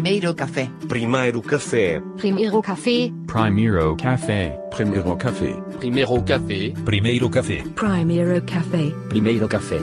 Primeiro 0.00 0.34
café. 0.34 0.70
Primeiro 0.88 1.42
café. 1.42 2.00
Primeiro 2.16 2.62
café. 2.62 3.12
Primeiro 3.26 3.94
café. 3.94 4.58
Primeiro 4.70 5.14
café. 5.18 5.54
Primeiro 5.76 6.24
café. 6.24 6.72
Primeiro 6.86 7.28
café. 7.28 7.62
Primeiro 7.74 8.40
café. 8.40 8.94
Primeiro 9.10 9.46
café. 9.46 9.78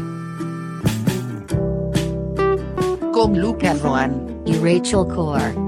Com 3.14 3.28
Lucas 3.40 3.80
Roan. 3.82 4.10
E 4.48 4.54
Rachel 4.58 5.06
Core. 5.06 5.67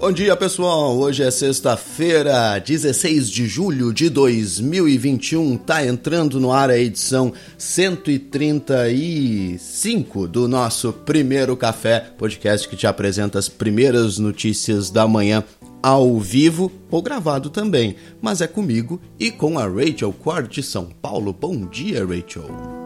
Bom 0.00 0.10
dia, 0.10 0.34
pessoal. 0.34 0.96
Hoje 0.96 1.22
é 1.22 1.30
sexta-feira, 1.30 2.58
16 2.58 3.28
de 3.28 3.46
julho 3.46 3.92
de 3.92 4.08
2021. 4.08 5.58
Tá 5.58 5.84
entrando 5.84 6.40
no 6.40 6.50
ar 6.50 6.70
a 6.70 6.78
edição 6.78 7.34
135 7.58 10.26
do 10.26 10.48
nosso 10.48 10.90
Primeiro 10.90 11.54
Café, 11.54 12.00
podcast 12.16 12.66
que 12.66 12.76
te 12.76 12.86
apresenta 12.86 13.38
as 13.38 13.50
primeiras 13.50 14.16
notícias 14.16 14.88
da 14.88 15.06
manhã 15.06 15.44
ao 15.82 16.18
vivo 16.18 16.72
ou 16.90 17.02
gravado 17.02 17.50
também, 17.50 17.94
mas 18.22 18.40
é 18.40 18.46
comigo 18.46 18.98
e 19.18 19.30
com 19.30 19.58
a 19.58 19.66
Rachel 19.66 20.14
Quart 20.14 20.50
de 20.50 20.62
São 20.62 20.86
Paulo. 20.86 21.30
Bom 21.30 21.66
dia, 21.66 22.06
Rachel. 22.06 22.79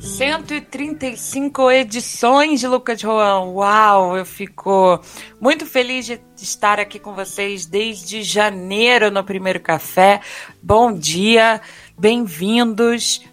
135 0.00 1.72
edições 1.72 2.60
de 2.60 2.68
Lucas 2.68 3.00
Juan. 3.00 3.40
Uau, 3.50 4.16
eu 4.16 4.24
fico 4.24 5.00
muito 5.40 5.66
feliz 5.66 6.06
de 6.06 6.20
estar 6.36 6.78
aqui 6.78 7.00
com 7.00 7.14
vocês 7.14 7.66
desde 7.66 8.22
janeiro 8.22 9.10
no 9.10 9.24
primeiro 9.24 9.58
café. 9.58 10.20
Bom 10.62 10.92
dia, 10.92 11.60
bem-vindos. 11.98 13.24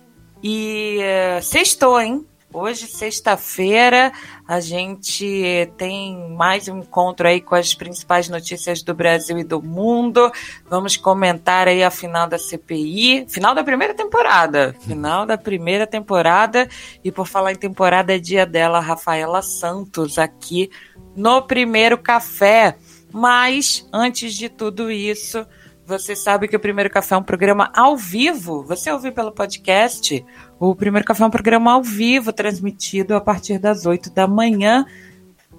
E 0.41 0.99
uh, 1.37 1.43
sextou, 1.43 2.01
hein? 2.01 2.25
Hoje, 2.51 2.87
sexta-feira, 2.87 4.11
a 4.47 4.59
gente 4.59 5.71
tem 5.75 6.29
mais 6.35 6.67
um 6.67 6.79
encontro 6.79 7.27
aí 7.27 7.41
com 7.41 7.55
as 7.55 7.73
principais 7.73 8.29
notícias 8.29 8.83
do 8.83 8.93
Brasil 8.93 9.39
e 9.39 9.43
do 9.43 9.61
mundo. 9.61 10.31
Vamos 10.69 10.95
comentar 10.95 11.67
aí 11.67 11.83
a 11.83 11.89
final 11.89 12.27
da 12.27 12.37
CPI, 12.37 13.25
final 13.27 13.55
da 13.55 13.63
primeira 13.63 13.95
temporada. 13.95 14.75
Final 14.81 15.25
da 15.25 15.37
primeira 15.37 15.87
temporada. 15.87 16.69
E 17.03 17.11
por 17.11 17.27
falar 17.27 17.53
em 17.53 17.57
temporada, 17.57 18.15
é 18.15 18.19
dia 18.19 18.45
dela, 18.45 18.79
Rafaela 18.79 19.41
Santos, 19.41 20.19
aqui 20.19 20.69
no 21.15 21.41
primeiro 21.41 21.97
café. 21.97 22.77
Mas, 23.11 23.87
antes 23.91 24.33
de 24.33 24.49
tudo 24.49 24.91
isso, 24.91 25.45
você 25.85 26.15
sabe 26.15 26.47
que 26.47 26.55
o 26.55 26.59
Primeiro 26.59 26.89
Café 26.89 27.13
é 27.13 27.17
um 27.17 27.23
programa 27.23 27.71
ao 27.75 27.95
vivo. 27.95 28.63
Você 28.63 28.91
ouviu 28.91 29.13
pelo 29.13 29.31
podcast? 29.31 30.25
O 30.59 30.73
Primeiro 30.73 31.05
Café 31.05 31.23
é 31.23 31.27
um 31.27 31.31
programa 31.31 31.73
ao 31.73 31.83
vivo, 31.83 32.31
transmitido 32.31 33.15
a 33.15 33.21
partir 33.21 33.59
das 33.59 33.85
8 33.85 34.09
da 34.09 34.25
manhã 34.25 34.85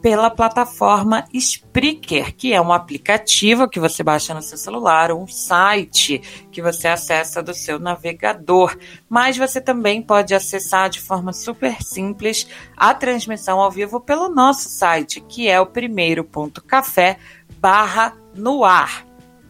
pela 0.01 0.31
plataforma 0.31 1.25
Spreaker, 1.33 2.35
que 2.35 2.53
é 2.53 2.61
um 2.61 2.73
aplicativo 2.73 3.69
que 3.69 3.81
você 3.81 4.03
baixa 4.03 4.33
no 4.33 4.43
seu 4.43 4.57
celular, 4.57 5.13
um 5.13 5.27
site 5.27 6.21
que 6.51 6.63
você 6.63 6.89
acessa 6.89 7.43
do 7.43 7.53
seu 7.53 7.79
navegador. 7.79 8.77
Mas 9.09 9.37
você 9.37 9.61
também 9.61 10.01
pode 10.01 10.35
acessar 10.35 10.89
de 10.89 11.01
forma 11.01 11.33
super 11.33 11.83
simples 11.83 12.47
a 12.77 12.95
transmissão 12.95 13.61
ao 13.61 13.71
vivo 13.71 14.01
pelo 14.01 14.29
nosso 14.29 14.69
site, 14.69 15.21
que 15.21 15.49
é 15.49 15.61
o 15.61 15.67
primeiro.café 15.67 17.19
barra 17.59 18.17
no 18.35 18.65
ar. 18.65 19.06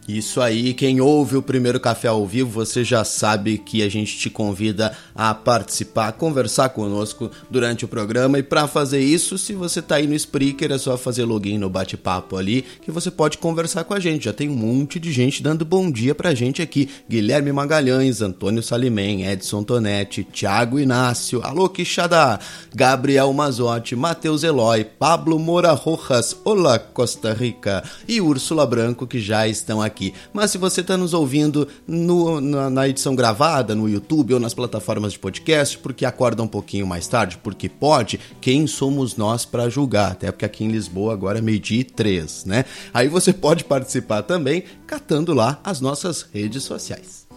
Isso 0.07 0.39
aí, 0.39 0.73
quem 0.73 1.01
ouve 1.01 1.35
o 1.35 1.41
primeiro 1.41 1.81
café 1.81 2.07
ao 2.07 2.25
vivo, 2.25 2.49
você 2.49 2.81
já 2.81 3.03
sabe 3.03 3.57
que 3.57 3.83
a 3.83 3.89
gente 3.89 4.17
te 4.17 4.29
convida 4.29 4.95
a 5.13 5.33
participar, 5.33 6.07
a 6.07 6.11
conversar 6.13 6.69
conosco 6.69 7.29
durante 7.51 7.83
o 7.83 7.89
programa. 7.89 8.39
E 8.39 8.43
para 8.43 8.69
fazer 8.69 9.01
isso, 9.01 9.37
se 9.37 9.51
você 9.51 9.81
tá 9.81 9.95
aí 9.95 10.07
no 10.07 10.15
Spreaker, 10.15 10.71
é 10.71 10.77
só 10.77 10.97
fazer 10.97 11.25
login 11.25 11.57
no 11.57 11.69
bate-papo 11.69 12.37
ali, 12.37 12.63
que 12.81 12.89
você 12.89 13.11
pode 13.11 13.37
conversar 13.37 13.83
com 13.83 13.93
a 13.93 13.99
gente. 13.99 14.25
Já 14.25 14.33
tem 14.33 14.47
um 14.47 14.55
monte 14.55 14.97
de 14.97 15.11
gente 15.11 15.43
dando 15.43 15.65
bom 15.65 15.91
dia 15.91 16.15
pra 16.15 16.33
gente 16.33 16.61
aqui: 16.61 16.87
Guilherme 17.09 17.51
Magalhães, 17.51 18.21
Antônio 18.21 18.63
Salimem, 18.63 19.25
Edson 19.25 19.61
Tonetti, 19.61 20.23
Thiago 20.23 20.79
Inácio, 20.79 21.41
Alô 21.43 21.67
Quixada, 21.67 22.39
Gabriel 22.73 23.33
Mazotti, 23.33 23.93
Matheus 23.93 24.41
Eloy, 24.43 24.85
Pablo 24.85 25.37
Moura 25.37 25.73
Rojas, 25.73 26.33
Olá 26.45 26.79
Costa 26.79 27.33
Rica 27.33 27.83
e 28.07 28.21
Úrsula 28.21 28.65
Branco, 28.65 29.05
que 29.05 29.19
já 29.19 29.45
estão 29.45 29.81
aqui 29.81 29.96
aqui. 29.97 30.13
Mas 30.31 30.51
se 30.51 30.57
você 30.57 30.81
está 30.81 30.95
nos 30.95 31.13
ouvindo 31.13 31.67
no, 31.87 32.39
na, 32.39 32.69
na, 32.69 32.87
edição 32.87 33.15
gravada, 33.15 33.73
no 33.73 33.89
YouTube 33.89 34.35
ou 34.35 34.39
nas 34.39 34.53
plataformas 34.53 35.13
de 35.13 35.19
podcast, 35.19 35.77
porque 35.79 36.05
acorda 36.05 36.43
um 36.43 36.47
pouquinho 36.47 36.85
mais 36.85 37.07
tarde, 37.07 37.37
porque 37.39 37.67
pode, 37.67 38.19
quem 38.39 38.67
somos 38.67 39.17
nós 39.17 39.43
para 39.43 39.69
julgar? 39.69 40.11
Até 40.11 40.31
porque 40.31 40.45
aqui 40.45 40.63
em 40.63 40.69
Lisboa 40.69 41.13
agora 41.13 41.39
é 41.39 41.41
meio-dia 41.41 41.81
e 41.81 41.83
três, 41.83 42.45
né? 42.45 42.65
Aí 42.93 43.07
você 43.07 43.33
pode 43.33 43.63
participar 43.63 44.21
também 44.21 44.63
catando 44.85 45.33
lá 45.33 45.59
as 45.63 45.81
nossas 45.81 46.21
redes 46.33 46.63
sociais. 46.63 47.27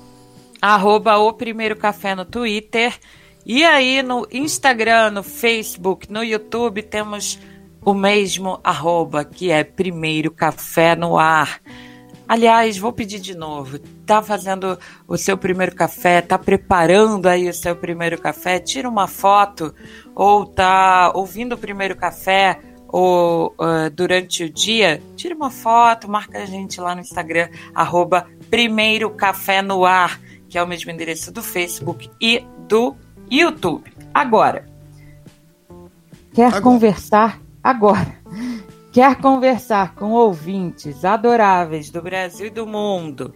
Arroba 0.60 1.16
o 1.16 1.32
Primeiro 1.32 1.74
Café 1.74 2.14
no 2.14 2.24
Twitter. 2.24 2.94
E 3.46 3.64
aí 3.64 4.02
no 4.02 4.26
Instagram, 4.30 5.12
no 5.12 5.22
Facebook, 5.22 6.12
no 6.12 6.22
YouTube 6.22 6.82
temos 6.82 7.38
o 7.82 7.94
mesmo 7.94 8.60
arroba, 8.62 9.24
que 9.24 9.50
é 9.50 9.64
Primeiro 9.64 10.30
Café 10.30 10.94
no 10.94 11.16
Ar. 11.16 11.62
Aliás, 12.30 12.78
vou 12.78 12.92
pedir 12.92 13.18
de 13.18 13.36
novo. 13.36 13.80
Tá 14.06 14.22
fazendo 14.22 14.78
o 15.08 15.16
seu 15.16 15.36
primeiro 15.36 15.74
café, 15.74 16.22
tá 16.22 16.38
preparando 16.38 17.26
aí 17.26 17.48
o 17.48 17.52
seu 17.52 17.74
primeiro 17.74 18.16
café, 18.20 18.60
tira 18.60 18.88
uma 18.88 19.08
foto 19.08 19.74
ou 20.14 20.46
tá 20.46 21.10
ouvindo 21.12 21.56
o 21.56 21.58
primeiro 21.58 21.96
café 21.96 22.60
ou 22.86 23.52
uh, 23.58 23.90
durante 23.92 24.44
o 24.44 24.48
dia, 24.48 25.02
tira 25.16 25.34
uma 25.34 25.50
foto, 25.50 26.08
marca 26.08 26.38
a 26.38 26.46
gente 26.46 26.80
lá 26.80 26.94
no 26.94 27.00
Instagram 27.00 27.48
arroba 27.74 28.28
Primeiro 28.48 29.10
Café 29.10 29.60
no 29.60 29.84
Ar, 29.84 30.20
que 30.48 30.56
é 30.56 30.62
o 30.62 30.68
mesmo 30.68 30.88
endereço 30.88 31.32
do 31.32 31.42
Facebook 31.42 32.08
e 32.20 32.44
do 32.68 32.94
YouTube. 33.28 33.92
Agora, 34.14 34.68
quer 36.32 36.46
agora. 36.46 36.62
conversar 36.62 37.40
agora? 37.60 38.20
Quer 38.92 39.14
conversar 39.20 39.94
com 39.94 40.10
ouvintes 40.10 41.04
adoráveis 41.04 41.90
do 41.90 42.02
Brasil 42.02 42.46
e 42.46 42.50
do 42.50 42.66
mundo? 42.66 43.32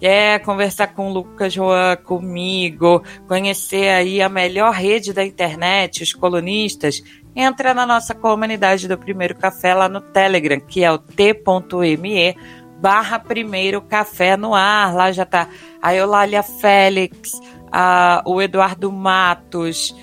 Quer 0.00 0.40
conversar 0.40 0.94
com 0.94 1.10
o 1.10 1.12
Lucas 1.12 1.52
João, 1.52 1.94
comigo, 2.02 3.02
conhecer 3.28 3.88
aí 3.88 4.22
a 4.22 4.30
melhor 4.30 4.72
rede 4.72 5.12
da 5.12 5.22
internet, 5.22 6.02
os 6.02 6.14
colunistas? 6.14 7.02
Entra 7.36 7.74
na 7.74 7.84
nossa 7.84 8.14
comunidade 8.14 8.88
do 8.88 8.96
Primeiro 8.96 9.36
Café 9.36 9.74
lá 9.74 9.90
no 9.90 10.00
Telegram, 10.00 10.58
que 10.58 10.82
é 10.82 10.90
o 10.90 10.96
t.me 10.96 12.34
barra 12.80 13.18
Primeiro 13.18 13.82
Café 13.82 14.38
no 14.38 14.54
Ar. 14.54 14.94
Lá 14.94 15.12
já 15.12 15.26
tá 15.26 15.50
a 15.82 15.94
Eulália 15.94 16.42
Félix, 16.42 17.38
a, 17.70 18.22
o 18.24 18.40
Eduardo 18.40 18.90
Matos, 18.90 19.94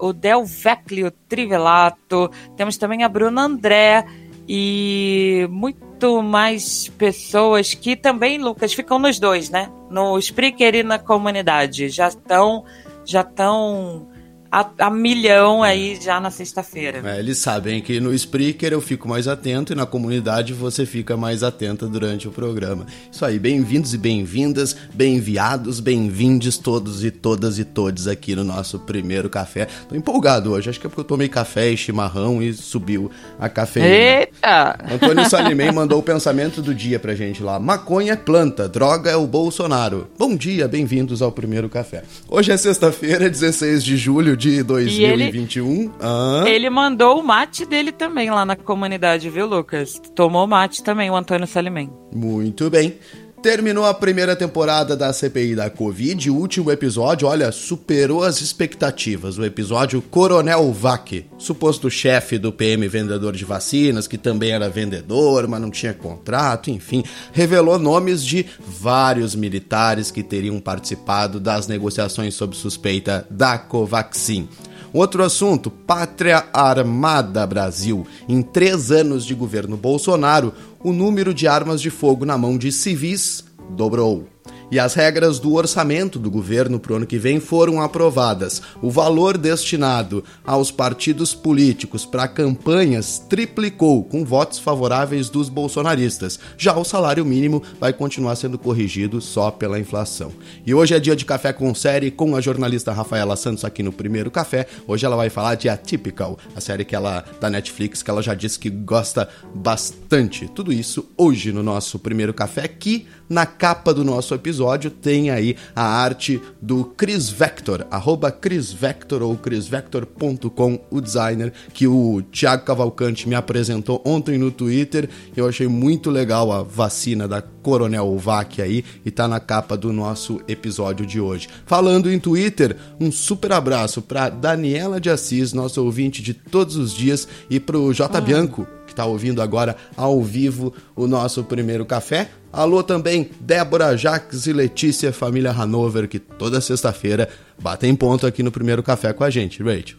o 0.00 0.12
Del 0.12 0.44
Vecchio 0.44 1.10
Trivelato, 1.10 2.30
temos 2.56 2.76
também 2.76 3.04
a 3.04 3.08
Bruna 3.08 3.42
André, 3.42 4.04
e 4.48 5.46
muito 5.50 6.22
mais 6.22 6.88
pessoas 6.98 7.74
que 7.74 7.94
também, 7.96 8.38
Lucas, 8.38 8.72
ficam 8.72 8.98
nos 8.98 9.18
dois, 9.18 9.50
né? 9.50 9.70
No 9.90 10.18
Spreaker 10.18 10.74
e 10.74 10.82
na 10.82 10.98
comunidade. 10.98 11.88
Já 11.88 12.08
estão 12.08 12.64
já 13.04 13.22
estão 13.22 14.08
a, 14.52 14.68
a 14.78 14.90
milhão 14.90 15.62
aí 15.62 15.98
já 15.98 16.20
na 16.20 16.30
sexta-feira. 16.30 17.00
É, 17.02 17.18
eles 17.18 17.38
sabem 17.38 17.80
que 17.80 17.98
no 17.98 18.12
Spreaker 18.12 18.70
eu 18.70 18.82
fico 18.82 19.08
mais 19.08 19.26
atento 19.26 19.72
e 19.72 19.76
na 19.76 19.86
comunidade 19.86 20.52
você 20.52 20.84
fica 20.84 21.16
mais 21.16 21.42
atenta 21.42 21.88
durante 21.88 22.28
o 22.28 22.30
programa. 22.30 22.84
Isso 23.10 23.24
aí, 23.24 23.38
bem-vindos 23.38 23.94
e 23.94 23.98
bem-vindas, 23.98 24.76
bem-enviados, 24.92 25.80
bem-vindes 25.80 26.58
todos 26.58 27.02
e 27.02 27.10
todas 27.10 27.58
e 27.58 27.64
todos 27.64 28.06
aqui 28.06 28.36
no 28.36 28.44
nosso 28.44 28.78
primeiro 28.80 29.30
café. 29.30 29.66
Tô 29.88 29.96
empolgado 29.96 30.52
hoje, 30.52 30.68
acho 30.68 30.78
que 30.78 30.86
é 30.86 30.90
porque 30.90 31.00
eu 31.00 31.04
tomei 31.04 31.30
café 31.30 31.70
e 31.70 31.76
chimarrão 31.76 32.42
e 32.42 32.52
subiu 32.52 33.10
a 33.40 33.48
cafeína. 33.48 33.88
Eita! 33.88 34.78
Antônio 34.92 35.30
Salimem 35.30 35.72
mandou 35.72 35.98
o 35.98 36.02
pensamento 36.02 36.60
do 36.60 36.74
dia 36.74 36.98
pra 36.98 37.14
gente 37.14 37.42
lá. 37.42 37.58
Maconha 37.58 38.12
é 38.12 38.16
planta, 38.16 38.68
droga 38.68 39.10
é 39.10 39.16
o 39.16 39.26
Bolsonaro. 39.26 40.08
Bom 40.18 40.36
dia, 40.36 40.68
bem-vindos 40.68 41.22
ao 41.22 41.32
primeiro 41.32 41.70
café. 41.70 42.02
Hoje 42.28 42.52
é 42.52 42.56
sexta-feira, 42.58 43.30
16 43.30 43.82
de 43.82 43.96
julho 43.96 44.36
de 44.42 44.62
2021. 44.64 45.92
Ah, 46.00 46.42
Ele 46.46 46.68
mandou 46.68 47.20
o 47.20 47.22
mate 47.22 47.64
dele 47.64 47.92
também 47.92 48.28
lá 48.30 48.44
na 48.44 48.56
comunidade, 48.56 49.30
viu, 49.30 49.46
Lucas? 49.46 50.00
Tomou 50.16 50.46
mate 50.48 50.82
também, 50.82 51.08
o 51.10 51.14
Antônio 51.16 51.46
Salimem. 51.46 51.90
Muito 52.12 52.68
bem. 52.68 52.94
Terminou 53.42 53.84
a 53.84 53.92
primeira 53.92 54.36
temporada 54.36 54.96
da 54.96 55.12
CPI 55.12 55.56
da 55.56 55.68
Covid. 55.68 56.30
O 56.30 56.36
último 56.36 56.70
episódio, 56.70 57.26
olha, 57.26 57.50
superou 57.50 58.22
as 58.22 58.40
expectativas. 58.40 59.36
O 59.36 59.44
episódio 59.44 60.00
Coronel 60.00 60.72
Vac, 60.72 61.26
suposto 61.38 61.90
chefe 61.90 62.38
do 62.38 62.52
PM 62.52 62.86
vendedor 62.86 63.34
de 63.34 63.44
vacinas, 63.44 64.06
que 64.06 64.16
também 64.16 64.52
era 64.52 64.70
vendedor, 64.70 65.48
mas 65.48 65.60
não 65.60 65.72
tinha 65.72 65.92
contrato, 65.92 66.70
enfim, 66.70 67.02
revelou 67.32 67.80
nomes 67.80 68.24
de 68.24 68.46
vários 68.60 69.34
militares 69.34 70.12
que 70.12 70.22
teriam 70.22 70.60
participado 70.60 71.40
das 71.40 71.66
negociações 71.66 72.34
sob 72.34 72.54
suspeita 72.54 73.26
da 73.28 73.58
Covaxin. 73.58 74.48
Outro 74.92 75.24
assunto: 75.24 75.70
Pátria 75.70 76.44
Armada 76.52 77.46
Brasil. 77.46 78.06
Em 78.28 78.42
três 78.42 78.90
anos 78.90 79.24
de 79.24 79.34
governo 79.34 79.76
Bolsonaro, 79.76 80.52
o 80.84 80.92
número 80.92 81.32
de 81.32 81.46
armas 81.46 81.80
de 81.80 81.90
fogo 81.90 82.24
na 82.24 82.36
mão 82.36 82.58
de 82.58 82.72
civis 82.72 83.44
dobrou. 83.70 84.26
E 84.72 84.78
as 84.78 84.94
regras 84.94 85.38
do 85.38 85.52
orçamento 85.52 86.18
do 86.18 86.30
governo 86.30 86.80
para 86.80 86.94
o 86.94 86.96
ano 86.96 87.06
que 87.06 87.18
vem 87.18 87.38
foram 87.38 87.78
aprovadas. 87.78 88.62
O 88.80 88.90
valor 88.90 89.36
destinado 89.36 90.24
aos 90.42 90.70
partidos 90.70 91.34
políticos 91.34 92.06
para 92.06 92.26
campanhas 92.26 93.18
triplicou, 93.18 94.02
com 94.02 94.24
votos 94.24 94.58
favoráveis 94.58 95.28
dos 95.28 95.50
bolsonaristas. 95.50 96.40
Já 96.56 96.74
o 96.74 96.84
salário 96.84 97.22
mínimo 97.22 97.62
vai 97.78 97.92
continuar 97.92 98.34
sendo 98.34 98.58
corrigido 98.58 99.20
só 99.20 99.50
pela 99.50 99.78
inflação. 99.78 100.32
E 100.64 100.72
hoje 100.72 100.94
é 100.94 100.98
dia 100.98 101.14
de 101.14 101.26
café 101.26 101.52
com 101.52 101.74
série 101.74 102.10
com 102.10 102.34
a 102.34 102.40
jornalista 102.40 102.92
Rafaela 102.92 103.36
Santos 103.36 103.66
aqui 103.66 103.82
no 103.82 103.92
primeiro 103.92 104.30
café. 104.30 104.66
Hoje 104.88 105.04
ela 105.04 105.16
vai 105.16 105.28
falar 105.28 105.54
de 105.54 105.68
Atypical, 105.68 106.38
a 106.56 106.62
série 106.62 106.86
que 106.86 106.96
ela 106.96 107.26
da 107.38 107.50
Netflix 107.50 108.02
que 108.02 108.08
ela 108.08 108.22
já 108.22 108.32
disse 108.32 108.58
que 108.58 108.70
gosta 108.70 109.28
bastante. 109.54 110.48
Tudo 110.48 110.72
isso 110.72 111.10
hoje 111.14 111.52
no 111.52 111.62
nosso 111.62 111.98
primeiro 111.98 112.32
café 112.32 112.66
que 112.66 113.06
na 113.28 113.46
capa 113.46 113.92
do 113.94 114.04
nosso 114.04 114.34
episódio 114.34 114.90
tem 114.90 115.30
aí 115.30 115.56
a 115.74 115.84
arte 115.84 116.40
do 116.60 116.84
Chris 116.84 117.28
Vector, 117.28 117.86
arroba 117.90 118.30
Chris 118.30 118.72
Vector 118.72 119.22
ou 119.22 119.36
chrisvector.com, 119.36 120.80
o 120.90 121.00
designer 121.00 121.52
que 121.72 121.86
o 121.86 122.22
Thiago 122.30 122.64
Cavalcante 122.64 123.28
me 123.28 123.34
apresentou 123.34 124.02
ontem 124.04 124.38
no 124.38 124.50
Twitter. 124.50 125.08
Eu 125.36 125.48
achei 125.48 125.66
muito 125.66 126.10
legal 126.10 126.52
a 126.52 126.62
vacina 126.62 127.26
da 127.26 127.40
Coronel 127.40 128.16
Vac 128.18 128.60
aí 128.60 128.84
e 129.04 129.10
tá 129.10 129.28
na 129.28 129.40
capa 129.40 129.76
do 129.76 129.92
nosso 129.92 130.40
episódio 130.48 131.06
de 131.06 131.20
hoje. 131.20 131.48
Falando 131.64 132.10
em 132.10 132.18
Twitter, 132.18 132.76
um 133.00 133.10
super 133.10 133.52
abraço 133.52 134.02
para 134.02 134.28
Daniela 134.28 135.00
de 135.00 135.08
Assis, 135.10 135.52
nosso 135.52 135.82
ouvinte 135.82 136.22
de 136.22 136.34
todos 136.34 136.76
os 136.76 136.92
dias, 136.92 137.26
e 137.48 137.60
pro 137.60 137.92
J 137.92 138.20
Bianco, 138.20 138.66
que 138.86 138.92
está 138.92 139.06
ouvindo 139.06 139.40
agora 139.40 139.76
ao 139.96 140.22
vivo 140.22 140.72
o 140.94 141.06
nosso 141.06 141.44
primeiro 141.44 141.86
café. 141.86 142.30
Alô 142.52 142.82
também, 142.82 143.30
Débora, 143.40 143.96
Jaques 143.96 144.46
e 144.46 144.52
Letícia, 144.52 145.10
família 145.10 145.50
Hanover, 145.50 146.06
que 146.06 146.18
toda 146.18 146.60
sexta-feira 146.60 147.28
batem 147.58 147.96
ponto 147.96 148.26
aqui 148.26 148.42
no 148.42 148.52
primeiro 148.52 148.82
café 148.82 149.10
com 149.14 149.24
a 149.24 149.30
gente, 149.30 149.62
Rachel. 149.62 149.96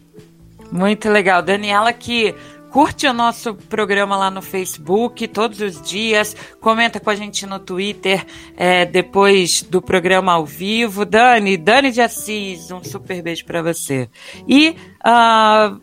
Muito 0.71 1.09
legal. 1.09 1.41
Daniela 1.41 1.91
que 1.91 2.35
curte 2.69 3.07
o 3.07 3.13
nosso 3.13 3.55
programa 3.55 4.15
lá 4.15 4.29
no 4.29 4.41
Facebook 4.41 5.27
todos 5.27 5.61
os 5.61 5.81
dias, 5.81 6.35
comenta 6.59 6.99
com 6.99 7.09
a 7.09 7.15
gente 7.15 7.45
no 7.45 7.59
Twitter 7.59 8.25
é, 8.55 8.85
depois 8.85 9.63
do 9.63 9.81
programa 9.81 10.33
ao 10.33 10.45
vivo. 10.45 11.05
Dani, 11.05 11.57
Dani 11.57 11.91
de 11.91 12.01
Assis, 12.01 12.69
um 12.69 12.83
super 12.83 13.21
beijo 13.23 13.45
para 13.45 13.63
você. 13.63 14.07
E 14.47 14.75
uh, 15.05 15.81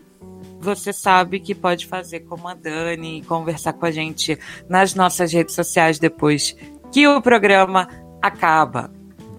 você 0.61 0.93
sabe 0.93 1.41
que 1.41 1.55
pode 1.55 1.87
fazer 1.87 2.21
como 2.21 2.47
a 2.47 2.55
Dani 2.55 3.19
e 3.19 3.23
conversar 3.23 3.73
com 3.73 3.87
a 3.87 3.91
gente 3.91 4.39
nas 4.69 4.95
nossas 4.95 5.33
redes 5.33 5.55
sociais 5.55 5.99
depois 5.99 6.55
que 6.93 7.07
o 7.09 7.21
programa 7.23 7.89
acaba. 8.21 8.91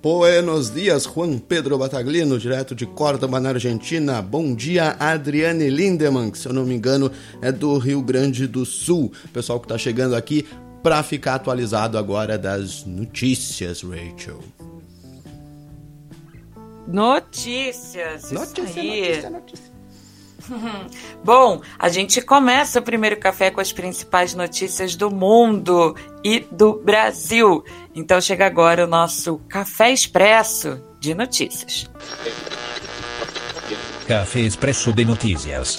Buenos 0.01 0.73
dias, 0.73 1.03
Juan 1.03 1.37
Pedro 1.37 1.77
Bataglino, 1.77 2.39
direto 2.39 2.73
de 2.73 2.87
Córdoba, 2.87 3.39
na 3.39 3.49
Argentina. 3.49 4.19
Bom 4.19 4.55
dia, 4.55 4.95
Adriane 4.99 5.69
Lindemann, 5.69 6.31
que 6.31 6.39
se 6.39 6.47
eu 6.47 6.53
não 6.53 6.65
me 6.65 6.73
engano 6.73 7.11
é 7.39 7.51
do 7.51 7.77
Rio 7.77 8.01
Grande 8.01 8.47
do 8.47 8.65
Sul. 8.65 9.11
Pessoal 9.31 9.59
que 9.59 9.65
está 9.65 9.77
chegando 9.77 10.15
aqui 10.15 10.47
para 10.81 11.03
ficar 11.03 11.35
atualizado 11.35 11.99
agora 11.99 12.35
das 12.35 12.83
notícias, 12.83 13.83
Rachel. 13.83 14.39
Notícias. 16.87 18.23
isso 18.23 18.33
Notícia, 18.33 18.81
aí. 18.81 18.99
notícia, 18.99 19.29
notícia. 19.29 19.70
Bom, 21.23 21.61
a 21.77 21.89
gente 21.89 22.21
começa 22.21 22.79
o 22.79 22.83
primeiro 22.83 23.17
café 23.17 23.51
com 23.51 23.61
as 23.61 23.71
principais 23.71 24.33
notícias 24.33 24.95
do 24.95 25.09
mundo 25.11 25.95
e 26.23 26.41
do 26.51 26.81
Brasil. 26.83 27.63
Então 27.93 28.19
chega 28.21 28.45
agora 28.45 28.85
o 28.85 28.87
nosso 28.87 29.39
Café 29.49 29.91
Expresso 29.91 30.81
de 30.99 31.13
notícias. 31.13 31.89
Café 34.07 34.41
Expresso 34.41 34.91
de 34.91 35.05
Notícias. 35.05 35.77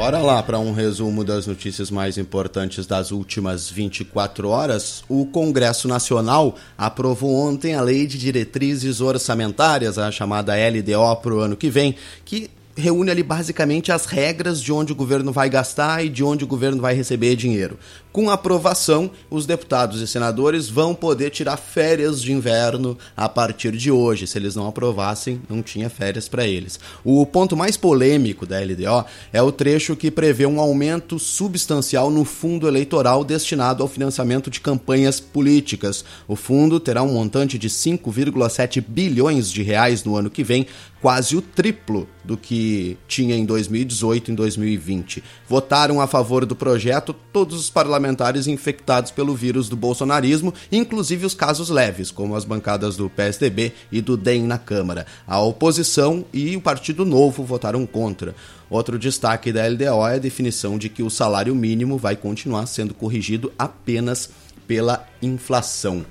Bora 0.00 0.20
lá 0.20 0.42
para 0.42 0.58
um 0.58 0.72
resumo 0.72 1.22
das 1.22 1.46
notícias 1.46 1.90
mais 1.90 2.16
importantes 2.16 2.86
das 2.86 3.10
últimas 3.10 3.68
24 3.68 4.48
horas. 4.48 5.04
O 5.06 5.26
Congresso 5.26 5.86
Nacional 5.86 6.56
aprovou 6.78 7.34
ontem 7.34 7.74
a 7.74 7.82
Lei 7.82 8.06
de 8.06 8.16
Diretrizes 8.16 9.02
Orçamentárias, 9.02 9.98
a 9.98 10.10
chamada 10.10 10.54
LDO, 10.54 11.16
para 11.20 11.34
o 11.34 11.40
ano 11.40 11.54
que 11.54 11.68
vem, 11.68 11.96
que 12.24 12.50
reúne 12.74 13.10
ali 13.10 13.22
basicamente 13.22 13.92
as 13.92 14.06
regras 14.06 14.62
de 14.62 14.72
onde 14.72 14.90
o 14.90 14.96
governo 14.96 15.32
vai 15.32 15.50
gastar 15.50 16.02
e 16.02 16.08
de 16.08 16.24
onde 16.24 16.44
o 16.44 16.46
governo 16.46 16.80
vai 16.80 16.94
receber 16.94 17.36
dinheiro. 17.36 17.78
Com 18.12 18.28
aprovação, 18.28 19.08
os 19.30 19.46
deputados 19.46 20.00
e 20.00 20.06
senadores 20.06 20.68
vão 20.68 20.96
poder 20.96 21.30
tirar 21.30 21.56
férias 21.56 22.20
de 22.20 22.32
inverno 22.32 22.98
a 23.16 23.28
partir 23.28 23.70
de 23.70 23.88
hoje. 23.88 24.26
Se 24.26 24.36
eles 24.36 24.56
não 24.56 24.66
aprovassem, 24.66 25.40
não 25.48 25.62
tinha 25.62 25.88
férias 25.88 26.28
para 26.28 26.44
eles. 26.44 26.80
O 27.04 27.24
ponto 27.24 27.56
mais 27.56 27.76
polêmico 27.76 28.44
da 28.44 28.58
LDO 28.58 29.04
é 29.32 29.40
o 29.40 29.52
trecho 29.52 29.94
que 29.94 30.10
prevê 30.10 30.44
um 30.44 30.58
aumento 30.58 31.20
substancial 31.20 32.10
no 32.10 32.24
fundo 32.24 32.66
eleitoral 32.66 33.22
destinado 33.22 33.80
ao 33.80 33.88
financiamento 33.88 34.50
de 34.50 34.60
campanhas 34.60 35.20
políticas. 35.20 36.04
O 36.26 36.34
fundo 36.34 36.80
terá 36.80 37.04
um 37.04 37.12
montante 37.12 37.56
de 37.56 37.68
5,7 37.68 38.84
bilhões 38.84 39.52
de 39.52 39.62
reais 39.62 40.02
no 40.02 40.16
ano 40.16 40.30
que 40.30 40.42
vem, 40.42 40.66
quase 41.00 41.36
o 41.36 41.40
triplo 41.40 42.08
do 42.24 42.36
que 42.36 42.98
tinha 43.06 43.36
em 43.36 43.44
2018 43.44 44.28
e 44.28 44.32
em 44.32 44.34
2020. 44.34 45.22
Votaram 45.48 46.00
a 46.00 46.06
favor 46.08 46.44
do 46.44 46.56
projeto 46.56 47.14
todos 47.32 47.58
os 47.58 47.70
parlamentares 47.70 47.99
infectados 48.46 49.10
pelo 49.10 49.34
vírus 49.34 49.68
do 49.68 49.76
bolsonarismo, 49.76 50.54
inclusive 50.70 51.26
os 51.26 51.34
casos 51.34 51.68
leves, 51.68 52.10
como 52.10 52.34
as 52.36 52.44
bancadas 52.44 52.96
do 52.96 53.10
PSDB 53.10 53.72
e 53.90 54.00
do 54.00 54.16
DEM 54.16 54.44
na 54.44 54.58
Câmara. 54.58 55.06
A 55.26 55.40
oposição 55.40 56.24
e 56.32 56.56
o 56.56 56.60
Partido 56.60 57.04
Novo 57.04 57.44
votaram 57.44 57.84
contra. 57.86 58.34
Outro 58.68 58.98
destaque 58.98 59.52
da 59.52 59.66
LDO 59.66 60.06
é 60.06 60.14
a 60.14 60.18
definição 60.18 60.78
de 60.78 60.88
que 60.88 61.02
o 61.02 61.10
salário 61.10 61.54
mínimo 61.54 61.98
vai 61.98 62.16
continuar 62.16 62.66
sendo 62.66 62.94
corrigido 62.94 63.52
apenas 63.58 64.30
pela 64.66 65.04
inflação. 65.20 66.04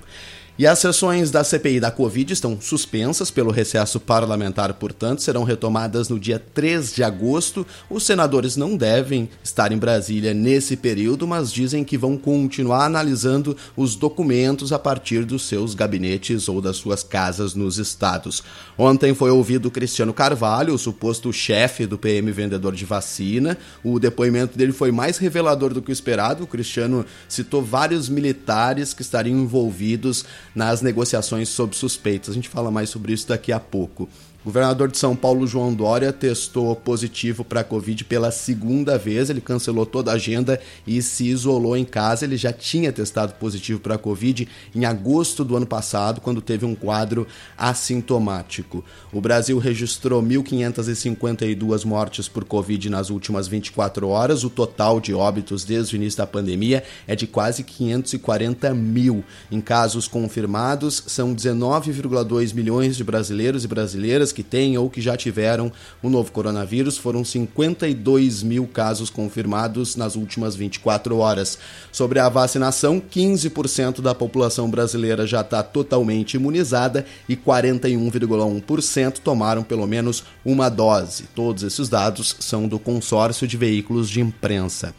E 0.60 0.66
as 0.66 0.78
sessões 0.78 1.30
da 1.30 1.42
CPI 1.42 1.80
da 1.80 1.90
Covid 1.90 2.34
estão 2.34 2.60
suspensas 2.60 3.30
pelo 3.30 3.50
recesso 3.50 3.98
parlamentar, 3.98 4.74
portanto, 4.74 5.22
serão 5.22 5.42
retomadas 5.42 6.10
no 6.10 6.20
dia 6.20 6.38
3 6.38 6.92
de 6.92 7.02
agosto. 7.02 7.66
Os 7.88 8.04
senadores 8.04 8.58
não 8.58 8.76
devem 8.76 9.30
estar 9.42 9.72
em 9.72 9.78
Brasília 9.78 10.34
nesse 10.34 10.76
período, 10.76 11.26
mas 11.26 11.50
dizem 11.50 11.82
que 11.82 11.96
vão 11.96 12.14
continuar 12.18 12.84
analisando 12.84 13.56
os 13.74 13.96
documentos 13.96 14.70
a 14.70 14.78
partir 14.78 15.24
dos 15.24 15.48
seus 15.48 15.72
gabinetes 15.72 16.46
ou 16.46 16.60
das 16.60 16.76
suas 16.76 17.02
casas 17.02 17.54
nos 17.54 17.78
estados. 17.78 18.42
Ontem 18.76 19.14
foi 19.14 19.30
ouvido 19.30 19.70
Cristiano 19.70 20.12
Carvalho, 20.12 20.74
o 20.74 20.78
suposto 20.78 21.32
chefe 21.32 21.86
do 21.86 21.96
PM 21.96 22.30
vendedor 22.32 22.74
de 22.74 22.84
vacina. 22.84 23.56
O 23.82 23.98
depoimento 23.98 24.58
dele 24.58 24.72
foi 24.72 24.92
mais 24.92 25.16
revelador 25.16 25.72
do 25.72 25.80
que 25.80 25.90
o 25.90 25.92
esperado. 25.92 26.44
O 26.44 26.46
Cristiano 26.46 27.06
citou 27.26 27.62
vários 27.62 28.10
militares 28.10 28.92
que 28.92 29.00
estariam 29.00 29.38
envolvidos 29.38 30.26
nas 30.54 30.82
negociações 30.82 31.48
sob 31.48 31.76
suspeitas. 31.76 32.30
A 32.30 32.34
gente 32.34 32.48
fala 32.48 32.70
mais 32.70 32.90
sobre 32.90 33.12
isso 33.12 33.28
daqui 33.28 33.52
a 33.52 33.60
pouco. 33.60 34.08
Governador 34.42 34.90
de 34.90 34.96
São 34.96 35.14
Paulo, 35.14 35.46
João 35.46 35.74
Dória, 35.74 36.14
testou 36.14 36.74
positivo 36.74 37.44
para 37.44 37.60
a 37.60 37.64
Covid 37.64 38.04
pela 38.04 38.30
segunda 38.30 38.96
vez. 38.96 39.28
Ele 39.28 39.40
cancelou 39.40 39.84
toda 39.84 40.10
a 40.10 40.14
agenda 40.14 40.58
e 40.86 41.02
se 41.02 41.26
isolou 41.26 41.76
em 41.76 41.84
casa. 41.84 42.24
Ele 42.24 42.38
já 42.38 42.50
tinha 42.50 42.90
testado 42.90 43.34
positivo 43.34 43.80
para 43.80 43.96
a 43.96 43.98
Covid 43.98 44.48
em 44.74 44.86
agosto 44.86 45.44
do 45.44 45.56
ano 45.56 45.66
passado, 45.66 46.22
quando 46.22 46.40
teve 46.40 46.64
um 46.64 46.74
quadro 46.74 47.26
assintomático. 47.56 48.82
O 49.12 49.20
Brasil 49.20 49.58
registrou 49.58 50.22
1.552 50.22 51.84
mortes 51.84 52.26
por 52.26 52.46
Covid 52.46 52.88
nas 52.88 53.10
últimas 53.10 53.46
24 53.46 54.08
horas. 54.08 54.42
O 54.42 54.48
total 54.48 55.00
de 55.00 55.12
óbitos 55.12 55.64
desde 55.64 55.94
o 55.94 55.96
início 55.96 56.16
da 56.16 56.26
pandemia 56.26 56.82
é 57.06 57.14
de 57.14 57.26
quase 57.26 57.62
540 57.62 58.72
mil. 58.72 59.22
Em 59.52 59.60
casos 59.60 60.08
confirmados, 60.08 61.04
são 61.06 61.34
19,2 61.34 62.54
milhões 62.54 62.96
de 62.96 63.04
brasileiros 63.04 63.66
e 63.66 63.68
brasileiras 63.68 64.29
que 64.32 64.42
têm 64.42 64.76
ou 64.76 64.88
que 64.88 65.00
já 65.00 65.16
tiveram 65.16 65.72
o 66.02 66.08
novo 66.08 66.32
coronavírus. 66.32 66.96
Foram 66.96 67.24
52 67.24 68.42
mil 68.42 68.66
casos 68.66 69.10
confirmados 69.10 69.96
nas 69.96 70.16
últimas 70.16 70.54
24 70.54 71.16
horas. 71.18 71.58
Sobre 71.92 72.18
a 72.18 72.28
vacinação, 72.28 73.00
15% 73.00 74.00
da 74.00 74.14
população 74.14 74.70
brasileira 74.70 75.26
já 75.26 75.40
está 75.40 75.62
totalmente 75.62 76.34
imunizada 76.34 77.04
e 77.28 77.36
41,1% 77.36 79.18
tomaram 79.18 79.62
pelo 79.62 79.86
menos 79.86 80.24
uma 80.44 80.68
dose. 80.68 81.24
Todos 81.34 81.62
esses 81.62 81.88
dados 81.88 82.36
são 82.40 82.66
do 82.66 82.78
consórcio 82.78 83.46
de 83.46 83.56
veículos 83.56 84.08
de 84.08 84.20
imprensa. 84.20 84.94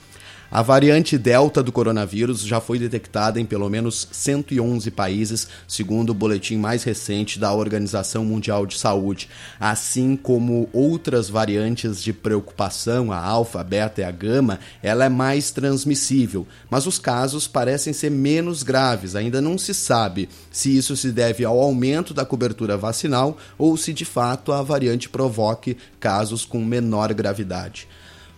A 0.53 0.62
variante 0.62 1.17
Delta 1.17 1.63
do 1.63 1.72
coronavírus 1.72 2.41
já 2.41 2.60
foi 2.60 2.77
detectada 2.77 3.39
em 3.39 3.46
pelo 3.46 3.70
menos 3.70 4.05
111 4.12 4.91
países, 4.91 5.48
segundo 5.65 6.10
o 6.10 6.13
boletim 6.13 6.58
mais 6.58 6.84
recente 6.84 7.39
da 7.39 7.53
Organização 7.53 8.25
Mundial 8.25 8.65
de 8.65 8.77
Saúde, 8.77 9.29
assim 9.58 10.17
como 10.17 10.67
outras 10.74 11.29
variantes 11.29 12.03
de 12.03 12.12
preocupação, 12.12 13.13
a 13.13 13.17
alfa, 13.17 13.62
a 13.62 13.63
beta 13.63 14.01
e 14.01 14.03
a 14.03 14.12
gama, 14.12 14.60
ela 14.84 15.05
é 15.05 15.10
mais 15.10 15.51
transmissível, 15.51 16.46
mas 16.70 16.86
os 16.86 17.00
casos 17.00 17.48
parecem 17.48 17.93
ser 17.93 18.12
menos 18.12 18.62
graves. 18.62 19.15
Ainda 19.15 19.39
não 19.39 19.58
se 19.58 19.74
sabe 19.74 20.27
se 20.51 20.75
isso 20.75 20.98
se 20.98 21.13
deve 21.13 21.46
ao 21.46 21.62
aumento 21.62 22.13
da 22.13 22.25
cobertura 22.25 22.75
vacinal 22.75 23.38
ou 23.58 23.77
se 23.77 23.93
de 23.93 24.03
fato 24.03 24.51
a 24.51 24.62
variante 24.62 25.08
provoque 25.08 25.77
casos 25.98 26.43
com 26.43 26.60
menor 26.60 27.13
gravidade. 27.13 27.88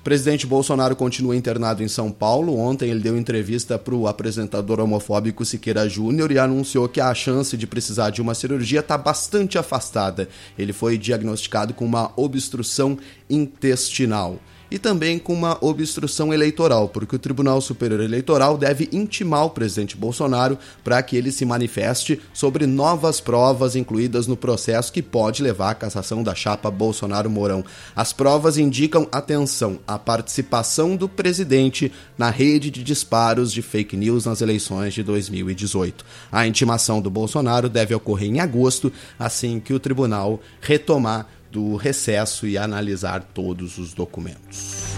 Presidente 0.04 0.46
Bolsonaro 0.46 0.98
continua 0.98 1.34
internado 1.34 1.82
em 1.82 1.88
São 1.88 2.12
Paulo. 2.12 2.58
Ontem 2.60 2.90
ele 2.90 3.00
deu 3.00 3.18
entrevista 3.18 3.80
para 3.80 3.96
o 3.96 4.06
apresentador 4.06 4.82
homofóbico 4.82 5.46
Siqueira 5.46 5.88
Júnior 5.88 6.30
e 6.30 6.38
anunciou 6.38 6.90
que 6.90 7.00
a 7.00 7.14
chance 7.16 7.56
de 7.56 7.66
precisar 7.66 8.10
de 8.10 8.22
uma 8.22 8.36
cirurgia 8.36 8.82
está 8.82 8.98
bastante 8.98 9.58
afastada. 9.58 10.28
Ele 10.60 10.74
foi 10.74 10.98
diagnosticado 10.98 11.74
com 11.74 11.86
uma 11.86 12.12
obstrução 12.18 12.98
intestinal 13.30 14.40
e 14.74 14.80
também 14.80 15.20
com 15.20 15.32
uma 15.32 15.56
obstrução 15.62 16.34
eleitoral, 16.34 16.90
porque 16.90 17.16
o 17.16 17.20
Tribunal 17.20 17.62
Superior 17.62 18.02
Eleitoral 18.02 18.58
deve 18.58 18.90
intimar 18.92 19.46
o 19.46 19.52
presidente 19.52 19.96
Bolsonaro 19.96 20.58
para 20.84 21.04
que 21.04 21.16
ele 21.16 21.32
se 21.32 21.46
manifeste 21.46 22.20
sobre 22.34 22.66
novas 22.66 23.22
provas 23.22 23.76
incluídas 23.76 24.26
no 24.26 24.36
processo 24.36 24.92
que 24.92 25.04
pode 25.04 25.44
levar 25.44 25.70
à 25.70 25.76
cassação 25.76 26.24
da 26.24 26.34
chapa 26.34 26.72
Bolsonaro-Mourão. 26.72 27.64
As 27.96 28.12
provas 28.12 28.58
indicam, 28.58 29.08
atenção, 29.12 29.78
a 29.86 30.00
participação 30.00 30.96
do 30.96 31.08
presidente 31.08 31.92
na 32.18 32.32
rede 32.32 32.72
de 32.72 32.84
disparos 32.84 33.54
de 33.54 33.62
fake 33.62 33.96
news 33.96 34.26
nas 34.26 34.42
eleições 34.42 34.96
de 34.96 35.04
2018. 35.04 36.04
A 36.32 36.48
intimação 36.48 37.00
do 37.00 37.12
Bolsonaro 37.12 37.70
deve 37.70 37.94
ocorrer 37.94 38.28
em 38.28 38.40
agosto, 38.40 38.92
assim 39.20 39.60
que 39.60 39.72
o 39.72 39.80
tribunal 39.80 40.40
retomar 40.62 41.28
do 41.54 41.76
recesso 41.76 42.48
e 42.48 42.58
analisar 42.58 43.22
todos 43.32 43.78
os 43.78 43.94
documentos. 43.94 44.98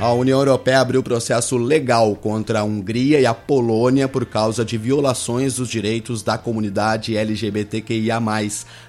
A 0.00 0.12
União 0.12 0.40
Europeia 0.40 0.80
abriu 0.80 1.02
processo 1.02 1.56
legal 1.56 2.16
contra 2.16 2.60
a 2.60 2.64
Hungria 2.64 3.20
e 3.20 3.26
a 3.26 3.32
Polônia 3.32 4.08
por 4.08 4.26
causa 4.26 4.64
de 4.64 4.76
violações 4.76 5.54
dos 5.54 5.68
direitos 5.68 6.22
da 6.22 6.36
comunidade 6.36 7.16
LGBTQIA. 7.16 8.20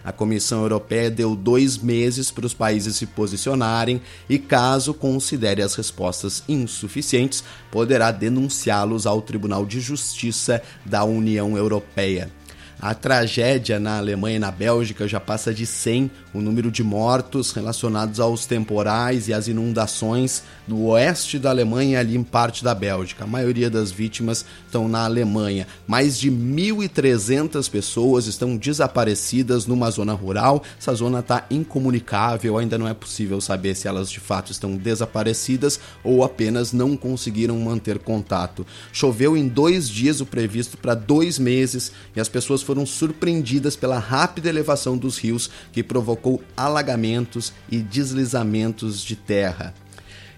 A 0.04 0.12
Comissão 0.12 0.62
Europeia 0.62 1.12
deu 1.12 1.36
dois 1.36 1.78
meses 1.78 2.32
para 2.32 2.48
os 2.48 2.54
países 2.54 2.98
se 2.98 3.06
posicionarem 3.06 4.02
e, 4.28 4.40
caso 4.40 4.94
considere 4.94 5.62
as 5.62 5.76
respostas 5.76 6.44
insuficientes, 6.50 7.44
poderá 7.72 8.12
denunciá-los 8.12 9.06
ao 9.06 9.22
Tribunal 9.22 9.66
de 9.66 9.80
Justiça 9.80 10.62
da 10.84 11.04
União 11.04 11.56
Europeia. 11.56 12.32
A 12.80 12.94
tragédia 12.94 13.80
na 13.80 13.98
Alemanha 13.98 14.36
e 14.36 14.40
na 14.40 14.52
Bélgica 14.52 15.08
já 15.08 15.20
passa 15.20 15.54
de 15.54 15.66
100 15.66 16.12
o 16.34 16.42
número 16.42 16.70
de 16.70 16.84
mortos 16.84 17.52
relacionados 17.52 18.20
aos 18.20 18.46
temporais 18.46 19.30
e 19.30 19.34
às 19.34 19.48
inundações 19.48 20.44
no 20.68 20.88
oeste 20.88 21.38
da 21.38 21.50
Alemanha 21.50 21.94
e 21.94 21.96
ali 21.96 22.16
em 22.16 22.24
parte 22.24 22.64
da 22.64 22.74
Bélgica. 22.74 23.24
A 23.24 23.28
maioria 23.28 23.70
das 23.70 23.92
vítimas 23.92 24.46
estão 24.66 24.88
na 24.88 25.06
Alemanha. 25.06 25.68
Mais 25.88 26.20
de 26.20 26.32
1.300 26.32 27.70
pessoas 27.70 28.28
estão 28.28 28.58
desaparecidas 28.58 29.66
numa 29.66 29.90
zona 29.92 30.14
rural. 30.14 30.64
Essa 30.80 30.94
zona 30.94 31.20
está 31.20 31.46
incomunicável, 31.50 32.58
ainda 32.58 32.78
não 32.78 32.88
é 32.88 32.94
possível 32.94 33.40
saber 33.40 33.76
se 33.76 33.88
elas 33.88 34.10
de 34.10 34.20
fato 34.20 34.52
estão 34.52 34.76
desaparecidas 34.76 35.80
ou 36.04 36.24
apenas 36.24 36.74
não 36.74 36.98
conseguiram 36.98 37.58
manter 37.60 38.00
contato. 38.00 38.66
Choveu 38.92 39.38
em 39.38 39.48
dois 39.48 39.90
dias 39.90 40.22
o 40.22 40.26
previsto 40.26 40.78
para 40.78 40.96
dois 40.96 41.38
meses 41.38 41.92
e 42.16 42.20
as 42.20 42.30
pessoas 42.30 42.62
foram 42.62 42.86
surpreendidas 42.86 43.76
pela 43.76 44.00
rápida 44.00 44.50
elevação 44.50 44.98
dos 44.98 45.18
rios 45.18 45.50
que 45.72 45.84
provocou 45.84 46.42
alagamentos 46.56 47.54
e 47.70 47.78
deslizamentos 47.78 49.04
de 49.04 49.16
terra. 49.16 49.74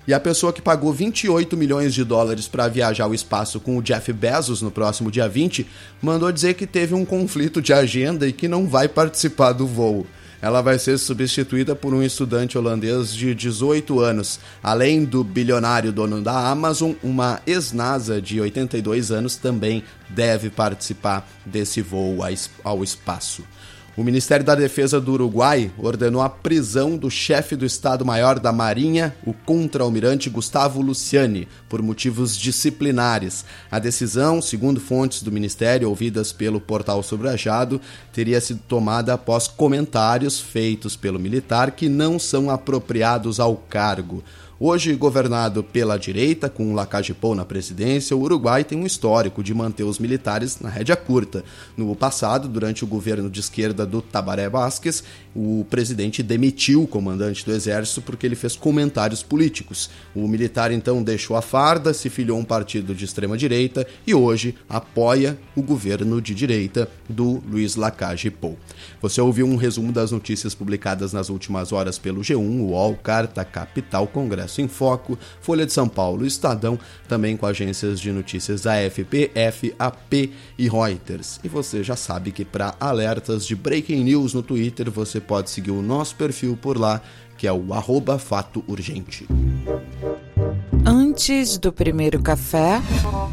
E 0.07 0.13
a 0.13 0.19
pessoa 0.19 0.53
que 0.53 0.61
pagou 0.61 0.93
28 0.93 1.57
milhões 1.57 1.93
de 1.93 2.03
dólares 2.03 2.47
para 2.47 2.69
viajar 2.69 3.03
ao 3.03 3.13
espaço 3.13 3.59
com 3.59 3.77
o 3.77 3.81
Jeff 3.81 4.13
Bezos 4.13 4.61
no 4.61 4.71
próximo 4.71 5.11
dia 5.11 5.27
20 5.27 5.67
mandou 6.01 6.31
dizer 6.31 6.53
que 6.53 6.65
teve 6.65 6.93
um 6.93 7.03
conflito 7.03 7.61
de 7.61 7.73
agenda 7.73 8.25
e 8.25 8.31
que 8.31 8.47
não 8.47 8.67
vai 8.67 8.87
participar 8.87 9.51
do 9.51 9.67
voo 9.67 10.07
ela 10.41 10.61
vai 10.61 10.77
ser 10.77 10.97
substituída 10.97 11.75
por 11.75 11.93
um 11.93 12.03
estudante 12.03 12.57
holandês 12.57 13.13
de 13.13 13.33
18 13.33 13.99
anos. 13.99 14.39
Além 14.61 15.03
do 15.03 15.23
bilionário 15.23 15.91
dono 15.91 16.21
da 16.21 16.49
Amazon, 16.49 16.93
uma 17.03 17.41
ex-NASA 17.45 18.21
de 18.21 18.39
82 18.39 19.11
anos 19.11 19.35
também 19.35 19.83
deve 20.09 20.49
participar 20.49 21.27
desse 21.45 21.81
voo 21.81 22.19
ao 22.63 22.83
espaço. 22.83 23.43
O 23.97 24.03
Ministério 24.03 24.45
da 24.45 24.53
Defesa 24.53 25.01
do 25.01 25.13
Uruguai 25.13 25.71
ordenou 25.75 26.21
a 26.21 26.29
prisão 26.29 26.95
do 26.95 27.09
chefe 27.09 27.55
do 27.55 27.65
Estado-Maior 27.65 28.39
da 28.39 28.51
Marinha, 28.51 29.15
o 29.25 29.33
contra-almirante 29.33 30.29
Gustavo 30.29 30.83
Luciani, 30.83 31.47
por 31.67 31.81
motivos 31.81 32.37
disciplinares. 32.37 33.43
A 33.71 33.79
decisão, 33.79 34.39
segundo 34.39 34.79
fontes 34.79 35.23
do 35.23 35.31
Ministério 35.31 35.89
ouvidas 35.89 36.31
pelo 36.31 36.61
portal 36.61 37.01
Sobrajado, 37.01 37.81
teria 38.13 38.39
sido 38.39 38.61
tomada 38.67 39.15
após 39.15 39.47
comentários 39.47 40.39
feitos 40.39 40.95
pelo 40.95 41.17
militar 41.17 41.71
que 41.71 41.89
não 41.89 42.19
são 42.19 42.51
apropriados 42.51 43.39
ao 43.39 43.55
cargo. 43.55 44.23
Hoje 44.59 44.95
governado 44.95 45.63
pela 45.63 45.99
direita, 45.99 46.49
com 46.49 46.73
Lacagepou 46.73 47.35
na 47.35 47.45
presidência, 47.45 48.17
o 48.17 48.21
Uruguai 48.21 48.63
tem 48.63 48.75
um 48.75 48.87
histórico 48.87 49.43
de 49.43 49.53
manter 49.53 49.83
os 49.83 49.99
militares 49.99 50.59
na 50.59 50.67
rédea 50.67 50.95
curta. 50.95 51.43
No 51.77 51.95
passado, 51.95 52.47
durante 52.47 52.83
o 52.83 52.87
governo 52.87 53.29
de 53.29 53.39
esquerda 53.39 53.85
do 53.85 54.01
Tabaré 54.01 54.49
Vázquez, 54.49 55.03
o 55.35 55.63
presidente 55.69 56.23
demitiu 56.23 56.81
o 56.81 56.87
comandante 56.87 57.45
do 57.45 57.51
exército 57.51 58.01
porque 58.01 58.25
ele 58.25 58.35
fez 58.35 58.55
comentários 58.55 59.21
políticos. 59.21 59.91
O 60.15 60.27
militar 60.27 60.71
então 60.71 61.03
deixou 61.03 61.37
a 61.37 61.41
farda, 61.43 61.93
se 61.93 62.09
filiou 62.09 62.39
a 62.39 62.41
um 62.41 62.43
partido 62.43 62.95
de 62.95 63.05
extrema 63.05 63.37
direita 63.37 63.85
e 64.07 64.15
hoje 64.15 64.55
apoia 64.67 65.37
o 65.55 65.61
governo 65.61 66.19
de 66.19 66.33
direita 66.33 66.89
do 67.07 67.43
Luiz 67.47 67.75
Lacagepou. 67.75 68.57
Você 69.01 69.21
ouviu 69.21 69.45
um 69.45 69.55
resumo 69.55 69.91
das 69.91 70.11
notícias 70.11 70.55
publicadas 70.55 71.13
nas 71.13 71.29
últimas 71.29 71.71
horas 71.71 71.99
pelo 71.99 72.21
G1, 72.21 72.61
UOL, 72.61 72.95
Carta 72.95 73.45
Capital, 73.45 74.07
Congresso 74.07 74.61
em 74.61 74.67
Foco, 74.67 75.17
Folha 75.39 75.65
de 75.65 75.73
São 75.73 75.87
Paulo, 75.87 76.25
Estadão, 76.25 76.79
também 77.07 77.37
com 77.37 77.45
agências 77.45 77.99
de 77.99 78.11
notícias 78.11 78.65
AFP, 78.65 79.31
FAP 79.51 80.31
e 80.57 80.67
Reuters. 80.67 81.39
E 81.43 81.47
você 81.47 81.83
já 81.83 81.95
sabe 81.95 82.31
que 82.31 82.43
para 82.43 82.75
alertas 82.79 83.45
de 83.45 83.55
breaking 83.55 84.03
news 84.03 84.33
no 84.33 84.41
Twitter, 84.41 84.89
você 84.89 85.19
pode 85.19 85.49
seguir 85.49 85.71
o 85.71 85.81
nosso 85.81 86.15
perfil 86.15 86.57
por 86.57 86.77
lá, 86.77 87.01
que 87.37 87.47
é 87.47 87.53
o 87.53 87.73
arroba 87.73 88.17
fato 88.17 88.63
urgente. 88.67 89.27
Antes 90.89 91.57
do 91.57 91.73
primeiro 91.73 92.21
café, 92.21 92.81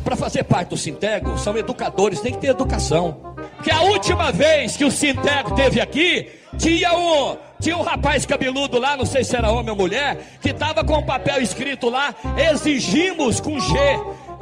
Para 0.03 0.17
fazer 0.17 0.43
parte 0.43 0.71
do 0.71 0.77
Sintego, 0.77 1.39
são 1.39 1.57
educadores, 1.57 2.19
tem 2.19 2.33
que 2.33 2.41
ter 2.41 2.49
educação. 2.49 3.17
Que 3.63 3.71
a 3.71 3.81
última 3.83 4.33
vez 4.33 4.77
que 4.77 4.85
o 4.85 4.91
Sintego 4.91 5.55
teve 5.55 5.81
aqui, 5.81 6.29
tinha 6.59 6.93
um, 6.93 7.37
tinha 7.61 7.77
um 7.77 7.83
rapaz 7.83 8.27
cabeludo 8.27 8.81
lá, 8.81 8.97
não 8.97 9.07
sei 9.07 9.23
se 9.23 9.37
era 9.37 9.53
homem 9.53 9.71
ou 9.71 9.77
mulher, 9.77 10.37
que 10.41 10.53
tava 10.53 10.83
com 10.83 10.99
um 10.99 11.07
papel 11.07 11.41
escrito 11.41 11.89
lá, 11.89 12.13
exigimos 12.37 13.39
com 13.39 13.61
G. 13.61 13.75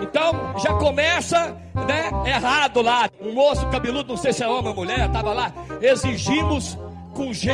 Então 0.01 0.55
já 0.59 0.73
começa, 0.73 1.55
né, 1.87 2.11
errado 2.25 2.81
lá. 2.81 3.11
Um 3.21 3.35
moço 3.35 3.67
cabeludo, 3.69 4.09
não 4.09 4.17
sei 4.17 4.33
se 4.33 4.43
é 4.43 4.49
homem 4.49 4.71
ou 4.71 4.75
mulher, 4.75 5.07
tava 5.11 5.35
lá, 5.35 5.53
exigimos 5.83 6.79
com 7.13 7.31
G. 7.35 7.53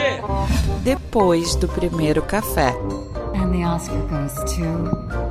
depois 0.84 1.56
do 1.56 1.66
primeiro 1.66 2.22
café. 2.22 2.72
And 3.34 3.52
the 3.52 3.64
Oscar 3.64 3.98
goes 4.08 4.34
to 4.54 5.27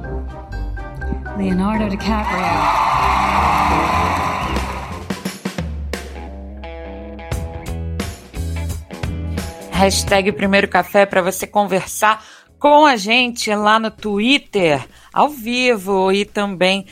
Leonardo 1.38 1.88
DiCaprio. 1.90 2.38
Hashtag 9.72 10.32
primeiro 10.32 10.68
café 10.68 11.06
para 11.06 11.22
você 11.22 11.46
conversar 11.46 12.26
com 12.58 12.88
a 12.88 12.96
gente 12.96 13.54
lá 13.54 13.80
no 13.80 13.92
Twitter, 13.92 14.84
ao 15.14 15.30
vivo 15.30 16.12
e 16.12 16.26
também 16.26 16.88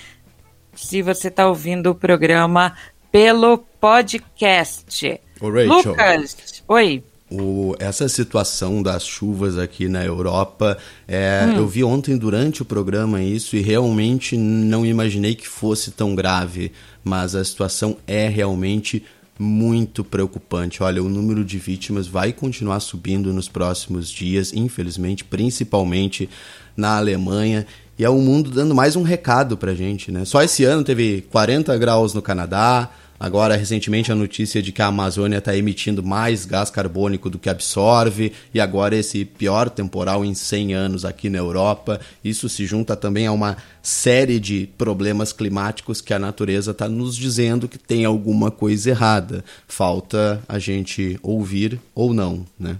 se 0.75 1.01
você 1.01 1.29
está 1.29 1.47
ouvindo 1.47 1.89
o 1.89 1.95
programa 1.95 2.77
pelo 3.11 3.57
podcast. 3.57 5.19
Ô, 5.41 5.49
Rachel. 5.49 5.91
Lucas, 5.91 6.63
oi. 6.67 7.03
O- 7.29 7.75
essa 7.79 8.07
situação 8.07 8.83
das 8.83 9.03
chuvas 9.03 9.57
aqui 9.57 9.87
na 9.87 10.05
Europa, 10.05 10.77
é, 11.07 11.53
eu 11.55 11.67
vi 11.67 11.83
ontem 11.83 12.15
durante 12.15 12.61
o 12.61 12.65
programa 12.65 13.21
isso 13.21 13.55
e 13.55 13.61
realmente 13.61 14.37
não 14.37 14.85
imaginei 14.85 15.33
que 15.33 15.47
fosse 15.47 15.89
tão 15.91 16.13
grave, 16.13 16.71
mas 17.03 17.33
a 17.33 17.43
situação 17.43 17.97
é 18.05 18.27
realmente 18.27 19.03
muito 19.39 20.03
preocupante. 20.03 20.83
Olha, 20.83 21.01
o 21.03 21.09
número 21.09 21.43
de 21.43 21.57
vítimas 21.57 22.07
vai 22.07 22.31
continuar 22.31 22.79
subindo 22.79 23.33
nos 23.33 23.49
próximos 23.49 24.09
dias, 24.09 24.53
infelizmente, 24.53 25.23
principalmente 25.23 26.29
na 26.77 26.97
Alemanha. 26.97 27.65
E 27.97 28.05
é 28.05 28.09
o 28.09 28.19
mundo 28.19 28.51
dando 28.51 28.75
mais 28.75 28.95
um 28.95 29.03
recado 29.03 29.57
pra 29.57 29.73
gente, 29.73 30.11
né? 30.11 30.25
Só 30.25 30.43
esse 30.43 30.63
ano 30.63 30.83
teve 30.83 31.21
40 31.31 31.75
graus 31.77 32.13
no 32.13 32.21
Canadá, 32.21 32.89
Agora, 33.19 33.55
recentemente, 33.55 34.11
a 34.11 34.15
notícia 34.15 34.61
de 34.61 34.71
que 34.71 34.81
a 34.81 34.87
Amazônia 34.87 35.37
está 35.37 35.55
emitindo 35.55 36.03
mais 36.03 36.45
gás 36.45 36.69
carbônico 36.69 37.29
do 37.29 37.39
que 37.39 37.49
absorve, 37.49 38.33
e 38.53 38.59
agora 38.59 38.95
esse 38.95 39.23
pior 39.23 39.69
temporal 39.69 40.25
em 40.25 40.33
100 40.33 40.73
anos 40.73 41.05
aqui 41.05 41.29
na 41.29 41.37
Europa. 41.37 41.99
Isso 42.23 42.49
se 42.49 42.65
junta 42.65 42.95
também 42.95 43.27
a 43.27 43.31
uma 43.31 43.57
série 43.81 44.39
de 44.39 44.67
problemas 44.77 45.31
climáticos 45.31 46.01
que 46.01 46.13
a 46.13 46.19
natureza 46.19 46.71
está 46.71 46.89
nos 46.89 47.15
dizendo 47.15 47.69
que 47.69 47.77
tem 47.77 48.03
alguma 48.03 48.51
coisa 48.51 48.89
errada. 48.89 49.45
Falta 49.67 50.41
a 50.47 50.59
gente 50.59 51.17
ouvir 51.23 51.79
ou 51.93 52.13
não, 52.13 52.45
né? 52.59 52.77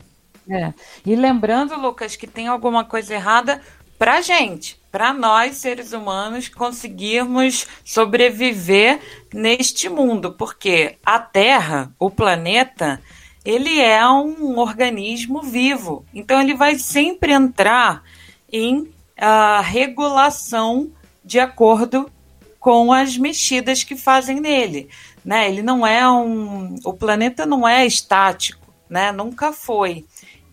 É. 0.49 0.73
E 1.05 1.15
lembrando, 1.15 1.75
Lucas, 1.79 2.15
que 2.15 2.27
tem 2.27 2.47
alguma 2.47 2.83
coisa 2.83 3.13
errada 3.13 3.61
pra 3.97 4.21
gente, 4.21 4.77
pra 4.95 5.11
nós 5.11 5.57
seres 5.57 5.91
humanos 5.91 6.47
conseguirmos 6.47 7.67
sobreviver 7.83 9.01
neste 9.33 9.89
mundo, 9.89 10.31
porque 10.31 10.95
a 11.05 11.19
Terra, 11.19 11.91
o 11.99 12.09
planeta, 12.09 13.01
ele 13.43 13.77
é 13.77 14.07
um 14.07 14.57
organismo 14.57 15.41
vivo. 15.41 16.05
Então 16.13 16.39
ele 16.39 16.53
vai 16.53 16.79
sempre 16.79 17.33
entrar 17.33 18.03
em 18.49 18.89
ah, 19.17 19.59
regulação 19.59 20.89
de 21.21 21.41
acordo 21.41 22.09
com 22.57 22.93
as 22.93 23.17
mexidas 23.17 23.83
que 23.83 23.97
fazem 23.97 24.39
nele, 24.39 24.87
né? 25.25 25.49
Ele 25.49 25.61
não 25.61 25.85
é 25.85 26.09
um, 26.09 26.77
o 26.85 26.93
planeta 26.93 27.45
não 27.45 27.67
é 27.67 27.85
estático, 27.85 28.73
né? 28.89 29.11
Nunca 29.11 29.51
foi 29.51 30.05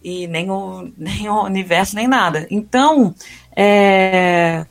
e 0.05 0.27
nem 0.27 0.51
o, 0.51 0.91
nem 0.97 1.29
o 1.29 1.45
universo 1.45 1.95
nem 1.95 2.09
nada. 2.09 2.47
Então 2.51 3.15
é, 3.57 4.67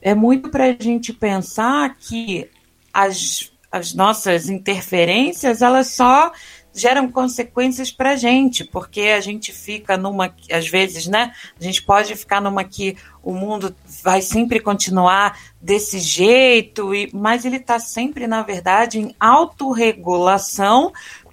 é 0.00 0.14
muito 0.14 0.50
para 0.50 0.64
a 0.64 0.76
gente 0.78 1.12
pensar 1.12 1.96
que 1.96 2.50
as, 2.92 3.52
as 3.70 3.94
nossas 3.94 4.48
interferências 4.48 5.62
elas 5.62 5.88
só 5.88 6.32
geram 6.78 7.10
consequências 7.10 7.90
para 7.90 8.12
a 8.12 8.16
gente, 8.16 8.64
porque 8.64 9.00
a 9.00 9.20
gente 9.20 9.52
fica 9.52 9.96
numa, 9.96 10.34
às 10.50 10.68
vezes, 10.68 11.06
né? 11.06 11.32
A 11.60 11.62
gente 11.62 11.82
pode 11.82 12.14
ficar 12.14 12.40
numa 12.40 12.62
que 12.64 12.96
o 13.22 13.32
mundo 13.32 13.74
vai 14.02 14.22
sempre 14.22 14.60
continuar 14.60 15.38
desse 15.60 15.98
jeito, 15.98 16.94
e, 16.94 17.10
mas 17.12 17.44
ele 17.44 17.56
está 17.56 17.78
sempre, 17.78 18.26
na 18.26 18.42
verdade, 18.42 18.98
em 18.98 19.14
autorregulação 19.18 20.92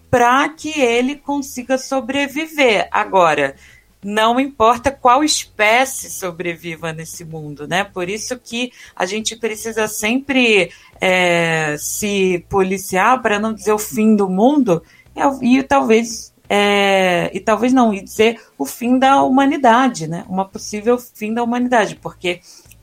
para 0.10 0.48
que 0.50 0.80
ele 0.80 1.16
consiga 1.16 1.78
sobreviver. 1.78 2.88
Agora, 2.92 3.56
não 4.06 4.40
importa 4.40 4.92
qual 4.92 5.24
espécie 5.24 6.12
sobreviva 6.12 6.94
nesse 6.94 7.26
mundo, 7.26 7.68
né? 7.68 7.84
Por 7.84 8.08
isso 8.08 8.38
que 8.38 8.72
a 8.96 9.04
gente 9.04 9.36
precisa 9.36 9.88
sempre 9.88 10.72
é, 11.02 11.76
se 11.80 12.46
policiar 12.48 13.20
para 13.24 13.40
não 13.40 13.52
dizer 13.52 13.72
o 13.72 13.80
fim 13.80 14.16
do 14.16 14.30
mundo 14.30 14.84
e, 15.42 15.58
e 15.58 15.64
talvez 15.64 16.32
é, 16.48 17.32
e 17.34 17.40
talvez 17.40 17.74
não 17.74 17.92
e 17.92 18.04
dizer 18.04 18.40
o 18.60 18.66
fim 18.66 19.00
da 19.00 19.24
humanidade, 19.24 20.08
né? 20.08 20.24
Uma 20.30 20.46
possível 20.46 21.00
fim 21.00 21.34
da 21.34 21.42
humanidade, 21.42 21.96
porque 21.96 22.42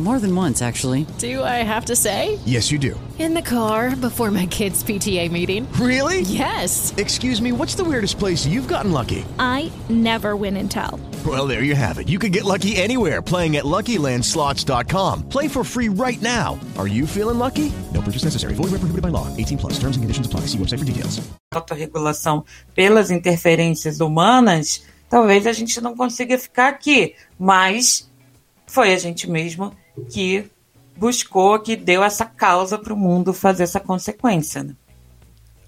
More 0.00 0.18
than 0.18 0.34
once, 0.34 0.62
actually. 0.62 1.04
Do 1.18 1.42
I 1.44 1.62
have 1.62 1.84
to 1.86 1.94
say? 1.94 2.38
Yes, 2.46 2.72
you 2.72 2.78
do. 2.78 2.98
In 3.18 3.34
the 3.34 3.42
car 3.42 3.94
before 3.94 4.30
my 4.30 4.46
kids' 4.46 4.82
PTA 4.82 5.30
meeting. 5.30 5.70
Really? 5.72 6.22
Yes. 6.22 6.94
Excuse 6.96 7.42
me, 7.42 7.52
what's 7.52 7.74
the 7.74 7.84
weirdest 7.84 8.18
place 8.18 8.46
you've 8.46 8.66
gotten 8.66 8.92
lucky? 8.92 9.26
I 9.38 9.70
never 9.90 10.36
win 10.36 10.56
and 10.56 10.70
tell. 10.70 10.98
Well, 11.26 11.46
there 11.46 11.62
you 11.62 11.74
have 11.74 11.98
it. 11.98 12.08
You 12.08 12.18
can 12.18 12.32
get 12.32 12.44
lucky 12.46 12.76
anywhere 12.76 13.20
playing 13.20 13.58
at 13.58 13.64
LuckyLandSlots.com. 13.64 15.28
Play 15.28 15.48
for 15.48 15.62
free 15.62 15.90
right 15.90 16.20
now. 16.22 16.58
Are 16.78 16.88
you 16.88 17.06
feeling 17.06 17.38
lucky? 17.38 17.70
No 17.92 18.00
purchase 18.00 18.24
necessary. 18.24 18.54
Void 18.54 18.70
where 18.70 18.80
prohibited 18.80 19.02
by 19.02 19.10
law. 19.10 19.28
18 19.36 19.58
plus. 19.58 19.74
Terms 19.74 19.96
and 19.98 20.02
conditions 20.02 20.26
apply. 20.26 20.46
See 20.46 20.56
website 20.56 20.78
for 20.78 20.86
details. 20.86 21.20
autorregulação 21.52 22.44
pelas 22.74 23.10
interferências 23.10 24.00
humanas, 24.00 24.82
talvez 25.10 25.46
a 25.46 25.52
gente 25.52 25.80
não 25.80 25.94
consiga 25.96 26.38
ficar 26.38 26.68
aqui, 26.68 27.14
mas 27.38 28.08
foi 28.66 28.94
a 28.94 28.98
gente 28.98 29.28
mesmo 29.28 29.72
que 30.08 30.50
buscou, 30.96 31.58
que 31.58 31.76
deu 31.76 32.02
essa 32.02 32.24
causa 32.26 32.78
para 32.78 32.92
o 32.92 32.96
mundo 32.96 33.32
fazer 33.32 33.62
essa 33.62 33.80
consequência. 33.80 34.62
Né? 34.62 34.74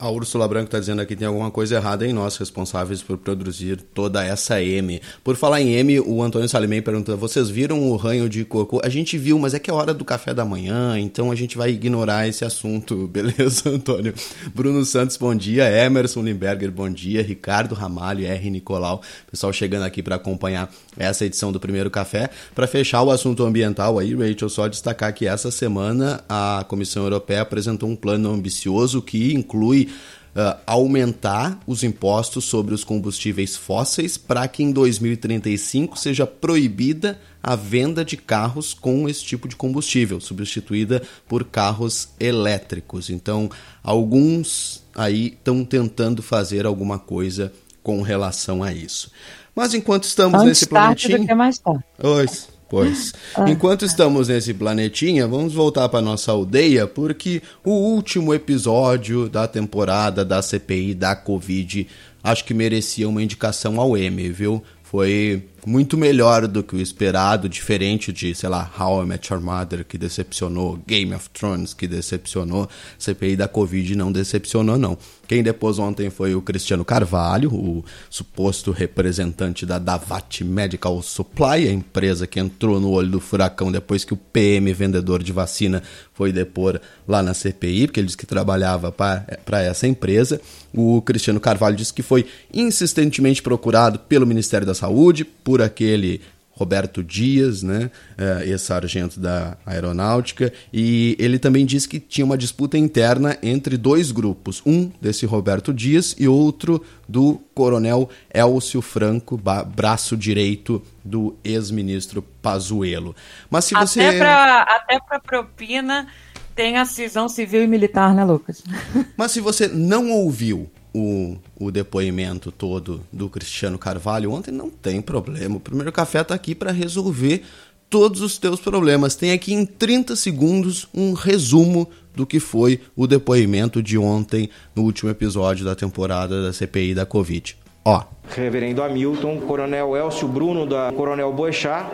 A 0.03 0.11
Úrsula 0.11 0.49
Branco 0.49 0.65
está 0.65 0.81
dizendo 0.81 1.01
aqui 1.01 1.12
que 1.12 1.17
tem 1.17 1.29
alguma 1.29 1.49
coisa 1.49 1.77
errada 1.77 2.05
em 2.05 2.12
nós, 2.12 2.37
responsáveis 2.37 3.01
por 3.01 3.17
produzir 3.19 3.77
toda 3.95 4.25
essa 4.25 4.61
M. 4.61 5.01
Por 5.23 5.37
falar 5.37 5.61
em 5.61 5.75
M, 5.75 6.01
o 6.01 6.21
Antônio 6.21 6.49
Salimem 6.49 6.83
pergunta: 6.83 7.15
vocês 7.15 7.49
viram 7.49 7.88
o 7.88 7.95
ranho 7.95 8.29
de 8.29 8.45
cocô? 8.45 8.81
A 8.83 8.88
gente 8.88 9.17
viu, 9.17 9.38
mas 9.38 9.55
é 9.55 9.61
que 9.61 9.71
é 9.71 9.73
hora 9.73 9.95
do 9.95 10.05
café 10.05 10.35
da 10.35 10.45
manhã, 10.45 10.99
então 10.99 11.31
a 11.31 11.37
gente 11.37 11.57
vai 11.57 11.71
ignorar 11.71 12.27
esse 12.27 12.45
assunto, 12.45 13.07
beleza, 13.12 13.71
Antônio? 13.71 14.12
Bruno 14.53 14.85
Santos, 14.85 15.17
bom 15.17 15.37
dia. 15.37 15.71
Emerson 15.71 16.23
Limberger, 16.23 16.73
bom 16.73 16.91
dia. 16.91 17.23
Ricardo 17.23 17.77
Ramalho, 17.77 18.27
R. 18.27 18.51
Nicolau, 18.51 19.03
pessoal 19.31 19.53
chegando 19.53 19.85
aqui 19.85 20.03
para 20.03 20.17
acompanhar 20.17 20.69
essa 20.97 21.25
edição 21.25 21.53
do 21.53 21.61
Primeiro 21.61 21.93
Café. 21.93 22.29
Para 22.57 22.67
fechar 22.67 23.03
o 23.03 23.12
assunto 23.12 23.45
ambiental 23.45 24.01
aí, 24.01 24.17
Rachel, 24.17 24.49
só 24.49 24.67
destacar 24.67 25.15
que 25.15 25.29
essa 25.29 25.53
semana 25.53 26.25
a 26.29 26.65
Comissão 26.67 27.05
Europeia 27.05 27.43
apresentou 27.43 27.88
um 27.88 27.95
plano 27.95 28.33
ambicioso 28.33 29.01
que 29.01 29.33
inclui 29.33 29.91
uh, 30.37 30.59
aumentar 30.66 31.59
os 31.66 31.83
impostos 31.83 32.44
sobre 32.44 32.74
os 32.74 32.85
combustíveis 32.85 33.57
fósseis 33.57 34.16
para 34.16 34.46
que 34.48 34.62
em 34.62 34.72
2035 34.72 35.98
seja 35.98 36.26
proibida 36.26 37.20
a 37.42 37.57
venda 37.57 38.05
de 38.05 38.16
carros 38.16 38.72
com 38.72 39.09
esse 39.09 39.24
tipo 39.24 39.48
de 39.48 39.57
combustível, 39.57 40.20
substituída 40.20 41.02
por 41.26 41.44
carros 41.44 42.09
elétricos. 42.20 43.11
Então, 43.11 43.50
alguns 43.83 44.85
aí 44.94 45.28
estão 45.28 45.64
tentando 45.64 46.22
fazer 46.22 46.66
alguma 46.66 46.98
coisa 46.98 47.52
com 47.83 48.00
relação 48.00 48.62
a 48.62 48.72
isso. 48.72 49.11
Mas 49.55 49.74
enquanto 49.74 50.05
estamos 50.05 50.40
Antes 50.40 50.48
nesse 50.48 50.66
tarde 50.66 51.07
planetinho. 51.07 51.18
do 51.18 51.26
que 51.26 51.35
mais 51.35 51.59
tarde. 51.59 51.85
Pois, 51.98 52.48
pois. 52.72 53.12
Ah. 53.35 53.50
Enquanto 53.50 53.85
estamos 53.85 54.28
nesse 54.28 54.54
planetinha, 54.54 55.28
vamos 55.28 55.52
voltar 55.52 55.90
para 55.90 56.00
nossa 56.00 56.32
aldeia, 56.32 56.87
porque 56.87 57.42
o 57.62 57.70
último 57.70 58.32
episódio 58.32 59.28
da 59.28 59.46
temporada 59.46 60.24
da 60.24 60.40
CPI 60.40 60.94
da 60.94 61.14
Covid 61.14 61.87
acho 62.24 62.44
que 62.46 62.54
merecia 62.54 63.06
uma 63.06 63.22
indicação 63.22 63.78
ao 63.78 63.94
M, 63.94 64.30
viu? 64.30 64.62
Foi 64.82 65.44
muito 65.64 65.96
melhor 65.96 66.48
do 66.48 66.62
que 66.62 66.75
o 66.75 66.81
esperado, 66.81 67.48
diferente 67.48 68.12
de, 68.12 68.35
sei 68.35 68.48
lá, 68.48 68.70
How 68.79 69.05
I 69.05 69.07
Met 69.07 69.33
Your 69.33 69.40
Mother, 69.40 69.85
que 69.85 69.96
decepcionou, 69.96 70.79
Game 70.87 71.14
of 71.14 71.31
Thrones, 71.31 71.72
que 71.72 71.87
decepcionou, 71.87 72.68
CPI 72.98 73.37
da 73.37 73.46
Covid 73.46 73.94
não 73.94 74.11
decepcionou, 74.11 74.77
não. 74.77 74.98
Quem 75.29 75.42
depois 75.42 75.79
ontem 75.79 76.11
foi 76.11 76.35
o 76.35 76.42
Cristiano 76.42 76.85
Carvalho, 76.85 77.48
o 77.55 77.85
suposto 78.11 78.70
representante 78.72 79.64
da 79.64 79.79
Davat 79.79 80.42
Medical 80.42 81.01
Supply, 81.01 81.68
a 81.68 81.72
empresa 81.72 82.27
que 82.27 82.40
entrou 82.40 82.81
no 82.81 82.90
olho 82.90 83.11
do 83.11 83.20
furacão 83.20 83.70
depois 83.70 84.05
que 84.05 84.12
o 84.12 84.16
PM, 84.16 84.72
vendedor 84.72 85.22
de 85.22 85.33
vacina, 85.33 85.83
foi 86.12 86.33
depor 86.33 86.81
lá 87.07 87.22
na 87.22 87.35
CPI, 87.35 87.87
porque 87.87 88.01
ele 88.01 88.07
disse 88.07 88.16
que 88.16 88.27
trabalhava 88.27 88.92
para 88.92 89.62
essa 89.62 89.87
empresa. 89.87 90.40
O 90.74 91.02
Cristiano 91.02 91.40
Carvalho 91.40 91.76
disse 91.76 91.92
que 91.92 92.02
foi 92.02 92.26
insistentemente 92.52 93.42
procurado 93.42 93.98
pelo 93.98 94.26
Ministério 94.26 94.66
da 94.66 94.74
Saúde, 94.74 95.24
por 95.24 95.61
aquele 95.61 96.20
Roberto 96.54 97.02
Dias, 97.02 97.62
né, 97.62 97.90
eh, 98.16 98.44
ex-sargento 98.46 99.18
da 99.18 99.56
aeronáutica, 99.64 100.52
e 100.72 101.16
ele 101.18 101.38
também 101.38 101.64
disse 101.64 101.88
que 101.88 101.98
tinha 101.98 102.24
uma 102.24 102.37
disputa 102.37 102.76
interna 102.76 103.37
entre 103.42 103.76
dois 103.76 104.12
grupos, 104.12 104.62
um 104.64 104.90
desse 105.00 105.24
Roberto 105.24 105.72
Dias 105.72 106.14
e 106.18 106.28
outro 106.28 106.85
do 107.08 107.40
coronel 107.54 108.08
Elcio 108.32 108.82
Franco, 108.82 109.40
braço 109.74 110.16
direito 110.16 110.82
do 111.02 111.35
ex-ministro 111.42 112.22
Pazuello. 112.42 113.16
Mas 113.50 113.64
se 113.64 113.74
você 113.74 114.00
Até 114.00 114.18
para 114.18 114.62
até 114.62 115.00
para 115.00 115.20
propina 115.20 116.06
tem 116.55 116.79
a 116.79 116.85
cisão 116.85 117.29
civil 117.29 117.62
e 117.62 117.67
militar, 117.67 118.15
né, 118.15 118.25
Lucas? 118.25 118.62
Mas 119.17 119.33
se 119.33 119.41
você 119.41 119.69
não 119.69 120.11
ouviu 120.11 120.71
o, 120.95 121.37
o 121.59 121.71
depoimento 121.71 122.53
todo 122.53 123.03
do 123.12 123.29
Cristiano 123.29 123.79
Carvalho 123.79 124.33
ontem, 124.33 124.51
não 124.51 124.71
tem 124.71 125.01
problema. 125.01 125.57
O 125.57 125.61
primeiro 125.61 125.93
café 125.93 126.21
está 126.21 126.35
aqui 126.35 126.55
para 126.55 126.71
resolver 126.71 127.43
todos 127.88 128.21
os 128.21 128.38
teus 128.38 128.61
problemas. 128.61 129.15
Tem 129.15 129.33
aqui 129.33 129.53
em 129.53 129.67
30 129.67 130.17
segundos 130.17 130.88
um 130.95 131.12
resumo 131.12 131.88
do 132.15 132.27
que 132.27 132.41
foi 132.41 132.81
o 132.97 133.07
depoimento 133.07 133.83
de 133.83 133.97
ontem 133.97 134.49
no 134.75 134.83
último 134.83 135.11
episódio 135.11 135.65
da 135.65 135.75
temporada 135.75 136.43
da 136.43 136.53
CPI 136.53 136.95
da 136.95 137.07
Covid. 137.07 137.57
Ó. 137.85 138.05
Reverendo 138.29 138.83
Hamilton, 138.83 139.41
Coronel 139.41 139.97
Elcio 139.97 140.29
Bruno 140.29 140.67
da 140.67 140.93
Coronel 140.93 141.33
Boechat, 141.33 141.87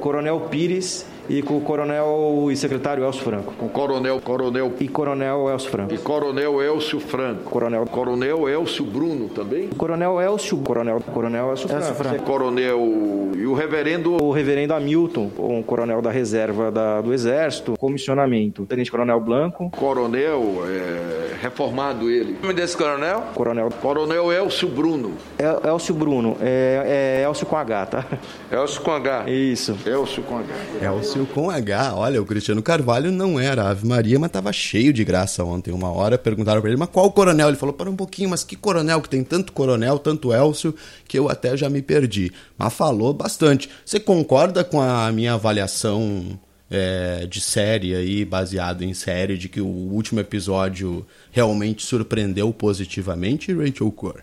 Coronel 0.00 0.40
Pires 0.50 1.04
e 1.28 1.42
com 1.42 1.56
o 1.56 1.60
coronel 1.60 2.48
e 2.50 2.56
secretário 2.56 3.04
Elcio 3.04 3.22
Franco. 3.22 3.52
Com 3.54 3.66
o 3.66 3.68
coronel, 3.68 4.20
coronel 4.20 4.72
e 4.80 4.88
coronel 4.88 5.48
Elcio 5.50 5.70
Franco. 5.70 5.94
E 5.94 5.98
coronel 5.98 6.62
Elcio 6.62 7.00
Franco. 7.00 7.50
Coronel, 7.50 7.86
coronel 7.86 8.48
Elcio 8.48 8.84
Bruno 8.84 9.28
também. 9.28 9.68
Coronel 9.68 10.20
Elcio, 10.20 10.58
coronel, 10.58 11.00
coronel 11.00 11.50
Elcio 11.50 11.68
Franco. 11.68 11.94
Franco. 11.94 12.24
Coronel 12.24 13.32
e 13.36 13.46
o 13.46 13.54
reverendo 13.54 14.22
o 14.22 14.32
reverendo 14.32 14.74
Hamilton, 14.74 15.30
um 15.38 15.62
coronel 15.62 16.02
da 16.02 16.10
reserva 16.10 16.70
da, 16.70 17.00
do 17.00 17.12
Exército, 17.12 17.76
comissionamento. 17.78 18.66
Tenente 18.66 18.90
Coronel 18.90 19.20
Blanco. 19.20 19.70
Coronel 19.70 20.64
é, 20.66 21.34
reformado 21.40 22.10
ele. 22.10 22.36
O 22.38 22.42
nome 22.42 22.54
desse 22.54 22.76
coronel? 22.76 23.22
Coronel. 23.34 23.68
Coronel 23.80 24.32
Elcio 24.32 24.68
Bruno. 24.68 25.12
El, 25.38 25.60
Elcio 25.70 25.94
Bruno, 25.94 26.36
é, 26.40 27.20
é 27.20 27.24
Elcio 27.24 27.46
com 27.46 27.56
H, 27.56 27.86
tá? 27.86 28.06
Elcio 28.50 28.80
com 28.82 28.92
H. 28.92 29.30
Isso. 29.30 29.76
Elcio 29.86 30.22
com 30.22 30.38
H. 30.38 30.46
Elcio 30.82 31.17
com 31.26 31.50
H. 31.50 31.94
Olha, 31.94 32.20
o 32.20 32.26
Cristiano 32.26 32.62
Carvalho 32.62 33.10
não 33.10 33.38
era 33.38 33.68
Ave 33.68 33.86
Maria, 33.86 34.18
mas 34.18 34.30
tava 34.30 34.52
cheio 34.52 34.92
de 34.92 35.04
graça 35.04 35.44
ontem. 35.44 35.72
Uma 35.72 35.90
hora 35.90 36.18
perguntaram 36.18 36.60
para 36.60 36.70
ele, 36.70 36.78
mas 36.78 36.88
qual 36.88 37.10
coronel? 37.12 37.48
Ele 37.48 37.56
falou, 37.56 37.74
para 37.74 37.90
um 37.90 37.96
pouquinho, 37.96 38.30
mas 38.30 38.44
que 38.44 38.56
coronel? 38.56 39.00
Que 39.00 39.08
tem 39.08 39.22
tanto 39.22 39.52
coronel, 39.52 39.98
tanto 39.98 40.32
Elcio, 40.32 40.74
que 41.06 41.18
eu 41.18 41.28
até 41.28 41.56
já 41.56 41.68
me 41.68 41.82
perdi. 41.82 42.32
Mas 42.56 42.72
falou 42.72 43.12
bastante. 43.12 43.68
Você 43.84 44.00
concorda 44.00 44.64
com 44.64 44.80
a 44.80 45.10
minha 45.12 45.34
avaliação 45.34 46.38
é, 46.70 47.26
de 47.26 47.40
série 47.40 47.94
aí, 47.94 48.24
baseado 48.24 48.82
em 48.82 48.94
série, 48.94 49.38
de 49.38 49.48
que 49.48 49.60
o 49.60 49.66
último 49.66 50.20
episódio 50.20 51.06
realmente 51.30 51.84
surpreendeu 51.84 52.52
positivamente, 52.52 53.52
Rachel 53.52 53.90
Core? 53.90 54.22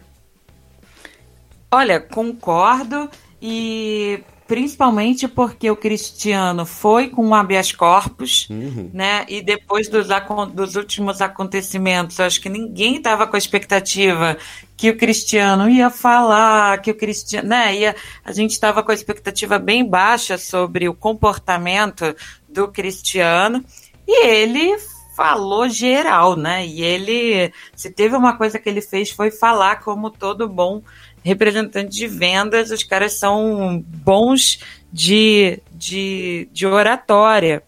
Olha, 1.71 1.99
concordo 1.99 3.09
e 3.41 4.21
principalmente 4.47 5.27
porque 5.27 5.69
o 5.71 5.75
Cristiano 5.75 6.65
foi 6.65 7.09
com 7.09 7.27
o 7.27 7.33
habeas 7.33 7.71
corpus, 7.71 8.47
uhum. 8.49 8.91
né? 8.93 9.25
E 9.27 9.41
depois 9.41 9.89
dos, 9.89 10.07
dos 10.53 10.75
últimos 10.75 11.21
acontecimentos, 11.21 12.19
acho 12.19 12.39
que 12.39 12.49
ninguém 12.49 12.97
estava 12.97 13.25
com 13.25 13.35
a 13.35 13.39
expectativa 13.39 14.37
que 14.77 14.89
o 14.89 14.97
Cristiano 14.97 15.69
ia 15.69 15.89
falar, 15.89 16.79
que 16.81 16.91
o 16.91 16.95
Cristiano, 16.95 17.49
né? 17.49 17.75
Ia, 17.75 17.95
a 18.23 18.31
gente 18.31 18.51
estava 18.51 18.83
com 18.83 18.91
a 18.91 18.95
expectativa 18.95 19.57
bem 19.57 19.83
baixa 19.83 20.37
sobre 20.37 20.87
o 20.87 20.93
comportamento 20.93 22.15
do 22.47 22.67
Cristiano 22.67 23.63
e 24.07 24.27
ele 24.27 24.77
falou 25.15 25.67
geral, 25.69 26.35
né? 26.35 26.67
E 26.67 26.83
ele, 26.83 27.51
se 27.75 27.89
teve 27.89 28.15
uma 28.15 28.37
coisa 28.37 28.59
que 28.59 28.69
ele 28.69 28.81
fez 28.81 29.09
foi 29.09 29.31
falar 29.31 29.77
como 29.77 30.11
todo 30.11 30.47
bom 30.47 30.83
representante 31.25 31.89
de 31.89 32.07
vendas, 32.07 32.69
os 32.69 32.83
caras 32.83 33.13
são 33.13 33.83
bons 33.83 34.59
de, 34.93 35.59
de, 35.71 36.47
de 36.53 36.67
oratória. 36.67 37.63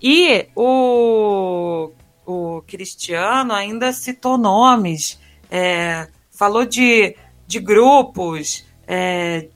E 0.00 0.46
o, 0.54 1.90
o 2.24 2.62
Cristiano 2.68 3.52
ainda 3.52 3.92
citou 3.92 4.38
nomes, 4.38 5.18
é, 5.50 6.06
falou 6.30 6.64
de, 6.64 7.16
de 7.48 7.58
grupos, 7.58 8.64
é, 8.86 9.48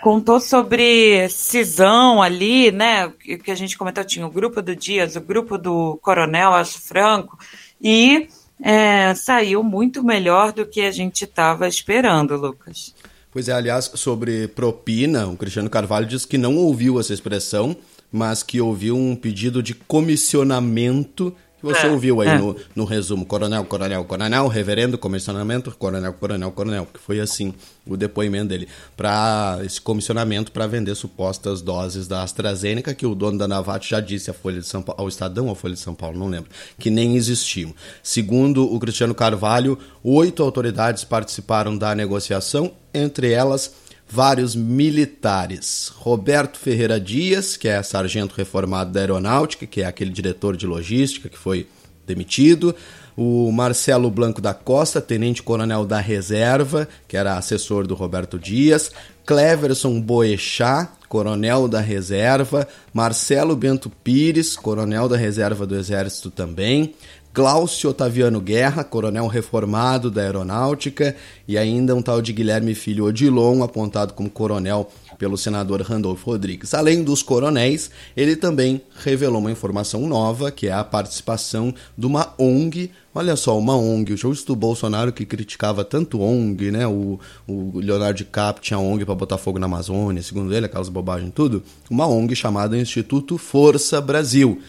contou 0.00 0.38
sobre 0.38 1.28
cisão 1.30 2.22
ali, 2.22 2.70
né? 2.70 3.12
Que 3.44 3.50
a 3.50 3.56
gente 3.56 3.76
comentou, 3.76 4.04
tinha 4.04 4.24
o 4.24 4.30
grupo 4.30 4.62
do 4.62 4.76
Dias, 4.76 5.16
o 5.16 5.20
grupo 5.20 5.58
do 5.58 5.98
Coronel 6.00 6.54
Aço 6.54 6.80
Franco, 6.80 7.36
e 7.82 8.28
é, 8.60 9.14
saiu 9.14 9.62
muito 9.62 10.02
melhor 10.02 10.52
do 10.52 10.66
que 10.66 10.80
a 10.80 10.90
gente 10.90 11.24
estava 11.24 11.68
esperando, 11.68 12.36
Lucas. 12.36 12.94
Pois 13.30 13.48
é, 13.48 13.52
aliás, 13.52 13.90
sobre 13.94 14.48
propina, 14.48 15.26
o 15.26 15.36
Cristiano 15.36 15.70
Carvalho 15.70 16.06
diz 16.06 16.24
que 16.24 16.38
não 16.38 16.56
ouviu 16.56 16.98
essa 16.98 17.12
expressão, 17.12 17.76
mas 18.10 18.42
que 18.42 18.60
ouviu 18.60 18.96
um 18.96 19.14
pedido 19.14 19.62
de 19.62 19.74
comissionamento 19.74 21.34
que 21.58 21.64
você 21.64 21.86
é, 21.86 21.90
ouviu 21.90 22.20
aí 22.20 22.28
é. 22.28 22.38
no, 22.38 22.56
no 22.74 22.84
resumo, 22.84 23.26
coronel, 23.26 23.64
coronel, 23.64 24.04
coronel, 24.04 24.46
reverendo, 24.48 24.96
comissionamento, 24.96 25.70
coronel, 25.76 26.12
coronel, 26.12 26.52
coronel, 26.52 26.86
que 26.92 27.00
foi 27.00 27.20
assim 27.20 27.52
o 27.86 27.96
depoimento 27.96 28.48
dele, 28.48 28.68
para 28.96 29.58
esse 29.64 29.80
comissionamento 29.80 30.52
para 30.52 30.66
vender 30.66 30.94
supostas 30.94 31.60
doses 31.62 32.06
da 32.06 32.22
AstraZeneca, 32.22 32.94
que 32.94 33.06
o 33.06 33.14
dono 33.14 33.38
da 33.38 33.48
Navat 33.48 33.88
já 33.88 33.98
disse 33.98 34.30
à 34.30 34.34
Folha 34.34 34.60
de 34.60 34.66
São 34.66 34.82
Paulo, 34.82 35.00
ao 35.00 35.08
Estadão 35.08 35.48
ou 35.48 35.54
Folha 35.54 35.74
de 35.74 35.80
São 35.80 35.94
Paulo, 35.94 36.18
não 36.18 36.28
lembro, 36.28 36.50
que 36.78 36.90
nem 36.90 37.16
existiam. 37.16 37.74
Segundo 38.02 38.62
o 38.64 38.78
Cristiano 38.78 39.14
Carvalho, 39.14 39.78
oito 40.04 40.42
autoridades 40.42 41.02
participaram 41.02 41.76
da 41.76 41.94
negociação, 41.94 42.72
entre 42.92 43.32
elas 43.32 43.72
vários 44.10 44.54
militares. 44.56 45.92
Roberto 45.96 46.58
Ferreira 46.58 46.98
Dias, 46.98 47.56
que 47.56 47.68
é 47.68 47.82
sargento 47.82 48.34
reformado 48.34 48.90
da 48.92 49.00
Aeronáutica, 49.00 49.66
que 49.66 49.82
é 49.82 49.86
aquele 49.86 50.10
diretor 50.10 50.56
de 50.56 50.66
logística 50.66 51.28
que 51.28 51.38
foi 51.38 51.66
demitido. 52.06 52.74
o 53.20 53.50
Marcelo 53.50 54.12
Blanco 54.12 54.40
da 54.40 54.54
Costa, 54.54 55.00
tenente-coronel 55.00 55.84
da 55.84 55.98
reserva, 55.98 56.88
que 57.08 57.16
era 57.16 57.36
assessor 57.36 57.84
do 57.84 57.96
Roberto 57.96 58.38
Dias, 58.38 58.92
Cleverson 59.26 60.00
Boechat, 60.00 60.88
coronel 61.08 61.66
da 61.66 61.80
reserva, 61.80 62.68
Marcelo 62.94 63.56
Bento 63.56 63.90
Pires, 63.90 64.56
coronel 64.56 65.08
da 65.08 65.16
reserva 65.16 65.66
do 65.66 65.74
Exército 65.74 66.30
também, 66.30 66.94
Glaucio 67.38 67.90
Otaviano 67.90 68.40
Guerra, 68.40 68.82
coronel 68.82 69.28
reformado 69.28 70.10
da 70.10 70.22
Aeronáutica, 70.22 71.14
e 71.46 71.56
ainda 71.56 71.94
um 71.94 72.02
tal 72.02 72.20
de 72.20 72.32
Guilherme 72.32 72.74
Filho 72.74 73.04
Odilon, 73.04 73.62
apontado 73.62 74.12
como 74.12 74.28
coronel 74.28 74.90
pelo 75.16 75.38
senador 75.38 75.80
Randolfo 75.82 76.32
Rodrigues. 76.32 76.74
Além 76.74 77.04
dos 77.04 77.22
coronéis, 77.22 77.92
ele 78.16 78.34
também 78.34 78.80
revelou 79.04 79.38
uma 79.38 79.52
informação 79.52 80.08
nova, 80.08 80.50
que 80.50 80.66
é 80.66 80.72
a 80.72 80.82
participação 80.82 81.72
de 81.96 82.06
uma 82.06 82.34
ONG. 82.36 82.90
Olha 83.14 83.36
só, 83.36 83.56
uma 83.56 83.76
ONG. 83.76 84.14
O 84.14 84.16
justo 84.16 84.56
Bolsonaro 84.56 85.12
que 85.12 85.24
criticava 85.24 85.84
tanto 85.84 86.20
ONG, 86.20 86.72
né? 86.72 86.88
O, 86.88 87.20
o 87.46 87.78
Leonardo 87.78 88.18
DiCaprio 88.18 88.64
tinha 88.64 88.80
ONG 88.80 89.04
para 89.04 89.14
botar 89.14 89.38
fogo 89.38 89.60
na 89.60 89.66
Amazônia, 89.66 90.24
segundo 90.24 90.52
ele, 90.52 90.66
aquelas 90.66 90.88
bobagens 90.88 91.30
tudo. 91.32 91.62
Uma 91.88 92.08
ONG 92.08 92.34
chamada 92.34 92.76
Instituto 92.76 93.38
Força 93.38 94.00
Brasil 94.00 94.60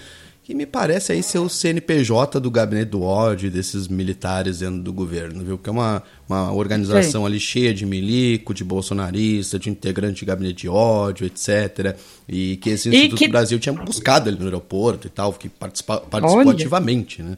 que 0.49 0.55
me 0.55 0.65
parece 0.65 1.11
aí 1.11 1.21
ser 1.21 1.37
o 1.37 1.47
CNPJ 1.47 2.39
do 2.39 2.49
gabinete 2.49 2.89
do 2.89 3.03
ódio 3.03 3.51
desses 3.51 3.87
militares 3.87 4.57
dentro 4.57 4.81
do 4.81 4.91
governo, 4.91 5.43
viu? 5.43 5.59
Que 5.59 5.69
é 5.69 5.71
uma, 5.71 6.01
uma 6.27 6.51
organização 6.51 7.23
ali 7.23 7.39
cheia 7.39 7.71
de 7.71 7.85
milico, 7.85 8.51
de 8.51 8.63
bolsonarista, 8.63 9.59
de 9.59 9.69
integrante 9.69 10.21
de 10.21 10.25
gabinete 10.25 10.61
de 10.61 10.67
ódio, 10.67 11.27
etc. 11.27 11.95
E 12.27 12.57
que 12.57 12.71
esse 12.71 12.89
Instituto 12.89 13.19
que... 13.19 13.27
Brasil 13.27 13.59
tinha 13.59 13.73
buscado 13.73 14.27
ali 14.27 14.39
no 14.39 14.45
aeroporto 14.45 15.05
e 15.05 15.11
tal, 15.11 15.33
que 15.33 15.49
participa, 15.49 15.97
participou 15.97 16.47
Olha. 16.47 16.51
ativamente, 16.53 17.21
né? 17.21 17.37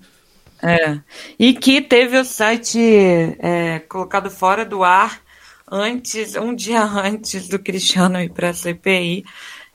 É. 0.64 0.98
E 1.38 1.54
que 1.54 1.82
teve 1.82 2.18
o 2.18 2.24
site 2.24 2.80
é, 3.40 3.80
colocado 3.90 4.32
fora 4.32 4.64
do 4.64 4.86
ar 4.86 5.22
antes, 5.70 6.38
um 6.38 6.56
dia 6.56 6.82
antes 6.88 7.50
do 7.50 7.60
Cristiano 7.60 8.22
ir 8.22 8.30
para 8.30 8.52
a 8.52 8.54
CPI 8.54 9.26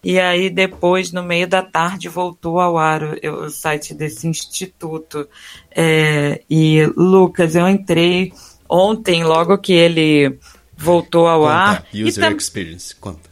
e 0.09 0.21
aí, 0.21 0.49
depois, 0.49 1.11
no 1.11 1.21
meio 1.21 1.49
da 1.49 1.63
tarde, 1.63 2.09
voltou 2.09 2.61
ao 2.61 2.79
ar 2.79 3.03
o, 3.03 3.47
o 3.47 3.51
site 3.51 3.93
desse 3.93 4.29
instituto. 4.29 5.29
É, 5.69 6.43
e, 6.49 6.87
Lucas, 6.97 7.57
eu 7.57 7.69
entrei 7.69 8.33
ontem, 8.69 9.25
logo 9.25 9.59
que 9.59 9.73
ele 9.73 10.39
voltou 10.77 11.27
ao 11.27 11.41
conta, 11.41 11.53
ar. 11.53 11.87
User 11.93 12.23
tam... 12.23 12.37
Experience, 12.37 12.95
conta. 12.95 13.29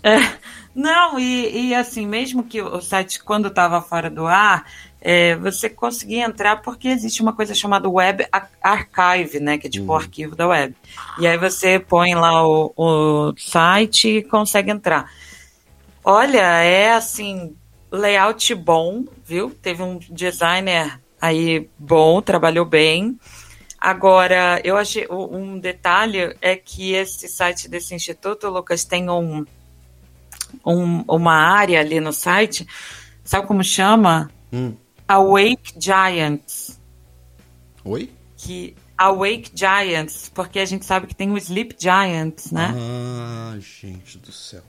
É, 0.00 0.18
não, 0.72 1.18
e, 1.18 1.70
e, 1.70 1.74
assim, 1.74 2.06
mesmo 2.06 2.44
que 2.44 2.62
o 2.62 2.80
site, 2.80 3.20
quando 3.24 3.48
estava 3.48 3.82
fora 3.82 4.08
do 4.08 4.24
ar, 4.24 4.64
é, 5.00 5.34
você 5.34 5.68
conseguia 5.68 6.24
entrar 6.24 6.62
porque 6.62 6.86
existe 6.86 7.20
uma 7.20 7.32
coisa 7.32 7.52
chamada 7.52 7.88
Web 7.88 8.24
Archive, 8.62 9.40
né? 9.40 9.58
Que 9.58 9.66
é 9.66 9.70
tipo 9.70 9.86
uhum. 9.86 9.94
o 9.94 9.96
arquivo 9.96 10.36
da 10.36 10.46
web. 10.46 10.72
E 11.18 11.26
aí 11.26 11.36
você 11.36 11.80
põe 11.80 12.14
lá 12.14 12.46
o, 12.46 12.72
o 12.76 13.34
site 13.36 14.18
e 14.18 14.22
consegue 14.22 14.70
entrar. 14.70 15.10
Olha, 16.04 16.62
é 16.62 16.92
assim, 16.92 17.56
layout 17.90 18.54
bom, 18.54 19.04
viu? 19.24 19.50
Teve 19.50 19.82
um 19.82 19.98
designer 19.98 21.00
aí 21.20 21.68
bom, 21.78 22.20
trabalhou 22.20 22.64
bem. 22.64 23.18
Agora, 23.78 24.60
eu 24.64 24.76
achei 24.76 25.06
um 25.10 25.58
detalhe 25.58 26.36
é 26.40 26.56
que 26.56 26.92
esse 26.92 27.28
site 27.28 27.68
desse 27.68 27.94
instituto, 27.94 28.48
Lucas, 28.48 28.84
tem 28.84 29.10
um, 29.10 29.44
um 30.64 31.04
uma 31.08 31.34
área 31.34 31.80
ali 31.80 32.00
no 32.00 32.12
site, 32.12 32.66
sabe 33.24 33.46
como 33.46 33.62
chama? 33.62 34.30
Hum. 34.52 34.74
Awake 35.06 35.74
Giants. 35.78 36.80
Oi? 37.84 38.10
Que 38.36 38.74
Awake 38.96 39.50
Giants, 39.54 40.30
porque 40.32 40.58
a 40.58 40.64
gente 40.64 40.84
sabe 40.84 41.06
que 41.06 41.14
tem 41.14 41.30
o 41.30 41.36
Sleep 41.36 41.76
Giants, 41.78 42.50
né? 42.50 42.72
Ah, 42.76 43.56
gente 43.58 44.18
do 44.18 44.32
céu. 44.32 44.62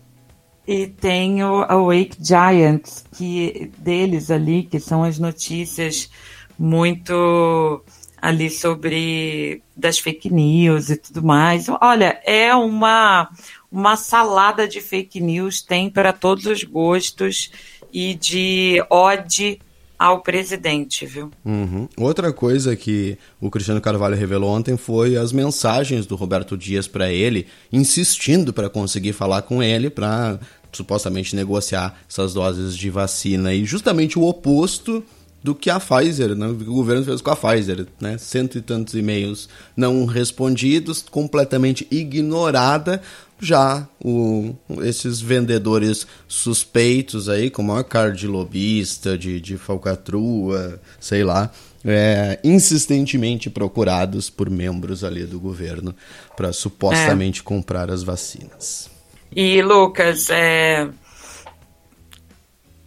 E 0.65 0.87
tem 0.87 1.43
o 1.43 1.63
Awake 1.63 2.17
Giants, 2.21 3.05
que 3.17 3.71
deles 3.77 4.31
ali, 4.31 4.63
que 4.63 4.79
são 4.79 5.03
as 5.03 5.19
notícias 5.19 6.09
muito 6.57 7.83
ali 8.21 8.49
sobre 8.49 9.61
das 9.75 9.99
fake 9.99 10.29
news 10.33 10.89
e 10.89 10.95
tudo 10.95 11.21
mais. 11.21 11.67
Olha, 11.81 12.21
é 12.25 12.55
uma 12.55 13.29
uma 13.69 13.95
salada 13.97 14.67
de 14.67 14.79
fake 14.79 15.19
news, 15.19 15.61
tem 15.61 15.89
para 15.89 16.13
todos 16.13 16.45
os 16.45 16.63
gostos 16.63 17.51
e 17.91 18.13
de 18.13 18.83
ode 18.89 19.59
ao 20.03 20.19
presidente, 20.19 21.05
viu? 21.05 21.31
Uhum. 21.45 21.87
Outra 21.95 22.33
coisa 22.33 22.75
que 22.75 23.17
o 23.39 23.49
Cristiano 23.49 23.79
Carvalho 23.79 24.17
revelou 24.17 24.49
ontem 24.49 24.75
foi 24.75 25.15
as 25.15 25.31
mensagens 25.31 26.05
do 26.05 26.17
Roberto 26.17 26.57
Dias 26.57 26.89
para 26.89 27.09
ele, 27.09 27.47
insistindo 27.71 28.51
para 28.51 28.69
conseguir 28.69 29.13
falar 29.13 29.43
com 29.43 29.63
ele 29.63 29.89
para 29.89 30.37
supostamente 30.73 31.37
negociar 31.37 31.97
essas 32.09 32.33
doses 32.33 32.75
de 32.75 32.89
vacina 32.89 33.53
e 33.53 33.63
justamente 33.63 34.19
o 34.19 34.23
oposto 34.23 35.01
do 35.43 35.53
que 35.53 35.69
a 35.69 35.79
Pfizer, 35.79 36.35
né? 36.35 36.47
o 36.47 36.55
governo 36.55 37.03
fez 37.03 37.21
com 37.21 37.29
a 37.29 37.35
Pfizer, 37.35 37.85
né? 37.99 38.17
Cento 38.17 38.57
e 38.57 38.61
tantos 38.61 38.93
e-mails 38.95 39.49
não 39.75 40.05
respondidos, 40.05 41.01
completamente 41.01 41.85
ignorada. 41.91 43.01
Já 43.39 43.85
o, 44.01 44.55
esses 44.83 45.19
vendedores 45.19 46.07
suspeitos 46.29 47.27
aí, 47.27 47.49
como 47.49 47.75
a 47.75 47.83
cara 47.83 48.11
de 48.11 48.25
lobista, 48.25 49.17
de, 49.17 49.41
de 49.41 49.57
falcatrua, 49.57 50.79
sei 50.97 51.25
lá, 51.25 51.51
é, 51.83 52.39
insistentemente 52.41 53.49
procurados 53.49 54.29
por 54.29 54.49
membros 54.49 55.03
ali 55.03 55.25
do 55.25 55.41
governo 55.41 55.93
para 56.37 56.53
supostamente 56.53 57.41
é. 57.41 57.43
comprar 57.43 57.91
as 57.91 58.01
vacinas. 58.01 58.89
E, 59.35 59.61
Lucas, 59.61 60.29
é... 60.29 60.87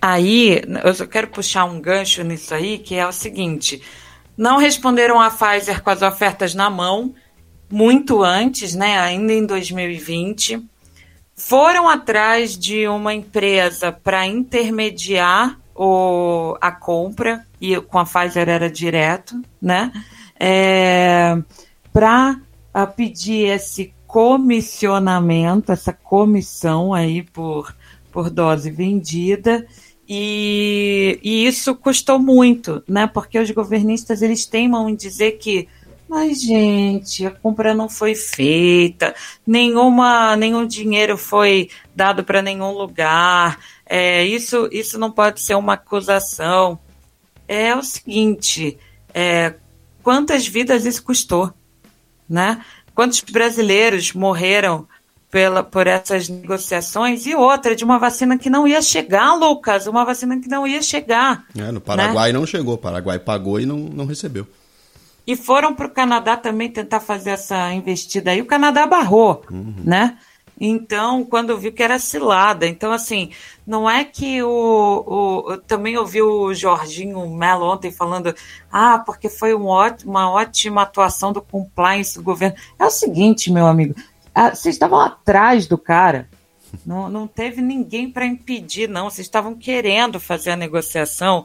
aí 0.07 0.63
eu 0.85 0.95
só 0.95 1.07
quero 1.07 1.29
puxar 1.29 1.65
um 1.65 1.81
gancho 1.81 2.23
nisso 2.23 2.55
aí, 2.55 2.79
que 2.79 2.95
é 2.95 3.07
o 3.07 3.13
seguinte: 3.13 3.83
não 4.37 4.59
responderam 4.59 5.21
a 5.21 5.31
Pfizer 5.31 5.83
com 5.83 5.91
as 5.91 6.03
ofertas 6.03 6.55
na 6.55 6.71
mão, 6.71 7.15
muito 7.71 8.23
antes, 8.23 8.75
né, 8.75 8.99
ainda 8.99 9.33
em 9.33 9.45
2020. 9.45 10.63
Foram 11.35 11.89
atrás 11.89 12.57
de 12.57 12.89
uma 12.89 13.13
empresa 13.13 13.93
para 13.93 14.27
intermediar 14.27 15.59
o, 15.75 16.57
a 16.61 16.71
compra, 16.71 17.45
e 17.61 17.79
com 17.81 17.99
a 17.99 18.05
Pfizer 18.05 18.49
era 18.49 18.71
direto, 18.71 19.43
né? 19.61 19.93
É, 20.39 21.37
para 21.93 22.41
pedir 22.97 23.49
esse 23.49 23.93
comissionamento, 24.07 25.73
essa 25.73 25.93
comissão 25.93 26.95
aí 26.95 27.23
por, 27.23 27.75
por 28.11 28.31
dose 28.31 28.71
vendida. 28.71 29.67
E, 30.09 31.19
e, 31.23 31.47
isso 31.47 31.75
custou 31.75 32.19
muito, 32.19 32.83
né? 32.89 33.07
Porque 33.07 33.39
os 33.39 33.51
governistas 33.51 34.23
eles 34.23 34.47
teimam 34.47 34.89
em 34.89 34.95
dizer 34.95 35.33
que, 35.33 35.69
mas 36.09 36.41
gente, 36.43 37.27
a 37.27 37.31
compra 37.33 37.75
não 37.75 37.89
foi 37.89 38.15
feita, 38.15 39.15
nenhuma, 39.45 40.37
nenhum 40.37 40.65
dinheiro 40.65 41.19
foi 41.19 41.71
dado 41.95 42.23
para 42.23 42.41
nenhum 42.41 42.71
lugar. 42.71 43.59
É, 43.85 44.25
isso, 44.25 44.69
isso 44.71 44.99
não 44.99 45.11
pode 45.11 45.41
ser 45.41 45.57
uma 45.57 45.75
acusação. 45.75 46.79
É 47.49 47.75
o 47.75 47.83
seguinte, 47.83 48.79
é, 49.13 49.55
quantas 50.03 50.47
vidas 50.47 50.85
isso 50.85 51.03
custou, 51.03 51.53
né? 52.29 52.65
Quantos 52.95 53.21
brasileiros 53.21 54.13
morreram 54.13 54.89
pela, 55.37 55.63
por 55.63 55.87
essas 55.87 56.31
negociações? 56.31 57.27
E 57.27 57.35
outra, 57.35 57.77
de 57.77 57.85
uma 57.85 57.99
vacina 57.99 58.39
que 58.39 58.49
não 58.49 58.67
ia 58.67 58.81
chegar, 58.81 59.35
Lucas, 59.35 59.87
uma 59.87 60.03
vacina 60.03 60.41
que 60.41 60.49
não 60.49 60.67
ia 60.67 60.81
chegar. 60.81 61.45
É, 61.55 61.71
no 61.71 61.79
Paraguai 61.79 62.33
né? 62.33 62.39
não 62.39 62.47
chegou, 62.47 62.77
o 62.77 62.79
Paraguai 62.79 63.19
pagou 63.19 63.61
e 63.61 63.67
não, 63.67 63.77
não 63.77 64.07
recebeu. 64.07 64.47
E 65.27 65.37
foram 65.37 65.75
para 65.75 65.89
o 65.89 65.91
Canadá 65.91 66.39
também 66.39 66.71
tentar 66.71 67.01
fazer 67.01 67.31
essa 67.31 67.71
investida 67.75 68.31
aí, 68.31 68.41
o 68.41 68.47
Canadá 68.47 68.87
barrou, 68.87 69.43
uhum. 69.51 69.75
né? 69.85 70.17
Então, 70.59 71.23
quando 71.23 71.59
viu 71.59 71.71
que 71.71 71.83
era 71.83 71.99
cilada. 71.99 72.67
Então, 72.67 72.91
assim, 72.91 73.31
não 73.67 73.91
é 73.91 74.05
que 74.05 74.43
o. 74.43 75.05
o 75.07 75.59
também 75.67 75.99
ouvi 75.99 76.23
o 76.23 76.55
Jorginho 76.55 77.29
Melo 77.29 77.71
ontem 77.71 77.93
falando, 77.93 78.35
ah, 78.73 78.99
porque 79.05 79.29
foi 79.29 79.55
um 79.55 79.67
ótimo, 79.67 80.13
uma 80.13 80.31
ótima 80.31 80.81
atuação 80.81 81.31
do 81.31 81.43
compliance 81.43 82.17
do 82.17 82.23
governo. 82.23 82.57
É 82.79 82.87
o 82.87 82.91
seguinte, 82.91 83.53
meu 83.53 83.67
amigo, 83.67 83.95
vocês 84.55 84.75
estavam 84.75 85.01
atrás 85.01 85.67
do 85.67 85.79
cara. 85.79 86.29
Não, 86.85 87.09
não 87.09 87.27
teve 87.27 87.63
ninguém 87.63 88.11
para 88.11 88.27
impedir, 88.27 88.89
não. 88.89 89.09
Vocês 89.09 89.27
estavam 89.27 89.55
querendo 89.55 90.21
fazer 90.21 90.51
a 90.51 90.57
negociação 90.57 91.45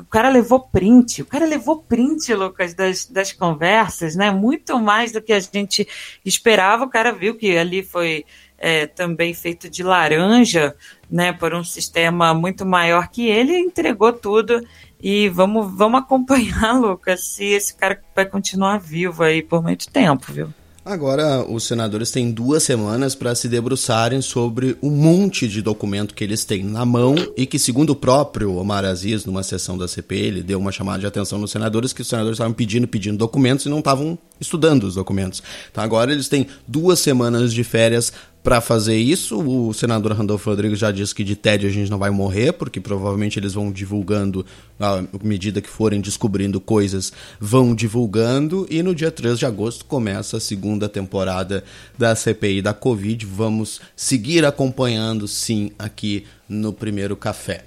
o 0.00 0.04
cara 0.04 0.28
levou 0.28 0.60
print, 0.60 1.22
o 1.22 1.26
cara 1.26 1.46
levou 1.46 1.82
print, 1.82 2.34
Lucas, 2.34 2.74
das, 2.74 3.06
das 3.06 3.32
conversas, 3.32 4.16
né? 4.16 4.30
Muito 4.30 4.78
mais 4.80 5.12
do 5.12 5.22
que 5.22 5.32
a 5.32 5.38
gente 5.38 5.86
esperava. 6.24 6.84
O 6.84 6.90
cara 6.90 7.12
viu 7.12 7.36
que 7.36 7.56
ali 7.56 7.82
foi 7.82 8.24
é, 8.58 8.86
também 8.86 9.32
feito 9.34 9.70
de 9.70 9.82
laranja, 9.82 10.74
né, 11.08 11.32
por 11.32 11.54
um 11.54 11.62
sistema 11.62 12.34
muito 12.34 12.66
maior 12.66 13.08
que 13.08 13.28
ele, 13.28 13.56
entregou 13.56 14.12
tudo. 14.12 14.60
E 15.00 15.28
vamos, 15.28 15.72
vamos 15.76 16.00
acompanhar, 16.00 16.74
Lucas, 16.80 17.24
se 17.28 17.44
esse 17.44 17.74
cara 17.76 18.00
vai 18.14 18.26
continuar 18.26 18.78
vivo 18.78 19.22
aí 19.22 19.42
por 19.42 19.62
muito 19.62 19.88
tempo, 19.90 20.32
viu? 20.32 20.48
Agora, 20.84 21.50
os 21.50 21.64
senadores 21.64 22.10
têm 22.10 22.30
duas 22.30 22.62
semanas 22.62 23.14
para 23.14 23.34
se 23.34 23.48
debruçarem 23.48 24.20
sobre 24.20 24.76
o 24.82 24.90
monte 24.90 25.48
de 25.48 25.62
documento 25.62 26.14
que 26.14 26.22
eles 26.22 26.44
têm 26.44 26.62
na 26.62 26.84
mão 26.84 27.14
e 27.38 27.46
que, 27.46 27.58
segundo 27.58 27.90
o 27.90 27.96
próprio 27.96 28.54
Omar 28.56 28.84
Aziz, 28.84 29.24
numa 29.24 29.42
sessão 29.42 29.78
da 29.78 29.88
CPI, 29.88 30.26
ele 30.26 30.42
deu 30.42 30.58
uma 30.58 30.70
chamada 30.70 30.98
de 30.98 31.06
atenção 31.06 31.38
nos 31.38 31.52
senadores 31.52 31.94
que 31.94 32.02
os 32.02 32.08
senadores 32.08 32.36
estavam 32.36 32.52
pedindo, 32.52 32.86
pedindo 32.86 33.16
documentos 33.16 33.64
e 33.64 33.70
não 33.70 33.78
estavam 33.78 34.18
estudando 34.38 34.84
os 34.84 34.96
documentos. 34.96 35.42
Então, 35.70 35.82
agora 35.82 36.12
eles 36.12 36.28
têm 36.28 36.48
duas 36.68 36.98
semanas 36.98 37.54
de 37.54 37.64
férias 37.64 38.12
para 38.44 38.60
fazer 38.60 38.96
isso. 38.96 39.40
O 39.40 39.72
senador 39.72 40.12
Randolfo 40.12 40.50
Rodrigues 40.50 40.78
já 40.78 40.92
disse 40.92 41.14
que 41.14 41.24
de 41.24 41.34
tédio 41.34 41.66
a 41.66 41.72
gente 41.72 41.90
não 41.90 41.98
vai 41.98 42.10
morrer, 42.10 42.52
porque 42.52 42.78
provavelmente 42.78 43.38
eles 43.38 43.54
vão 43.54 43.72
divulgando, 43.72 44.44
à 44.78 45.02
medida 45.22 45.62
que 45.62 45.68
forem 45.68 46.00
descobrindo 46.00 46.60
coisas, 46.60 47.10
vão 47.40 47.74
divulgando. 47.74 48.66
E 48.70 48.82
no 48.82 48.94
dia 48.94 49.10
3 49.10 49.38
de 49.38 49.46
agosto 49.46 49.86
começa 49.86 50.36
a 50.36 50.40
segunda 50.40 50.90
temporada 50.90 51.64
da 51.96 52.14
CPI 52.14 52.60
da 52.60 52.74
Covid. 52.74 53.24
Vamos 53.24 53.80
seguir 53.96 54.44
acompanhando, 54.44 55.26
sim, 55.26 55.72
aqui 55.78 56.26
no 56.46 56.70
primeiro 56.70 57.16
café. 57.16 57.64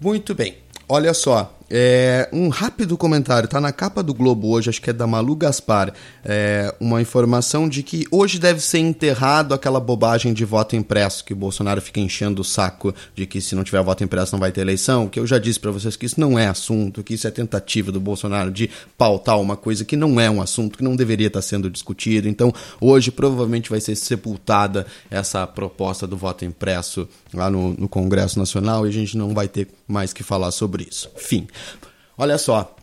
Muito 0.00 0.34
bem. 0.34 0.56
Olha 0.88 1.14
só, 1.14 1.56
é, 1.74 2.28
um 2.30 2.50
rápido 2.50 2.98
comentário, 2.98 3.48
tá 3.48 3.58
na 3.58 3.72
capa 3.72 4.02
do 4.02 4.12
Globo 4.12 4.50
hoje, 4.50 4.68
acho 4.68 4.82
que 4.82 4.90
é 4.90 4.92
da 4.92 5.06
Malu 5.06 5.34
Gaspar, 5.34 5.94
é, 6.22 6.74
uma 6.78 7.00
informação 7.00 7.66
de 7.66 7.82
que 7.82 8.06
hoje 8.10 8.38
deve 8.38 8.60
ser 8.60 8.80
enterrado 8.80 9.54
aquela 9.54 9.80
bobagem 9.80 10.34
de 10.34 10.44
voto 10.44 10.76
impresso, 10.76 11.24
que 11.24 11.32
o 11.32 11.36
Bolsonaro 11.36 11.80
fica 11.80 11.98
enchendo 11.98 12.42
o 12.42 12.44
saco 12.44 12.94
de 13.14 13.24
que 13.24 13.40
se 13.40 13.54
não 13.54 13.64
tiver 13.64 13.82
voto 13.82 14.04
impresso 14.04 14.34
não 14.34 14.40
vai 14.40 14.52
ter 14.52 14.60
eleição, 14.60 15.08
que 15.08 15.18
eu 15.18 15.26
já 15.26 15.38
disse 15.38 15.58
para 15.58 15.70
vocês 15.70 15.96
que 15.96 16.04
isso 16.04 16.20
não 16.20 16.38
é 16.38 16.46
assunto, 16.46 17.02
que 17.02 17.14
isso 17.14 17.26
é 17.26 17.30
tentativa 17.30 17.90
do 17.90 17.98
Bolsonaro 17.98 18.50
de 18.50 18.68
pautar 18.98 19.40
uma 19.40 19.56
coisa 19.56 19.82
que 19.82 19.96
não 19.96 20.20
é 20.20 20.30
um 20.30 20.42
assunto, 20.42 20.76
que 20.76 20.84
não 20.84 20.94
deveria 20.94 21.28
estar 21.28 21.40
sendo 21.40 21.70
discutido. 21.70 22.28
Então, 22.28 22.52
hoje 22.82 23.10
provavelmente 23.10 23.70
vai 23.70 23.80
ser 23.80 23.96
sepultada 23.96 24.86
essa 25.10 25.46
proposta 25.46 26.06
do 26.06 26.18
voto 26.18 26.44
impresso 26.44 27.08
lá 27.32 27.50
no, 27.50 27.72
no 27.72 27.88
Congresso 27.88 28.38
Nacional 28.38 28.84
e 28.84 28.90
a 28.90 28.92
gente 28.92 29.16
não 29.16 29.32
vai 29.32 29.48
ter 29.48 29.68
mais 29.88 30.12
que 30.12 30.22
falar 30.22 30.50
sobre 30.50 30.86
isso. 30.90 31.10
Fim. 31.16 31.46
Olha 32.16 32.38
só, 32.38 32.76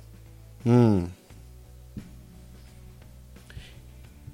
Hum. 0.66 1.06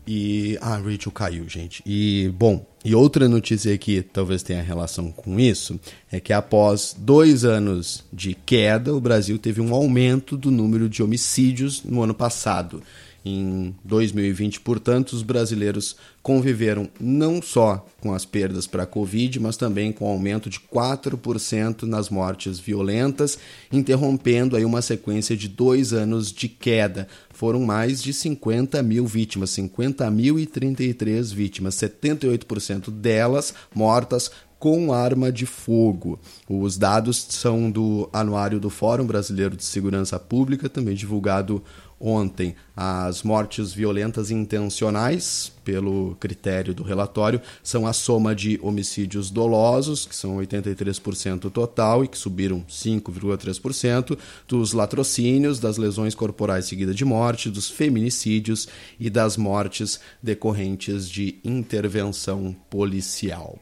E. 0.06 0.56
Ah, 0.60 0.76
Rachel 0.76 1.10
caiu, 1.12 1.48
gente. 1.48 1.82
E, 1.84 2.32
bom, 2.36 2.64
e 2.86 2.94
outra 2.94 3.28
notícia 3.28 3.76
que 3.76 4.00
talvez 4.00 4.44
tenha 4.44 4.62
relação 4.62 5.10
com 5.10 5.40
isso 5.40 5.76
é 6.08 6.20
que 6.20 6.32
após 6.32 6.94
dois 6.96 7.44
anos 7.44 8.04
de 8.12 8.32
queda, 8.32 8.94
o 8.94 9.00
Brasil 9.00 9.40
teve 9.40 9.60
um 9.60 9.74
aumento 9.74 10.36
do 10.36 10.52
número 10.52 10.88
de 10.88 11.02
homicídios 11.02 11.82
no 11.82 12.00
ano 12.00 12.14
passado. 12.14 12.80
Em 13.28 13.74
2020, 13.82 14.60
portanto, 14.60 15.14
os 15.14 15.24
brasileiros 15.24 15.96
conviveram 16.22 16.88
não 17.00 17.42
só 17.42 17.84
com 18.00 18.14
as 18.14 18.24
perdas 18.24 18.68
para 18.68 18.84
a 18.84 18.86
Covid, 18.86 19.40
mas 19.40 19.56
também 19.56 19.90
com 19.90 20.06
aumento 20.06 20.48
de 20.48 20.60
4% 20.60 21.82
nas 21.82 22.08
mortes 22.08 22.60
violentas, 22.60 23.36
interrompendo 23.72 24.54
aí 24.54 24.64
uma 24.64 24.80
sequência 24.80 25.36
de 25.36 25.48
dois 25.48 25.92
anos 25.92 26.30
de 26.30 26.48
queda. 26.48 27.08
Foram 27.30 27.64
mais 27.64 28.00
de 28.00 28.12
50 28.12 28.80
mil 28.84 29.04
vítimas, 29.08 29.50
50.033 29.50 31.34
vítimas, 31.34 31.74
78% 31.74 32.92
delas 32.92 33.52
mortas 33.74 34.30
com 34.58 34.92
arma 34.92 35.30
de 35.30 35.44
fogo. 35.44 36.18
Os 36.48 36.78
dados 36.78 37.26
são 37.30 37.70
do 37.70 38.08
Anuário 38.12 38.58
do 38.58 38.70
Fórum 38.70 39.06
Brasileiro 39.06 39.56
de 39.56 39.64
Segurança 39.64 40.18
Pública, 40.18 40.68
também 40.68 40.94
divulgado 40.94 41.62
ontem. 42.00 42.54
As 42.76 43.22
mortes 43.22 43.72
violentas 43.72 44.30
intencionais, 44.30 45.52
pelo 45.64 46.14
critério 46.20 46.74
do 46.74 46.82
relatório, 46.82 47.40
são 47.62 47.86
a 47.86 47.92
soma 47.92 48.34
de 48.34 48.58
homicídios 48.62 49.30
dolosos, 49.30 50.04
que 50.04 50.14
são 50.14 50.36
83% 50.36 51.50
total 51.50 52.04
e 52.04 52.08
que 52.08 52.18
subiram 52.18 52.62
5,3%, 52.68 54.18
dos 54.46 54.72
latrocínios, 54.72 55.58
das 55.58 55.78
lesões 55.78 56.14
corporais 56.14 56.66
seguidas 56.66 56.94
de 56.94 57.04
morte, 57.04 57.50
dos 57.50 57.70
feminicídios 57.70 58.68
e 59.00 59.08
das 59.08 59.36
mortes 59.36 59.98
decorrentes 60.22 61.08
de 61.08 61.38
intervenção 61.42 62.54
policial. 62.68 63.58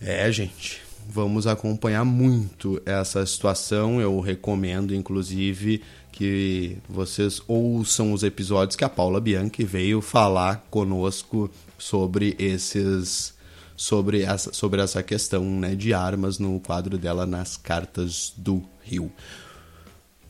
É, 0.00 0.30
gente, 0.30 0.80
vamos 1.08 1.46
acompanhar 1.46 2.04
muito 2.04 2.80
essa 2.84 3.24
situação. 3.24 4.00
Eu 4.00 4.20
recomendo, 4.20 4.94
inclusive, 4.94 5.82
que 6.16 6.78
vocês 6.88 7.42
ouçam 7.46 8.10
os 8.10 8.22
episódios 8.22 8.74
que 8.74 8.82
a 8.82 8.88
Paula 8.88 9.20
Bianchi 9.20 9.64
veio 9.64 10.00
falar 10.00 10.66
conosco 10.70 11.50
sobre 11.78 12.34
esses 12.38 13.34
sobre 13.76 14.22
essa, 14.22 14.50
sobre 14.54 14.80
essa 14.80 15.02
questão 15.02 15.44
né, 15.44 15.74
de 15.74 15.92
armas 15.92 16.38
no 16.38 16.58
quadro 16.58 16.96
dela 16.96 17.26
nas 17.26 17.58
cartas 17.58 18.32
do 18.34 18.62
Rio. 18.82 19.12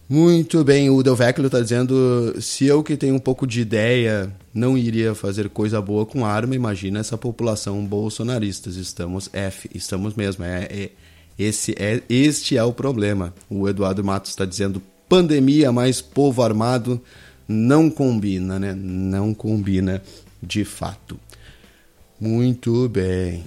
Muito 0.09 0.65
bem, 0.65 0.91
o 0.91 1.05
Delvecchio 1.05 1.47
está 1.47 1.61
dizendo: 1.61 2.35
se 2.41 2.67
eu 2.67 2.83
que 2.83 2.97
tenho 2.97 3.15
um 3.15 3.21
pouco 3.21 3.47
de 3.47 3.61
ideia 3.61 4.35
não 4.53 4.77
iria 4.77 5.15
fazer 5.15 5.49
coisa 5.49 5.81
boa 5.81 6.05
com 6.05 6.27
arma, 6.27 6.57
imagina 6.57 6.99
essa 6.99 7.17
população 7.17 7.85
bolsonaristas. 7.85 8.75
Estamos 8.75 9.31
F, 9.33 9.71
estamos 9.73 10.15
mesmo. 10.15 10.45
É, 10.45 10.65
é 10.65 10.91
esse 11.39 11.77
é 11.79 12.03
este 12.09 12.57
é 12.57 12.65
o 12.65 12.73
problema. 12.73 13.33
O 13.49 13.69
Eduardo 13.69 14.03
Matos 14.03 14.31
está 14.31 14.45
dizendo 14.45 14.83
pandemia 15.09 15.73
mais 15.73 16.01
povo 16.01 16.43
armado 16.43 17.01
não 17.49 17.89
combina, 17.89 18.59
né? 18.59 18.75
Não 18.75 19.33
combina 19.33 20.03
de 20.43 20.65
fato. 20.65 21.19
Muito 22.21 22.89
bem. 22.89 23.45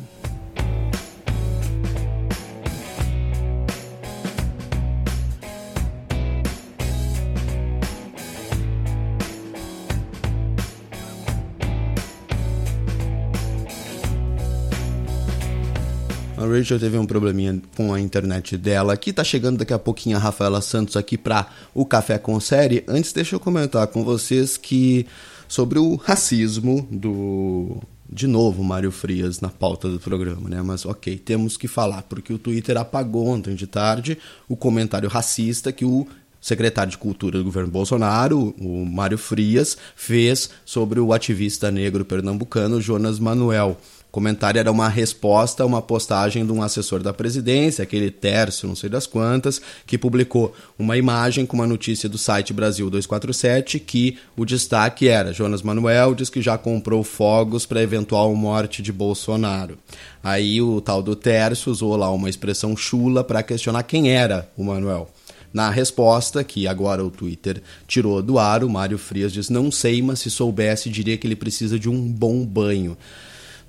A 16.40 16.46
Rachel 16.46 16.80
teve 16.80 16.98
um 16.98 17.06
probleminha 17.06 17.62
com 17.76 17.94
a 17.94 18.00
internet 18.00 18.56
dela 18.56 18.94
aqui. 18.94 19.12
Tá 19.12 19.26
chegando 19.26 19.58
daqui 19.58 19.74
a 19.74 19.78
pouquinho 19.78 20.16
a 20.16 20.22
Rafaela 20.22 20.62
Santos 20.62 20.96
aqui 20.96 21.18
para 21.18 21.50
o 21.74 21.86
Café 21.86 22.18
com 22.18 22.40
Série. 22.40 22.82
Antes, 22.88 23.12
deixa 23.12 23.36
eu 23.36 23.42
comentar 23.42 23.86
com 23.88 24.06
vocês 24.06 24.56
que 24.56 25.06
sobre 25.50 25.80
o 25.80 25.96
racismo 25.96 26.88
do 26.90 27.76
de 28.10 28.26
novo 28.26 28.64
Mário 28.64 28.90
Frias 28.90 29.42
na 29.42 29.50
pauta 29.50 29.90
do 29.90 30.00
programa, 30.00 30.50
né? 30.50 30.62
Mas 30.62 30.86
ok, 30.86 31.18
temos 31.18 31.58
que 31.58 31.68
falar, 31.68 32.04
porque 32.04 32.32
o 32.32 32.40
Twitter 32.40 32.78
apagou 32.78 33.28
ontem 33.28 33.54
de 33.54 33.68
tarde 33.68 34.18
o 34.48 34.56
comentário 34.56 35.10
racista 35.10 35.74
que 35.74 35.84
o 35.84 36.08
secretário 36.40 36.92
de 36.92 36.98
Cultura 36.98 37.38
do 37.38 37.44
governo 37.44 37.70
Bolsonaro, 37.70 38.56
o 38.62 38.86
Mário 38.86 39.18
Frias, 39.18 39.78
fez 39.94 40.50
sobre 40.64 41.02
o 41.02 41.12
ativista 41.12 41.70
negro 41.70 42.06
pernambucano 42.06 42.80
Jonas 42.80 43.20
Manuel. 43.20 43.78
Comentário 44.12 44.58
era 44.58 44.72
uma 44.72 44.90
resposta 44.90 45.62
a 45.62 45.66
uma 45.68 45.84
postagem 45.84 46.44
de 46.44 46.52
um 46.52 46.64
assessor 46.64 47.04
da 47.04 47.14
presidência, 47.14 47.84
aquele 47.84 48.10
Tércio, 48.10 48.68
não 48.68 48.76
sei 48.76 48.90
das 48.90 49.06
quantas, 49.06 49.62
que 49.86 50.00
publicou 50.00 50.54
uma 50.80 50.98
imagem 50.98 51.46
com 51.46 51.56
uma 51.56 51.68
notícia 51.68 52.10
do 52.10 52.18
site 52.18 52.52
Brasil 52.52 52.90
247 52.90 53.80
que 53.80 54.18
o 54.36 54.46
destaque 54.46 55.08
era: 55.08 55.32
Jonas 55.32 55.62
Manuel 55.62 56.16
diz 56.16 56.28
que 56.28 56.42
já 56.42 56.58
comprou 56.58 57.04
fogos 57.04 57.68
para 57.68 57.84
eventual 57.84 58.34
morte 58.34 58.82
de 58.82 58.92
Bolsonaro. 58.92 59.78
Aí 60.24 60.60
o 60.60 60.82
tal 60.82 61.04
do 61.04 61.16
Tércio 61.16 61.72
usou 61.72 61.96
lá 61.96 62.10
uma 62.10 62.30
expressão 62.30 62.76
chula 62.76 63.24
para 63.24 63.44
questionar 63.44 63.84
quem 63.84 64.12
era 64.12 64.50
o 64.58 64.64
Manuel. 64.64 65.08
Na 65.54 65.70
resposta, 65.70 66.44
que 66.44 66.68
agora 66.68 67.04
o 67.04 67.10
Twitter 67.10 67.62
tirou 67.88 68.22
do 68.22 68.38
ar, 68.38 68.64
o 68.64 68.70
Mário 68.70 68.98
Frias 68.98 69.32
diz: 69.32 69.50
Não 69.50 69.72
sei, 69.72 70.02
mas 70.02 70.20
se 70.20 70.32
soubesse, 70.32 70.90
diria 70.90 71.18
que 71.18 71.28
ele 71.28 71.36
precisa 71.36 71.78
de 71.78 71.90
um 71.90 72.08
bom 72.08 72.44
banho. 72.46 72.98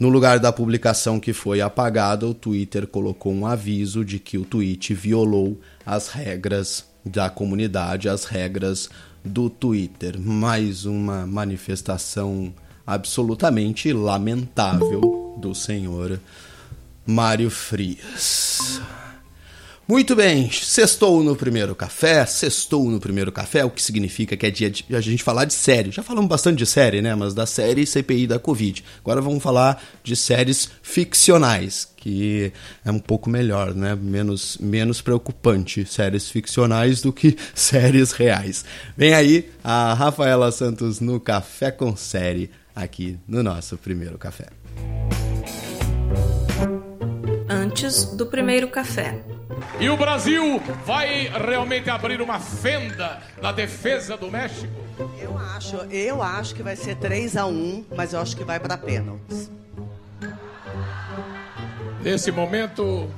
No 0.00 0.08
lugar 0.08 0.40
da 0.40 0.50
publicação 0.50 1.20
que 1.20 1.34
foi 1.34 1.60
apagada, 1.60 2.26
o 2.26 2.32
Twitter 2.32 2.86
colocou 2.86 3.34
um 3.34 3.46
aviso 3.46 4.02
de 4.02 4.18
que 4.18 4.38
o 4.38 4.46
tweet 4.46 4.94
violou 4.94 5.60
as 5.84 6.08
regras 6.08 6.86
da 7.04 7.28
comunidade, 7.28 8.08
as 8.08 8.24
regras 8.24 8.88
do 9.22 9.50
Twitter. 9.50 10.18
Mais 10.18 10.86
uma 10.86 11.26
manifestação 11.26 12.50
absolutamente 12.86 13.92
lamentável 13.92 15.36
do 15.38 15.54
senhor 15.54 16.18
Mário 17.06 17.50
Frias. 17.50 18.80
Muito 19.90 20.14
bem, 20.14 20.48
sextou 20.52 21.20
no 21.20 21.34
primeiro 21.34 21.74
café, 21.74 22.24
sextou 22.24 22.88
no 22.88 23.00
primeiro 23.00 23.32
café, 23.32 23.64
o 23.64 23.70
que 23.70 23.82
significa 23.82 24.36
que 24.36 24.46
é 24.46 24.50
dia 24.50 24.70
de 24.70 24.84
a 24.94 25.00
gente 25.00 25.20
falar 25.20 25.46
de 25.46 25.52
série. 25.52 25.90
Já 25.90 26.00
falamos 26.00 26.28
bastante 26.28 26.58
de 26.58 26.66
série, 26.66 27.02
né? 27.02 27.12
Mas 27.16 27.34
da 27.34 27.44
série 27.44 27.84
CPI 27.84 28.28
da 28.28 28.38
Covid. 28.38 28.84
Agora 29.00 29.20
vamos 29.20 29.42
falar 29.42 29.82
de 30.04 30.14
séries 30.14 30.70
ficcionais, 30.80 31.88
que 31.96 32.52
é 32.84 32.90
um 32.92 33.00
pouco 33.00 33.28
melhor, 33.28 33.74
né? 33.74 33.96
Menos, 34.00 34.58
menos 34.58 35.02
preocupante 35.02 35.84
séries 35.84 36.30
ficcionais 36.30 37.02
do 37.02 37.12
que 37.12 37.36
séries 37.52 38.12
reais. 38.12 38.64
Vem 38.96 39.12
aí 39.12 39.50
a 39.64 39.92
Rafaela 39.92 40.52
Santos 40.52 41.00
no 41.00 41.18
Café 41.18 41.72
com 41.72 41.96
Série, 41.96 42.48
aqui 42.76 43.18
no 43.26 43.42
nosso 43.42 43.76
primeiro 43.76 44.16
café. 44.16 44.46
Antes 47.70 48.04
do 48.04 48.26
primeiro 48.26 48.66
café. 48.66 49.22
E 49.78 49.88
o 49.88 49.96
Brasil 49.96 50.60
vai 50.84 51.28
realmente 51.28 51.88
abrir 51.88 52.20
uma 52.20 52.40
fenda 52.40 53.22
na 53.40 53.52
defesa 53.52 54.16
do 54.16 54.28
México? 54.28 54.74
Eu 55.16 55.38
acho, 55.38 55.76
eu 55.88 56.20
acho 56.20 56.52
que 56.52 56.64
vai 56.64 56.74
ser 56.74 56.96
3 56.96 57.36
a 57.36 57.46
1, 57.46 57.84
mas 57.96 58.12
eu 58.12 58.20
acho 58.20 58.36
que 58.36 58.42
vai 58.42 58.58
para 58.58 58.76
pênaltis. 58.76 59.48
Nesse 62.02 62.32
momento, 62.32 63.08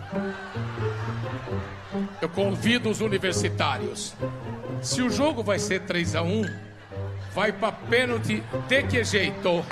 eu 2.21 2.29
convido 2.29 2.91
os 2.91 3.01
universitários. 3.01 4.15
Se 4.83 5.01
o 5.01 5.09
jogo 5.09 5.43
vai 5.43 5.59
ser 5.59 5.81
3 5.81 6.15
a 6.15 6.23
1, 6.23 6.43
vai 7.35 7.53
para 7.53 7.73
pênalti 7.73 8.43
de 8.69 8.83
que 8.83 9.03
jeito? 9.03 9.65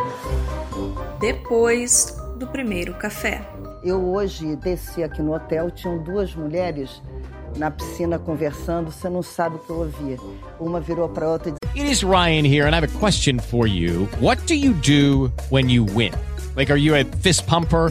Depois 1.20 2.16
do 2.38 2.46
primeiro 2.46 2.94
café. 2.94 3.59
Eu 3.82 4.12
hoje 4.12 4.56
desci 4.56 5.02
aqui 5.02 5.22
no 5.22 5.34
hotel, 5.34 5.70
tinham 5.70 5.96
duas 6.02 6.34
mulheres 6.34 7.00
na 7.56 7.70
piscina 7.70 8.18
conversando, 8.18 8.90
você 8.90 9.08
não 9.08 9.22
sabe 9.22 9.56
o 9.56 9.58
que 9.58 9.70
eu 9.70 9.76
ouvia. 9.78 10.16
Uma 10.58 10.80
virou 10.80 11.08
para 11.08 11.28
outra 11.28 11.48
e 11.50 11.52
disse: 11.52 11.80
It 11.80 11.90
is 11.90 12.02
Ryan 12.02 12.46
here 12.46 12.66
and 12.66 12.72
I 12.72 12.76
have 12.76 12.84
a 12.84 12.98
question 12.98 13.38
for 13.38 13.66
you. 13.66 14.06
What 14.20 14.42
do 14.46 14.54
you 14.54 14.74
do 14.74 15.32
when 15.50 15.70
you 15.70 15.84
win? 15.84 16.12
Like 16.56 16.70
are 16.70 16.78
you 16.78 16.94
a 16.94 17.04
fist 17.22 17.46
pumper? 17.46 17.90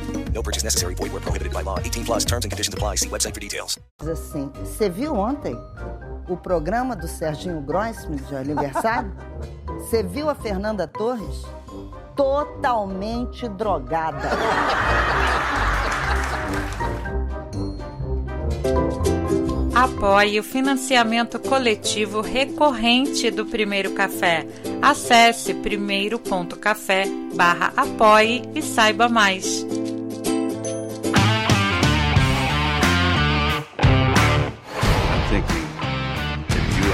No 0.33 0.41
purchase 0.41 0.63
necessary. 0.63 0.95
Void 0.95 1.13
were 1.13 1.21
prohibited 1.21 1.53
by 1.53 1.61
law. 1.61 1.77
18 1.79 2.05
plus 2.05 2.25
terms 2.25 2.45
and 2.45 2.51
conditions 2.51 2.73
apply. 2.73 2.95
See 2.95 3.09
website 3.09 3.33
for 3.33 3.39
details. 3.39 3.77
assim: 4.01 4.49
Você 4.63 4.89
viu 4.89 5.13
ontem 5.15 5.55
o 6.27 6.37
programa 6.37 6.95
do 6.95 7.07
Serginho 7.07 7.61
Grossman 7.61 8.17
de 8.17 8.35
aniversário? 8.35 9.11
Você 9.79 10.03
viu 10.03 10.29
a 10.29 10.35
Fernanda 10.35 10.87
Torres? 10.87 11.43
Totalmente 12.15 13.47
drogada. 13.49 14.29
Apoie 19.73 20.39
o 20.39 20.43
financiamento 20.43 21.39
coletivo 21.39 22.21
recorrente 22.21 23.31
do 23.31 23.45
Primeiro 23.45 23.91
Café. 23.93 24.45
Acesse 24.81 25.53
primeiro.café 25.55 27.05
barra 27.33 27.73
apoie 27.75 28.43
e 28.53 28.61
saiba 28.61 29.09
mais. 29.09 29.65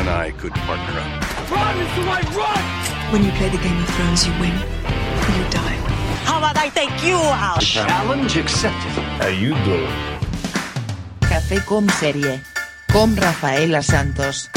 And 0.07 0.15
I 0.15 0.31
could 0.31 0.53
partner 0.53 0.99
up. 0.99 1.51
Run 1.51 1.77
is 1.83 1.91
the 1.95 2.03
right 2.03 2.29
run! 2.35 2.63
When 3.11 3.23
you 3.25 3.31
play 3.31 3.49
the 3.49 3.57
Game 3.57 3.77
of 3.83 3.89
Thrones, 3.95 4.25
you 4.25 4.33
win 4.39 4.55
or 5.23 5.31
you 5.37 5.45
die. 5.49 5.77
How 6.23 6.37
about 6.37 6.57
I 6.57 6.69
take 6.69 6.95
you 7.05 7.17
out? 7.17 7.61
Challenge 7.61 8.37
accepted. 8.37 8.91
How 9.19 9.27
you 9.27 9.53
doing? 9.65 9.91
Café 11.21 11.59
com 11.65 11.87
Serie. 11.89 12.41
Com 12.91 13.13
Rafaela 13.15 13.81
Santos. 13.81 14.49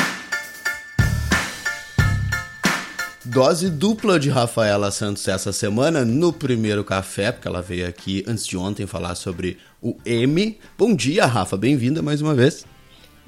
Dose 3.24 3.70
dupla 3.70 4.18
de 4.18 4.30
Rafaela 4.30 4.90
Santos 4.90 5.26
essa 5.28 5.52
semana 5.52 6.04
no 6.04 6.32
primeiro 6.32 6.82
café, 6.82 7.30
porque 7.30 7.46
ela 7.46 7.62
veio 7.62 7.86
aqui 7.86 8.24
antes 8.26 8.46
de 8.46 8.56
ontem 8.56 8.86
falar 8.86 9.14
sobre 9.14 9.58
o 9.80 9.96
M. 10.04 10.58
Bom 10.76 10.94
dia, 10.94 11.26
Rafa, 11.26 11.56
bem-vinda 11.56 12.02
mais 12.02 12.20
uma 12.20 12.34
vez. 12.34 12.64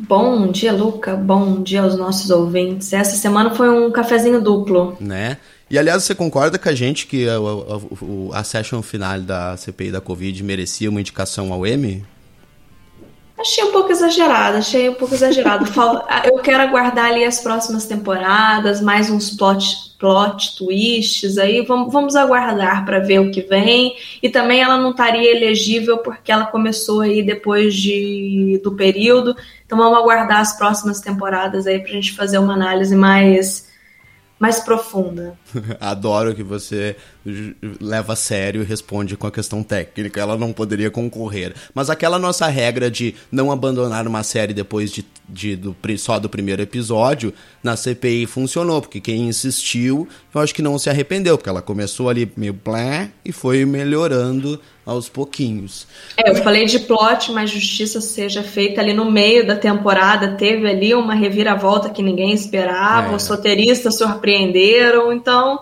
Bom 0.08 0.50
dia, 0.50 0.72
Luca. 0.72 1.14
Bom 1.14 1.62
dia 1.62 1.82
aos 1.82 1.96
nossos 1.96 2.28
ouvintes. 2.30 2.92
Essa 2.92 3.16
semana 3.16 3.54
foi 3.54 3.68
um 3.70 3.90
cafezinho 3.90 4.40
duplo. 4.40 4.96
Né? 5.00 5.36
E 5.70 5.78
aliás, 5.78 6.02
você 6.02 6.14
concorda 6.14 6.58
com 6.58 6.68
a 6.68 6.74
gente 6.74 7.06
que 7.06 7.28
a, 7.28 7.36
a, 7.36 8.40
a 8.40 8.44
session 8.44 8.82
final 8.82 9.20
da 9.20 9.56
CPI 9.56 9.92
da 9.92 10.00
Covid 10.00 10.42
merecia 10.42 10.90
uma 10.90 11.00
indicação 11.00 11.52
ao 11.52 11.64
M? 11.64 12.04
Achei 13.42 13.64
um 13.64 13.72
pouco 13.72 13.90
exagerado, 13.90 14.58
achei 14.58 14.88
um 14.88 14.94
pouco 14.94 15.14
exagerado. 15.14 15.66
Fal- 15.72 16.06
Eu 16.24 16.38
quero 16.38 16.62
aguardar 16.62 17.06
ali 17.06 17.24
as 17.24 17.40
próximas 17.40 17.84
temporadas, 17.86 18.80
mais 18.80 19.10
uns 19.10 19.30
plot, 19.30 19.96
plot 19.98 20.56
twists 20.56 21.38
aí. 21.38 21.60
Vamos, 21.62 21.92
vamos 21.92 22.14
aguardar 22.14 22.84
para 22.84 23.00
ver 23.00 23.18
o 23.18 23.32
que 23.32 23.40
vem. 23.42 23.96
E 24.22 24.28
também 24.28 24.60
ela 24.62 24.76
não 24.78 24.90
estaria 24.92 25.36
elegível 25.36 25.98
porque 25.98 26.30
ela 26.30 26.46
começou 26.46 27.00
aí 27.00 27.20
depois 27.22 27.74
de, 27.74 28.60
do 28.62 28.72
período. 28.76 29.34
Então 29.66 29.76
vamos 29.76 29.98
aguardar 29.98 30.38
as 30.40 30.56
próximas 30.56 31.00
temporadas 31.00 31.66
aí 31.66 31.80
pra 31.80 31.90
gente 31.92 32.12
fazer 32.12 32.38
uma 32.38 32.52
análise 32.54 32.94
mais, 32.94 33.68
mais 34.38 34.60
profunda. 34.60 35.36
Adoro 35.80 36.32
que 36.34 36.44
você 36.44 36.96
leva 37.80 38.12
a 38.14 38.16
sério 38.16 38.62
e 38.62 38.64
responde 38.64 39.16
com 39.16 39.26
a 39.26 39.30
questão 39.30 39.62
técnica. 39.62 40.20
Ela 40.20 40.36
não 40.36 40.52
poderia 40.52 40.90
concorrer. 40.90 41.54
Mas 41.74 41.90
aquela 41.90 42.18
nossa 42.18 42.46
regra 42.48 42.90
de 42.90 43.14
não 43.30 43.50
abandonar 43.50 44.06
uma 44.06 44.22
série 44.22 44.52
depois 44.54 44.90
de 44.90 45.04
de, 45.28 45.56
do, 45.56 45.74
só 45.96 46.18
do 46.18 46.28
primeiro 46.28 46.60
episódio, 46.60 47.32
na 47.62 47.74
CPI 47.76 48.26
funcionou, 48.26 48.82
porque 48.82 49.00
quem 49.00 49.28
insistiu, 49.28 50.06
eu 50.34 50.40
acho 50.40 50.54
que 50.54 50.60
não 50.60 50.78
se 50.78 50.90
arrependeu, 50.90 51.38
porque 51.38 51.48
ela 51.48 51.62
começou 51.62 52.08
ali 52.08 52.30
meio 52.36 52.52
blé 52.52 53.10
e 53.24 53.32
foi 53.32 53.64
melhorando 53.64 54.60
aos 54.84 55.08
pouquinhos. 55.08 55.86
É, 56.18 56.30
eu 56.30 56.34
falei 56.36 56.66
de 56.66 56.80
plot, 56.80 57.32
mas 57.32 57.50
justiça 57.50 58.00
seja 58.00 58.42
feita 58.42 58.80
ali 58.80 58.92
no 58.92 59.10
meio 59.10 59.46
da 59.46 59.56
temporada. 59.56 60.36
Teve 60.36 60.68
ali 60.68 60.92
uma 60.92 61.14
reviravolta 61.14 61.88
que 61.88 62.02
ninguém 62.02 62.32
esperava, 62.32 63.12
É. 63.12 63.16
os 63.16 63.26
roteiristas 63.26 63.96
surpreenderam. 63.96 65.12
Então, 65.12 65.60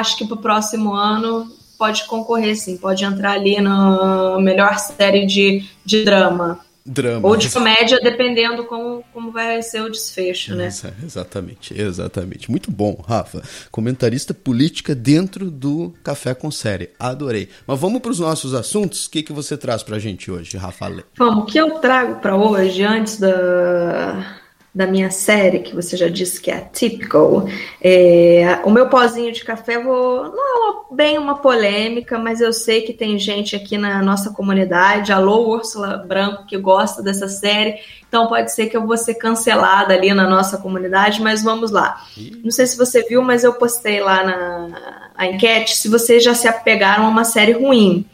acho 0.00 0.16
que 0.16 0.26
pro 0.26 0.36
próximo 0.36 0.92
ano 0.94 1.50
pode 1.78 2.04
concorrer, 2.04 2.56
sim. 2.56 2.76
Pode 2.76 3.04
entrar 3.04 3.32
ali 3.32 3.60
na 3.60 4.38
melhor 4.40 4.78
série 4.78 5.26
de, 5.26 5.64
de 5.84 6.04
drama. 6.04 6.60
Drama. 6.84 7.28
Ou 7.28 7.36
de 7.36 7.48
comédia, 7.48 8.00
dependendo 8.02 8.64
como, 8.64 9.04
como 9.12 9.30
vai 9.30 9.62
ser 9.62 9.82
o 9.82 9.88
desfecho, 9.88 10.52
né? 10.56 10.66
Exa- 10.66 10.92
Exatamente, 11.00 11.80
exatamente. 11.80 12.50
Muito 12.50 12.72
bom, 12.72 13.00
Rafa. 13.06 13.40
Comentarista 13.70 14.34
política 14.34 14.92
dentro 14.92 15.48
do 15.48 15.94
Café 16.02 16.34
com 16.34 16.50
Série. 16.50 16.90
Adorei. 16.98 17.48
Mas 17.68 17.78
vamos 17.78 18.00
para 18.02 18.10
os 18.10 18.18
nossos 18.18 18.52
assuntos. 18.52 19.06
O 19.06 19.10
que, 19.12 19.22
que 19.22 19.32
você 19.32 19.56
traz 19.56 19.84
pra 19.84 20.00
gente 20.00 20.28
hoje, 20.28 20.56
Rafa? 20.56 20.90
Vamos, 21.16 21.44
o 21.44 21.46
que 21.46 21.56
eu 21.58 21.70
trago 21.78 22.16
para 22.20 22.34
hoje, 22.34 22.82
antes 22.82 23.16
da, 23.20 24.38
da 24.74 24.86
minha 24.86 25.10
série, 25.10 25.58
que 25.58 25.74
você 25.74 25.98
já 25.98 26.08
disse 26.08 26.40
que 26.40 26.50
é 26.50 26.56
atypical, 26.56 27.46
é, 27.78 28.58
o 28.64 28.70
meu 28.70 28.88
pozinho 28.88 29.30
de 29.30 29.44
café, 29.44 29.78
vou, 29.78 30.24
não 30.24 30.70
é 30.70 30.94
bem 30.94 31.18
uma 31.18 31.36
polêmica, 31.38 32.18
mas 32.18 32.40
eu 32.40 32.54
sei 32.54 32.80
que 32.80 32.94
tem 32.94 33.18
gente 33.18 33.54
aqui 33.54 33.76
na 33.76 34.02
nossa 34.02 34.30
comunidade, 34.30 35.12
alô 35.12 35.46
Úrsula 35.50 35.98
Branco, 35.98 36.46
que 36.46 36.56
gosta 36.56 37.02
dessa 37.02 37.28
série, 37.28 37.74
então 38.08 38.28
pode 38.28 38.50
ser 38.50 38.68
que 38.68 38.76
eu 38.76 38.86
vou 38.86 38.96
ser 38.96 39.14
cancelada 39.14 39.92
ali 39.92 40.14
na 40.14 40.26
nossa 40.26 40.56
comunidade, 40.56 41.20
mas 41.20 41.42
vamos 41.42 41.70
lá. 41.70 42.02
Não 42.42 42.50
sei 42.50 42.66
se 42.66 42.76
você 42.76 43.02
viu, 43.02 43.22
mas 43.22 43.44
eu 43.44 43.52
postei 43.52 44.00
lá 44.00 44.24
na 44.24 45.02
a 45.14 45.26
enquete 45.26 45.76
se 45.76 45.88
vocês 45.88 46.24
já 46.24 46.34
se 46.34 46.48
apegaram 46.48 47.04
a 47.04 47.08
uma 47.08 47.24
série 47.24 47.52
ruim. 47.52 48.06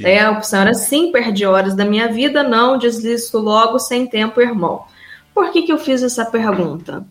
Daí 0.00 0.18
a 0.18 0.30
opção 0.30 0.60
era 0.60 0.74
sim, 0.74 1.12
perdi 1.12 1.44
horas 1.44 1.74
da 1.74 1.84
minha 1.84 2.08
vida, 2.08 2.42
não, 2.42 2.78
deslisto 2.78 3.38
logo, 3.38 3.78
sem 3.78 4.06
tempo, 4.06 4.40
irmão. 4.40 4.84
Por 5.36 5.52
que, 5.52 5.60
que 5.60 5.70
eu 5.70 5.76
fiz 5.76 6.02
essa 6.02 6.24
pergunta? 6.24 7.04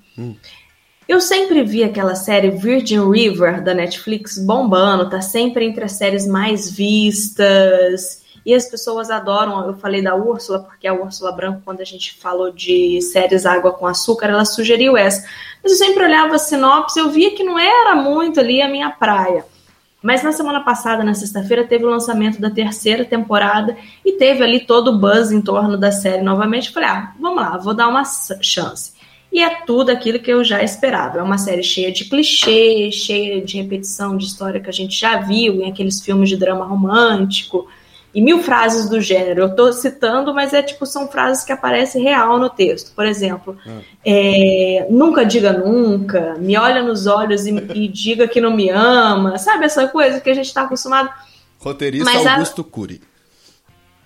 Eu 1.08 1.22
sempre 1.22 1.62
vi 1.62 1.84
aquela 1.84 2.16
série 2.16 2.50
Virgin 2.50 3.08
River 3.08 3.64
da 3.64 3.72
Netflix 3.72 4.40
bombando, 4.40 5.12
tá 5.12 5.22
sempre 5.22 5.64
entre 5.64 5.84
as 5.84 5.92
séries 5.92 6.26
mais 6.26 6.68
vistas. 6.72 8.26
E 8.44 8.52
as 8.52 8.66
pessoas 8.68 9.12
adoram. 9.12 9.68
Eu 9.68 9.76
falei 9.76 10.02
da 10.02 10.16
Úrsula, 10.16 10.64
porque 10.64 10.88
a 10.88 10.94
Úrsula 10.96 11.34
Branco, 11.34 11.62
quando 11.64 11.82
a 11.82 11.86
gente 11.86 12.16
falou 12.16 12.52
de 12.52 13.00
séries 13.00 13.46
Água 13.46 13.72
com 13.72 13.86
Açúcar, 13.86 14.26
ela 14.26 14.44
sugeriu 14.44 14.98
essa. 14.98 15.24
Mas 15.62 15.74
eu 15.74 15.78
sempre 15.78 16.04
olhava 16.04 16.34
a 16.34 16.40
sinopse, 16.40 17.00
eu 17.00 17.12
via 17.12 17.36
que 17.36 17.44
não 17.44 17.60
era 17.60 17.96
muito 17.96 18.40
ali 18.40 18.60
a 18.60 18.68
minha 18.68 18.90
praia. 18.90 19.46
Mas 20.06 20.22
na 20.22 20.32
semana 20.32 20.64
passada, 20.64 21.04
na 21.04 21.16
sexta-feira, 21.16 21.66
teve 21.66 21.84
o 21.84 21.90
lançamento 21.90 22.40
da 22.40 22.52
terceira 22.52 23.04
temporada 23.04 23.76
e 24.06 24.12
teve 24.12 24.44
ali 24.44 24.60
todo 24.60 24.90
o 24.90 25.00
buzz 25.00 25.32
em 25.32 25.42
torno 25.42 25.76
da 25.76 25.92
série 25.92 26.22
novamente. 26.22 26.70
Falei, 26.72 26.90
ah, 26.90 27.14
vamos 27.20 27.42
lá, 27.42 27.58
vou 27.58 27.74
dar 27.74 27.88
uma 27.88 28.04
chance. 28.40 28.94
E 29.34 29.42
é 29.42 29.66
tudo 29.66 29.90
aquilo 29.90 30.20
que 30.20 30.32
eu 30.32 30.44
já 30.44 30.62
esperava. 30.62 31.18
É 31.18 31.24
uma 31.24 31.40
série 31.40 31.64
cheia 31.64 31.92
de 31.92 32.06
clichê, 32.06 32.92
cheia 32.92 33.42
de 33.44 33.58
repetição 33.58 34.16
de 34.16 34.26
história 34.26 34.60
que 34.62 34.70
a 34.70 34.72
gente 34.72 34.96
já 34.96 35.18
viu 35.18 35.56
em 35.64 35.72
aqueles 35.72 36.00
filmes 36.00 36.30
de 36.30 36.38
drama 36.38 36.66
romântico 36.66 37.68
e 38.16 38.22
mil 38.22 38.42
frases 38.42 38.90
do 38.90 39.00
gênero. 39.02 39.42
Eu 39.42 39.56
tô 39.56 39.72
citando, 39.74 40.34
mas 40.34 40.54
é 40.54 40.64
tipo, 40.64 40.86
são 40.86 41.08
frases 41.10 41.44
que 41.44 41.52
aparecem 41.52 42.02
real 42.02 42.40
no 42.40 42.50
texto. 42.50 42.94
Por 42.96 43.06
exemplo, 43.06 43.58
é, 44.06 44.88
nunca 44.90 45.26
diga 45.26 45.52
nunca, 45.52 46.36
me 46.40 46.58
olha 46.58 46.82
nos 46.82 47.06
olhos 47.06 47.46
e, 47.46 47.52
e 47.74 47.88
diga 47.90 48.28
que 48.28 48.40
não 48.40 48.56
me 48.56 48.70
ama, 48.70 49.38
sabe 49.38 49.66
essa 49.66 49.88
coisa 49.90 50.22
que 50.22 50.30
a 50.30 50.34
gente 50.34 50.46
está 50.48 50.62
acostumado. 50.62 51.10
Roteirista 51.60 52.06
Mas 52.06 52.26
a- 52.26 52.34
Augusto 52.34 52.64
Cury. 52.64 53.02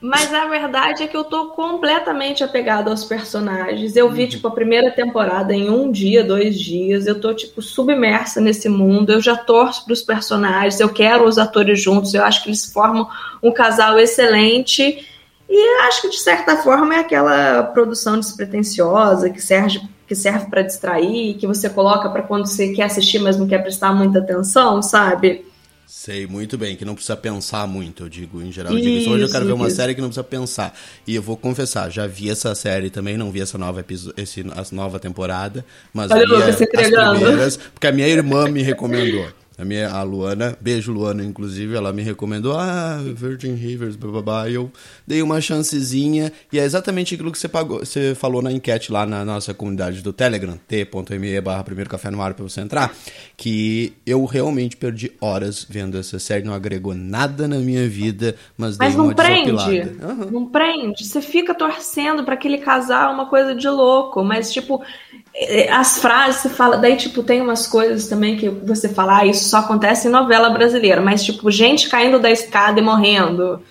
Mas 0.01 0.33
a 0.33 0.45
verdade 0.47 1.03
é 1.03 1.07
que 1.07 1.17
eu 1.17 1.25
tô 1.25 1.47
completamente 1.47 2.41
apegada 2.41 2.89
aos 2.89 3.03
personagens. 3.03 3.97
Eu 3.97 4.09
vi, 4.09 4.27
tipo, 4.29 4.47
a 4.47 4.51
primeira 4.51 4.91
temporada 4.91 5.53
em 5.53 5.69
um 5.69 5.91
dia, 5.91 6.23
dois 6.23 6.57
dias. 6.57 7.05
Eu 7.05 7.19
tô, 7.19 7.33
tipo, 7.33 7.61
submersa 7.61 8.39
nesse 8.39 8.69
mundo. 8.69 9.11
Eu 9.11 9.19
já 9.19 9.35
torço 9.35 9.83
pros 9.83 10.01
personagens. 10.01 10.79
Eu 10.79 10.87
quero 10.87 11.25
os 11.25 11.37
atores 11.37 11.81
juntos. 11.81 12.13
Eu 12.13 12.23
acho 12.23 12.43
que 12.43 12.49
eles 12.49 12.71
formam 12.71 13.09
um 13.43 13.51
casal 13.51 13.99
excelente. 13.99 15.05
E 15.49 15.79
acho 15.87 16.03
que, 16.03 16.09
de 16.09 16.19
certa 16.19 16.55
forma, 16.57 16.95
é 16.95 16.99
aquela 16.99 17.63
produção 17.63 18.17
despretensiosa 18.17 19.29
que 19.29 19.41
serve 19.41 19.81
que 20.07 20.15
serve 20.15 20.49
para 20.49 20.63
distrair, 20.63 21.35
que 21.35 21.45
você 21.45 21.69
coloca 21.69 22.09
para 22.09 22.23
quando 22.23 22.47
você 22.47 22.69
quer 22.69 22.85
assistir, 22.85 23.19
mas 23.19 23.37
não 23.37 23.47
quer 23.47 23.59
prestar 23.59 23.93
muita 23.93 24.17
atenção, 24.17 24.81
sabe? 24.81 25.45
Sei 25.91 26.27
muito 26.27 26.55
bem, 26.55 26.75
que 26.75 26.85
não 26.85 26.93
precisa 26.93 27.17
pensar 27.17 27.67
muito, 27.67 28.03
eu 28.03 28.09
digo, 28.09 28.43
em 28.43 28.51
geral. 28.51 28.71
Eu 28.73 28.79
digo 28.79 28.95
isso, 28.95 29.09
hoje 29.09 29.23
eu 29.23 29.31
quero 29.31 29.47
ver 29.47 29.53
uma 29.53 29.67
Isso, 29.67 29.75
série 29.75 29.95
que 29.95 30.01
não 30.01 30.09
precisa 30.09 30.23
pensar. 30.23 30.77
E 31.07 31.15
eu 31.15 31.21
vou 31.21 31.35
confessar, 31.35 31.89
já 31.89 32.05
vi 32.05 32.29
essa 32.29 32.53
série 32.53 32.91
também, 32.91 33.17
não 33.17 33.31
vi 33.31 33.41
essa 33.41 33.57
nova, 33.57 33.83
esse, 34.15 34.45
essa 34.55 34.75
nova 34.75 34.99
temporada, 34.99 35.65
mas 35.91 36.11
Olha 36.11 36.45
vi 36.45 36.53
se 36.53 36.63
as 36.65 36.69
primeiras, 36.69 37.57
porque 37.57 37.87
a 37.87 37.91
minha 37.91 38.07
irmã 38.07 38.47
me 38.47 38.61
recomendou. 38.61 39.29
A 39.59 39.65
minha, 39.65 39.89
a 39.89 40.01
Luana, 40.03 40.57
beijo 40.61 40.93
Luana, 40.93 41.21
inclusive, 41.23 41.75
ela 41.75 41.91
me 41.91 42.01
recomendou, 42.01 42.57
ah, 42.57 42.97
Virgin 43.13 43.55
Rivers, 43.55 43.97
blá, 43.97 44.09
blá, 44.11 44.21
blá, 44.21 44.49
e 44.49 44.53
eu 44.53 44.71
dei 45.05 45.21
uma 45.21 45.41
chancezinha, 45.41 46.31
e 46.51 46.57
é 46.57 46.63
exatamente 46.63 47.13
aquilo 47.13 47.29
que 47.29 47.37
você, 47.37 47.49
pagou, 47.49 47.79
você 47.79 48.15
falou 48.15 48.41
na 48.41 48.53
enquete 48.53 48.89
lá 48.89 49.05
na 49.05 49.25
nossa 49.25 49.53
comunidade 49.53 50.01
do 50.01 50.13
Telegram, 50.13 50.57
t.me 50.67 51.41
barra 51.41 51.63
primeiro 51.63 51.89
café 51.89 52.09
no 52.09 52.21
ar 52.21 52.33
pra 52.33 52.43
você 52.43 52.61
entrar, 52.61 52.95
que 53.35 53.91
eu 54.05 54.23
realmente 54.23 54.77
perdi 54.77 55.11
horas 55.19 55.65
vendo 55.69 55.97
essa 55.97 56.19
série, 56.19 56.45
não 56.45 56.53
agregou 56.53 56.95
nada 56.95 57.45
na 57.45 57.57
minha 57.57 57.87
vida, 57.87 58.35
mas, 58.57 58.77
Mas 58.77 58.89
dei 58.89 58.97
não 58.97 59.05
uma 59.07 59.15
prende. 59.15 59.51
desopilada. 59.51 60.25
Não 60.31 60.45
prende. 60.45 61.05
Você 61.05 61.21
fica 61.21 61.53
torcendo 61.53 62.23
para 62.23 62.35
aquele 62.35 62.59
casal, 62.59 63.13
uma 63.13 63.25
coisa 63.27 63.53
de 63.53 63.67
louco. 63.67 64.23
Mas, 64.23 64.51
tipo, 64.51 64.81
as 65.71 65.99
frases 65.99 66.41
você 66.41 66.49
fala. 66.49 66.77
Daí, 66.77 66.95
tipo, 66.97 67.23
tem 67.23 67.41
umas 67.41 67.67
coisas 67.67 68.07
também 68.07 68.37
que 68.37 68.49
você 68.49 68.89
fala, 68.89 69.19
ah, 69.19 69.25
isso 69.25 69.49
só 69.49 69.57
acontece 69.59 70.07
em 70.07 70.11
novela 70.11 70.49
brasileira. 70.49 71.01
Mas, 71.01 71.23
tipo, 71.23 71.49
gente 71.51 71.89
caindo 71.89 72.19
da 72.19 72.29
escada 72.31 72.79
e 72.79 72.83
morrendo. 72.83 73.61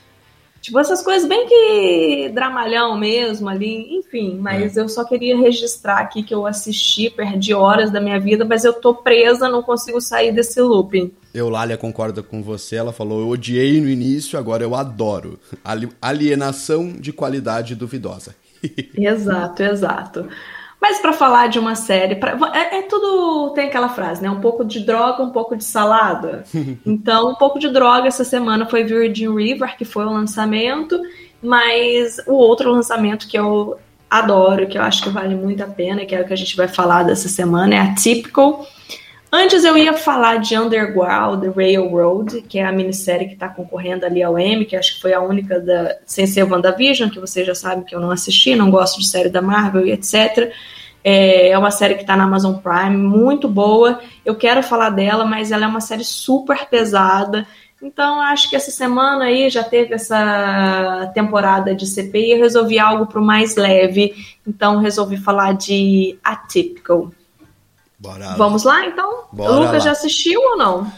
Tipo, 0.61 0.81
essas 0.81 1.03
coisas 1.03 1.29
bem 1.29 1.47
que 1.47 2.31
dramalhão 2.35 2.99
mesmo 2.99 3.49
ali, 3.49 3.97
enfim. 3.97 4.37
Mas 4.41 4.77
eu 4.77 4.89
só 4.89 5.05
queria 5.05 5.37
registrar 5.37 5.99
aqui 5.99 6.23
que 6.23 6.35
eu 6.35 6.47
assisti, 6.47 7.09
perdi 7.11 7.55
horas 7.55 7.91
da 7.93 8.01
minha 8.01 8.19
vida, 8.19 8.45
mas 8.45 8.65
eu 8.65 8.73
tô 8.73 8.93
presa, 8.95 9.49
não 9.49 9.63
consigo 9.63 10.01
sair 10.01 10.33
desse 10.33 10.61
looping. 10.61 11.13
Eu, 11.33 11.49
Lália, 11.49 11.77
concorda 11.77 12.23
com 12.25 12.43
você. 12.43 12.75
Ela 12.77 12.93
falou: 12.93 13.21
Eu 13.21 13.29
odiei 13.29 13.81
no 13.81 13.89
início, 13.89 14.37
agora 14.39 14.65
eu 14.65 14.75
adoro. 14.75 15.39
Ali- 15.65 15.91
Alienação 16.03 16.93
de 16.93 17.13
qualidade 17.13 17.77
duvidosa. 17.77 18.35
Exato, 18.97 19.63
exato. 19.63 20.27
Mas 20.81 21.01
para 21.01 21.13
falar 21.13 21.49
de 21.49 21.59
uma 21.59 21.75
série, 21.75 22.15
pra- 22.15 22.39
é, 22.55 22.79
é 22.79 22.83
tudo 22.83 23.51
tem 23.55 23.67
aquela 23.67 23.89
frase, 23.89 24.23
né? 24.23 24.31
Um 24.31 24.41
pouco 24.41 24.65
de 24.65 24.81
droga, 24.81 25.23
um 25.23 25.31
pouco 25.31 25.57
de 25.57 25.65
salada. 25.65 26.45
Então, 26.87 27.31
um 27.31 27.35
pouco 27.35 27.59
de 27.59 27.69
droga 27.69 28.07
essa 28.09 28.25
semana 28.25 28.67
foi 28.67 28.85
Virgin 28.85 29.35
River, 29.35 29.77
que 29.77 29.85
foi 29.85 30.05
o 30.05 30.11
lançamento, 30.13 31.01
mas 31.43 32.19
o 32.27 32.35
outro 32.35 32.71
lançamento 32.71 33.27
que 33.29 33.39
eu 33.39 33.79
adoro, 34.11 34.67
que 34.67 34.79
eu 34.79 34.83
acho 34.83 35.03
que 35.03 35.11
vale 35.11 35.35
muito 35.35 35.63
a 35.63 35.67
pena, 35.67 36.05
que 36.07 36.15
é 36.15 36.21
o 36.21 36.25
que 36.27 36.33
a 36.33 36.37
gente 36.37 36.57
vai 36.57 36.69
falar 36.69 37.03
dessa 37.03 37.29
semana, 37.29 37.75
é 37.75 37.79
Atypical. 37.79 38.67
Antes 39.31 39.63
eu 39.63 39.77
ia 39.77 39.93
falar 39.93 40.39
de 40.39 40.57
Underground 40.57 41.45
Railroad, 41.55 42.41
que 42.43 42.59
é 42.59 42.65
a 42.65 42.73
minissérie 42.73 43.29
que 43.29 43.35
está 43.35 43.49
concorrendo 43.49 44.07
ali 44.07 44.23
ao 44.23 44.39
Emmy, 44.39 44.65
que 44.65 44.75
acho 44.75 44.95
que 44.95 45.03
foi 45.03 45.13
a 45.13 45.21
única 45.21 45.61
da, 45.61 45.99
sem 46.07 46.27
ser 46.27 46.45
WandaVision, 46.45 47.11
que 47.11 47.21
vocês 47.21 47.47
já 47.47 47.55
sabem 47.55 47.85
que 47.85 47.95
eu 47.95 48.01
não 48.01 48.11
assisti, 48.11 48.57
não 48.57 48.71
gosto 48.71 48.99
de 48.99 49.07
série 49.07 49.29
da 49.29 49.43
Marvel 49.43 49.87
e 49.87 49.93
etc. 49.93 50.51
É 51.05 51.51
é 51.51 51.59
uma 51.59 51.71
série 51.71 51.95
que 51.95 52.03
está 52.03 52.17
na 52.17 52.25
Amazon 52.25 52.57
Prime, 52.57 52.97
muito 52.97 53.49
boa. 53.49 54.01
Eu 54.25 54.35
quero 54.35 54.63
falar 54.63 54.91
dela, 54.91 55.25
mas 55.25 55.53
ela 55.53 55.65
é 55.65 55.69
uma 55.69 55.81
série 55.81 56.05
super 56.05 56.67
pesada. 56.67 57.47
Então, 57.81 58.21
acho 58.21 58.51
que 58.51 58.57
essa 58.57 58.71
semana 58.71 59.27
aí 59.27 59.49
já 59.51 59.63
teve 59.63 59.95
essa 59.95 61.11
temporada 61.15 61.75
de 61.75 61.87
CPI, 61.87 62.33
eu 62.33 62.39
resolvi 62.39 62.79
algo 62.79 63.07
para 63.07 63.21
o 63.21 63.25
mais 63.25 63.57
leve. 63.57 64.15
Então, 64.47 64.79
resolvi 64.81 65.17
falar 65.17 65.53
de 65.53 66.19
Atypical. 66.25 67.11
Bora. 67.99 68.35
Vamos 68.37 68.65
lá, 68.65 68.87
então? 68.87 69.25
Bora 69.33 69.53
o 69.53 69.57
Lucas 69.59 69.73
lá. 69.73 69.79
já 69.81 69.91
assistiu 69.93 70.41
ou 70.41 70.57
não? 70.57 70.93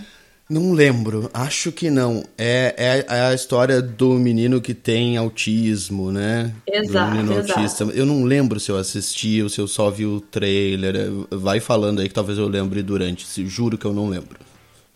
Não 0.49 0.73
lembro, 0.73 1.31
acho 1.33 1.71
que 1.71 1.89
não. 1.91 2.25
É, 2.37 2.75
é, 3.09 3.17
é 3.17 3.21
a 3.29 3.35
história 3.35 3.81
do 3.81 4.15
menino 4.15 4.61
que 4.61 4.75
tem 4.75 5.17
autismo, 5.17 6.11
né? 6.11 6.53
Exato, 6.67 7.11
do 7.11 7.17
menino 7.17 7.39
exato. 7.39 7.61
autista. 7.61 7.85
Eu 7.85 8.05
não 8.05 8.25
lembro 8.25 8.59
se 8.59 8.69
eu 8.71 8.77
assisti 8.77 9.41
ou 9.41 9.49
se 9.49 9.61
eu 9.61 9.69
só 9.69 9.89
vi 9.91 10.05
o 10.07 10.21
trailer. 10.21 10.97
Vai 11.31 11.61
falando 11.61 12.01
aí 12.01 12.09
que 12.09 12.15
talvez 12.15 12.37
eu 12.37 12.49
lembre 12.49 12.83
durante. 12.83 13.27
Se- 13.29 13.47
Juro 13.47 13.79
que 13.79 13.85
eu 13.87 13.93
não 13.93 14.09
lembro. 14.09 14.41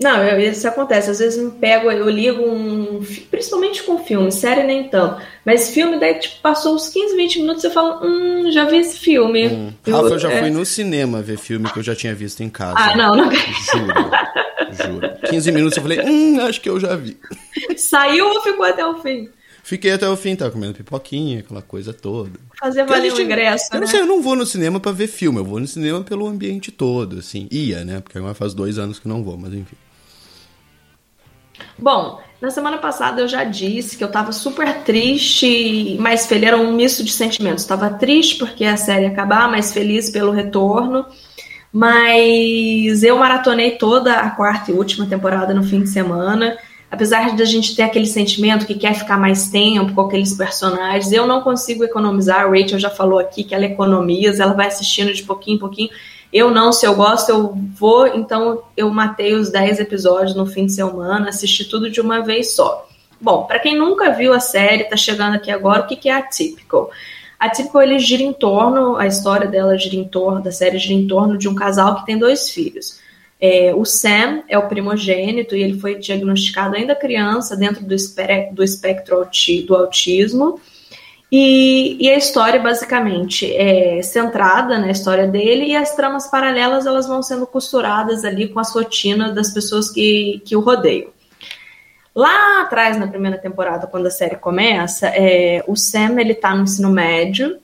Não, 0.02 0.22
eu- 0.24 0.40
isso 0.40 0.66
acontece. 0.66 1.10
Às 1.10 1.20
vezes 1.20 1.42
me 1.42 1.52
pego, 1.52 1.90
eu 1.90 2.08
ligo 2.10 2.42
um. 2.42 3.00
Principalmente 3.30 3.82
com 3.84 4.04
filme, 4.04 4.30
série 4.32 4.64
nem 4.64 4.88
tanto. 4.88 5.22
Mas 5.44 5.70
filme, 5.70 5.98
daí, 6.00 6.14
tipo, 6.18 6.40
passou 6.42 6.74
uns 6.74 6.88
15, 6.88 7.16
20 7.16 7.40
minutos 7.40 7.62
eu 7.64 7.70
falo, 7.70 8.04
hum, 8.04 8.50
já 8.50 8.64
vi 8.64 8.78
esse 8.78 8.98
filme. 8.98 9.74
Eu- 9.86 9.96
Rafa, 9.96 10.14
eu 10.14 10.18
já 10.18 10.32
é. 10.32 10.40
fui 10.40 10.50
no 10.50 10.64
cinema 10.66 11.22
ver 11.22 11.38
filme 11.38 11.70
que 11.70 11.78
eu 11.78 11.82
já 11.82 11.94
tinha 11.94 12.14
visto 12.14 12.42
em 12.42 12.48
casa. 12.48 12.74
Ah, 12.76 12.96
não, 12.96 13.14
não. 13.16 13.30
Juro, 13.30 14.10
juro. 14.72 15.10
15 15.30 15.52
minutos 15.52 15.76
eu 15.76 15.82
falei, 15.82 16.00
hum, 16.00 16.40
acho 16.40 16.60
que 16.60 16.68
eu 16.68 16.80
já 16.80 16.96
vi. 16.96 17.16
Saiu 17.76 18.26
ou 18.28 18.42
ficou 18.42 18.64
até 18.64 18.84
o 18.84 19.00
fim? 19.00 19.28
Fiquei 19.62 19.92
até 19.92 20.06
o 20.06 20.14
fim, 20.16 20.36
tava 20.36 20.50
comendo 20.50 20.74
pipoquinha, 20.74 21.38
aquela 21.38 21.62
coisa 21.62 21.94
toda. 21.94 22.32
Fazer 22.60 22.84
valer 22.84 23.10
o 23.12 23.16
gente- 23.16 23.22
ingresso, 23.24 23.68
Eu 23.70 23.74
né? 23.76 23.80
não 23.80 23.86
sei, 23.86 24.00
eu 24.00 24.06
não 24.06 24.20
vou 24.20 24.36
no 24.36 24.44
cinema 24.44 24.78
pra 24.78 24.92
ver 24.92 25.06
filme, 25.06 25.38
eu 25.38 25.44
vou 25.44 25.58
no 25.58 25.66
cinema 25.66 26.02
pelo 26.02 26.26
ambiente 26.26 26.70
todo, 26.70 27.18
assim. 27.20 27.48
Ia, 27.50 27.82
né? 27.82 28.00
Porque 28.00 28.18
agora 28.18 28.34
faz 28.34 28.52
dois 28.52 28.78
anos 28.78 28.98
que 28.98 29.08
não 29.08 29.24
vou, 29.24 29.38
mas 29.38 29.54
enfim. 29.54 29.74
Bom, 31.78 32.20
na 32.40 32.50
semana 32.50 32.78
passada 32.78 33.20
eu 33.20 33.28
já 33.28 33.44
disse 33.44 33.96
que 33.96 34.04
eu 34.04 34.10
tava 34.10 34.32
super 34.32 34.82
triste, 34.82 35.96
mas 35.98 36.26
feliz, 36.26 36.48
era 36.48 36.56
um 36.56 36.72
misto 36.72 37.02
de 37.02 37.10
sentimentos. 37.10 37.64
Tava 37.64 37.90
triste 37.90 38.36
porque 38.36 38.64
a 38.64 38.76
série 38.76 39.04
ia 39.04 39.10
acabar, 39.10 39.50
mas 39.50 39.72
feliz 39.72 40.10
pelo 40.10 40.30
retorno. 40.30 41.06
Mas 41.72 43.02
eu 43.02 43.16
maratonei 43.18 43.72
toda 43.72 44.14
a 44.14 44.30
quarta 44.30 44.70
e 44.70 44.74
última 44.74 45.06
temporada 45.06 45.52
no 45.52 45.64
fim 45.64 45.82
de 45.82 45.88
semana. 45.88 46.56
Apesar 46.90 47.34
de 47.34 47.42
a 47.42 47.46
gente 47.46 47.74
ter 47.74 47.82
aquele 47.82 48.06
sentimento 48.06 48.66
que 48.66 48.74
quer 48.74 48.94
ficar 48.94 49.18
mais 49.18 49.48
tempo 49.48 49.92
com 49.94 50.02
aqueles 50.02 50.34
personagens, 50.34 51.10
eu 51.10 51.26
não 51.26 51.40
consigo 51.40 51.82
economizar. 51.82 52.42
A 52.42 52.48
Rachel 52.48 52.78
já 52.78 52.90
falou 52.90 53.18
aqui 53.18 53.42
que 53.42 53.54
ela 53.54 53.64
economiza, 53.64 54.44
ela 54.44 54.52
vai 54.52 54.68
assistindo 54.68 55.12
de 55.12 55.24
pouquinho 55.24 55.56
em 55.56 55.58
pouquinho. 55.58 55.90
Eu 56.34 56.50
não, 56.50 56.72
se 56.72 56.84
eu 56.84 56.96
gosto, 56.96 57.28
eu 57.30 57.56
vou. 57.78 58.08
Então, 58.08 58.64
eu 58.76 58.90
matei 58.90 59.34
os 59.34 59.50
10 59.52 59.78
episódios 59.78 60.34
no 60.34 60.44
fim 60.44 60.66
de 60.66 60.72
semana, 60.72 61.28
assisti 61.28 61.64
tudo 61.64 61.88
de 61.88 62.00
uma 62.00 62.24
vez 62.24 62.56
só. 62.56 62.88
Bom, 63.20 63.44
para 63.44 63.60
quem 63.60 63.78
nunca 63.78 64.10
viu 64.10 64.34
a 64.34 64.40
série, 64.40 64.82
tá 64.82 64.96
chegando 64.96 65.36
aqui 65.36 65.52
agora, 65.52 65.82
o 65.82 65.86
que, 65.86 65.94
que 65.94 66.08
é 66.08 66.14
Atypical? 66.14 66.90
Atypical, 67.38 67.82
ele 67.82 68.00
gira 68.00 68.24
em 68.24 68.32
torno, 68.32 68.96
a 68.96 69.06
história 69.06 69.46
dela 69.46 69.78
gira 69.78 69.94
em 69.94 70.08
torno, 70.08 70.42
da 70.42 70.50
série 70.50 70.76
gira 70.76 70.94
em 70.94 71.06
torno 71.06 71.38
de 71.38 71.48
um 71.48 71.54
casal 71.54 71.94
que 72.00 72.06
tem 72.06 72.18
dois 72.18 72.50
filhos. 72.50 72.98
É, 73.40 73.72
o 73.72 73.84
Sam 73.84 74.42
é 74.48 74.58
o 74.58 74.68
primogênito 74.68 75.54
e 75.54 75.62
ele 75.62 75.78
foi 75.78 75.94
diagnosticado 75.94 76.74
ainda 76.74 76.96
criança 76.96 77.56
dentro 77.56 77.84
do, 77.84 77.94
espere- 77.94 78.48
do 78.50 78.64
espectro 78.64 79.24
do 79.66 79.74
autismo. 79.76 80.60
E, 81.36 81.96
e 81.98 82.08
a 82.08 82.16
história, 82.16 82.60
basicamente, 82.60 83.52
é 83.56 84.00
centrada 84.04 84.78
na 84.78 84.92
história 84.92 85.26
dele 85.26 85.64
e 85.64 85.74
as 85.74 85.92
tramas 85.96 86.28
paralelas 86.28 86.86
elas 86.86 87.08
vão 87.08 87.24
sendo 87.24 87.44
costuradas 87.44 88.24
ali 88.24 88.46
com 88.46 88.60
as 88.60 88.72
rotinas 88.72 89.34
das 89.34 89.50
pessoas 89.52 89.90
que, 89.90 90.40
que 90.44 90.54
o 90.54 90.60
rodeiam. 90.60 91.10
Lá 92.14 92.62
atrás, 92.62 92.96
na 92.96 93.08
primeira 93.08 93.36
temporada, 93.36 93.88
quando 93.88 94.06
a 94.06 94.12
série 94.12 94.36
começa, 94.36 95.08
é, 95.08 95.64
o 95.66 95.74
Sam 95.74 96.20
ele 96.20 96.34
tá 96.34 96.54
no 96.54 96.62
ensino 96.62 96.88
médio 96.88 97.58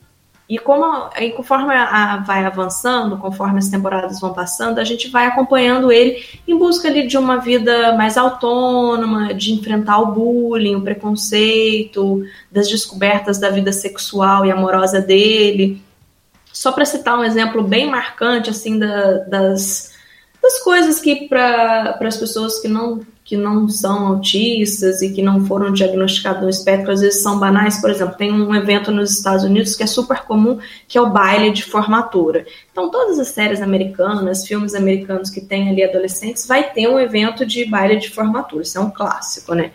e 0.51 0.59
como 0.59 0.85
aí, 1.15 1.31
conforme 1.31 1.73
a, 1.73 1.85
a- 2.15 2.17
vai 2.19 2.45
avançando, 2.45 3.17
conforme 3.19 3.61
as 3.61 3.69
temporadas 3.69 4.21
vão 4.21 4.33
passando, 4.35 4.81
a 4.81 4.85
gente 4.85 5.09
vai 5.09 5.27
acompanhando 5.27 5.93
ele 5.93 6.25
em 6.47 6.59
busca 6.59 6.89
ali, 6.89 7.07
de 7.07 7.17
uma 7.17 7.37
vida 7.37 7.95
mais 7.97 8.17
autônoma, 8.19 9.33
de 9.33 9.53
enfrentar 9.55 9.99
o 10.01 10.07
bullying, 10.13 10.75
o 10.75 10.83
preconceito, 10.83 12.25
das 12.51 12.69
descobertas 12.69 13.39
da 13.39 13.49
vida 13.51 13.71
sexual 13.73 14.45
e 14.45 14.51
amorosa 14.51 15.01
dele. 15.01 15.81
Só 16.53 16.73
para 16.73 16.85
citar 16.85 17.17
um 17.17 17.23
exemplo 17.25 17.63
bem 17.63 17.89
marcante 17.89 18.51
assim 18.51 18.77
da- 18.77 19.19
das, 19.29 19.90
das 20.43 20.59
coisas 20.63 21.01
que 21.01 21.29
para 21.29 21.99
as 22.01 22.17
pessoas 22.17 22.59
que 22.61 22.69
não 22.69 23.01
que 23.31 23.37
não 23.37 23.69
são 23.69 24.09
autistas 24.09 25.03
e 25.03 25.13
que 25.13 25.23
não 25.23 25.47
foram 25.47 25.73
diagnosticados 25.73 26.43
no 26.43 26.49
espectro, 26.49 26.91
às 26.91 27.01
vezes 27.01 27.23
são 27.23 27.39
banais. 27.39 27.81
Por 27.81 27.89
exemplo, 27.89 28.17
tem 28.17 28.33
um 28.33 28.53
evento 28.53 28.91
nos 28.91 29.13
Estados 29.13 29.45
Unidos 29.45 29.77
que 29.77 29.85
é 29.85 29.87
super 29.87 30.25
comum, 30.25 30.59
que 30.89 30.99
é 30.99 31.01
o 31.01 31.11
baile 31.11 31.53
de 31.53 31.63
formatura. 31.63 32.45
Então, 32.73 32.91
todas 32.91 33.21
as 33.21 33.29
séries 33.29 33.63
americanas, 33.63 34.45
filmes 34.45 34.75
americanos 34.75 35.31
que 35.31 35.41
têm 35.41 35.69
ali 35.69 35.85
adolescentes, 35.85 36.45
vai 36.45 36.73
ter 36.73 36.89
um 36.89 36.99
evento 36.99 37.47
de 37.47 37.65
baile 37.67 38.01
de 38.01 38.11
formatura. 38.11 38.65
Isso 38.65 38.79
é 38.79 38.81
um 38.81 38.91
clássico, 38.91 39.55
né? 39.55 39.71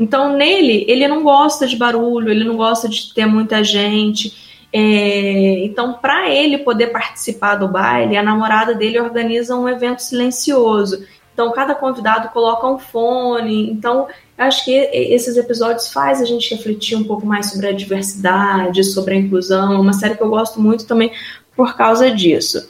Então, 0.00 0.36
nele, 0.36 0.84
ele 0.88 1.06
não 1.06 1.22
gosta 1.22 1.68
de 1.68 1.76
barulho, 1.76 2.30
ele 2.30 2.42
não 2.42 2.56
gosta 2.56 2.88
de 2.88 3.14
ter 3.14 3.26
muita 3.26 3.62
gente. 3.62 4.51
É, 4.72 5.64
então, 5.64 5.94
para 5.94 6.30
ele 6.30 6.58
poder 6.58 6.88
participar 6.88 7.56
do 7.56 7.68
baile, 7.68 8.16
a 8.16 8.22
namorada 8.22 8.74
dele 8.74 8.98
organiza 8.98 9.54
um 9.54 9.68
evento 9.68 10.00
silencioso. 10.00 11.06
Então, 11.34 11.52
cada 11.52 11.74
convidado 11.74 12.28
coloca 12.30 12.66
um 12.66 12.78
fone. 12.78 13.70
Então, 13.70 14.08
acho 14.36 14.64
que 14.64 14.72
esses 14.72 15.36
episódios 15.36 15.92
faz 15.92 16.20
a 16.20 16.24
gente 16.24 16.54
refletir 16.54 16.96
um 16.96 17.04
pouco 17.04 17.26
mais 17.26 17.50
sobre 17.50 17.68
a 17.68 17.72
diversidade, 17.72 18.84
sobre 18.84 19.14
a 19.14 19.18
inclusão. 19.18 19.74
É 19.74 19.78
uma 19.78 19.92
série 19.92 20.16
que 20.16 20.22
eu 20.22 20.30
gosto 20.30 20.60
muito 20.60 20.86
também 20.86 21.12
por 21.54 21.76
causa 21.76 22.10
disso. 22.10 22.66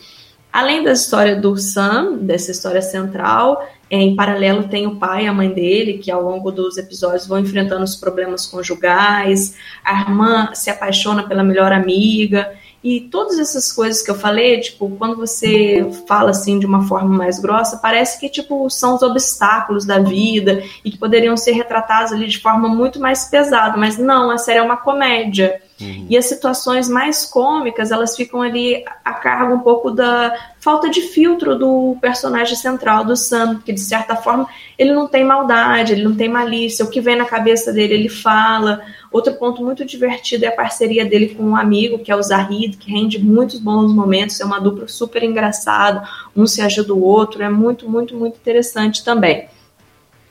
Além 0.53 0.85
da 0.85 0.93
história 0.93 1.35
do 1.35 1.57
Sam, 1.57 2.19
dessa 2.21 2.51
história 2.51 2.83
central, 2.83 3.67
é, 3.91 3.97
em 3.97 4.15
paralelo 4.15 4.69
tem 4.69 4.87
o 4.87 4.97
pai 4.97 5.25
e 5.25 5.29
a 5.29 5.33
mãe 5.33 5.51
dele, 5.51 5.99
que 5.99 6.11
ao 6.11 6.23
longo 6.23 6.51
dos 6.51 6.77
episódios 6.77 7.27
vão 7.27 7.39
enfrentando 7.39 7.85
os 7.85 7.97
problemas 7.97 8.47
conjugais. 8.47 9.55
A 9.83 10.01
irmã 10.01 10.51
se 10.55 10.69
apaixona 10.69 11.23
pela 11.23 11.43
melhor 11.43 11.73
amiga. 11.73 12.53
E 12.85 13.01
todas 13.01 13.39
essas 13.39 13.71
coisas 13.71 14.03
que 14.03 14.11
eu 14.11 14.15
falei, 14.15 14.61
tipo, 14.61 14.91
quando 14.97 15.17
você 15.17 15.89
fala 16.07 16.31
assim 16.31 16.59
de 16.59 16.67
uma 16.67 16.83
forma 16.89 17.17
mais 17.17 17.39
grossa, 17.39 17.77
parece 17.77 18.19
que 18.19 18.29
tipo 18.29 18.69
são 18.69 18.97
os 18.97 19.03
obstáculos 19.03 19.85
da 19.87 20.01
vida 20.01 20.63
e 20.85 20.91
que 20.91 20.99
poderiam 20.99 21.37
ser 21.37 21.53
retratados 21.53 22.13
ali 22.13 22.27
de 22.27 22.41
forma 22.41 22.69
muito 22.69 22.99
mais 22.99 23.27
pesada, 23.27 23.77
mas 23.77 23.99
não, 23.99 24.31
a 24.31 24.39
série 24.39 24.59
é 24.59 24.63
uma 24.63 24.77
comédia. 24.77 25.63
E 26.09 26.17
as 26.17 26.27
situações 26.27 26.89
mais 26.89 27.25
cômicas, 27.25 27.91
elas 27.91 28.17
ficam 28.17 28.43
ali 28.43 28.85
a 29.05 29.13
cargo 29.13 29.55
um 29.55 29.61
pouco 29.61 29.91
da 29.91 30.35
falta 30.61 30.89
de 30.89 31.01
filtro 31.03 31.59
do 31.59 31.97
personagem 32.01 32.55
central 32.55 33.05
do 33.05 33.17
Sam, 33.17 33.61
que 33.65 33.73
de 33.73 33.81
certa 33.81 34.15
forma 34.15 34.47
ele 34.79 34.93
não 34.93 35.09
tem 35.09 35.25
maldade, 35.25 35.93
ele 35.93 36.05
não 36.05 36.15
tem 36.15 36.29
malícia, 36.29 36.85
o 36.85 36.91
que 36.91 37.01
vem 37.01 37.17
na 37.17 37.25
cabeça 37.25 37.73
dele 37.73 37.95
ele 37.95 38.09
fala. 38.09 38.81
Outro 39.11 39.35
ponto 39.35 39.63
muito 39.63 39.85
divertido 39.85 40.45
é 40.45 40.49
a 40.49 40.57
parceria 40.57 41.05
dele 41.05 41.35
com 41.35 41.43
um 41.43 41.57
amigo, 41.57 41.99
que 41.99 42.11
é 42.13 42.17
o 42.17 42.23
Zahid, 42.23 42.77
que 42.77 42.91
rende 42.91 43.19
muitos 43.19 43.59
bons 43.59 43.93
momentos, 43.93 44.41
é 44.41 44.45
uma 44.45 44.61
dupla 44.61 44.87
super 44.89 45.23
engraçada, 45.23 46.09
um 46.37 46.47
se 46.47 46.63
ajuda 46.63 46.95
o 46.95 47.03
outro, 47.03 47.43
é 47.43 47.51
muito, 47.51 47.89
muito, 47.89 48.17
muito 48.17 48.37
interessante 48.37 49.05
também. 49.05 49.49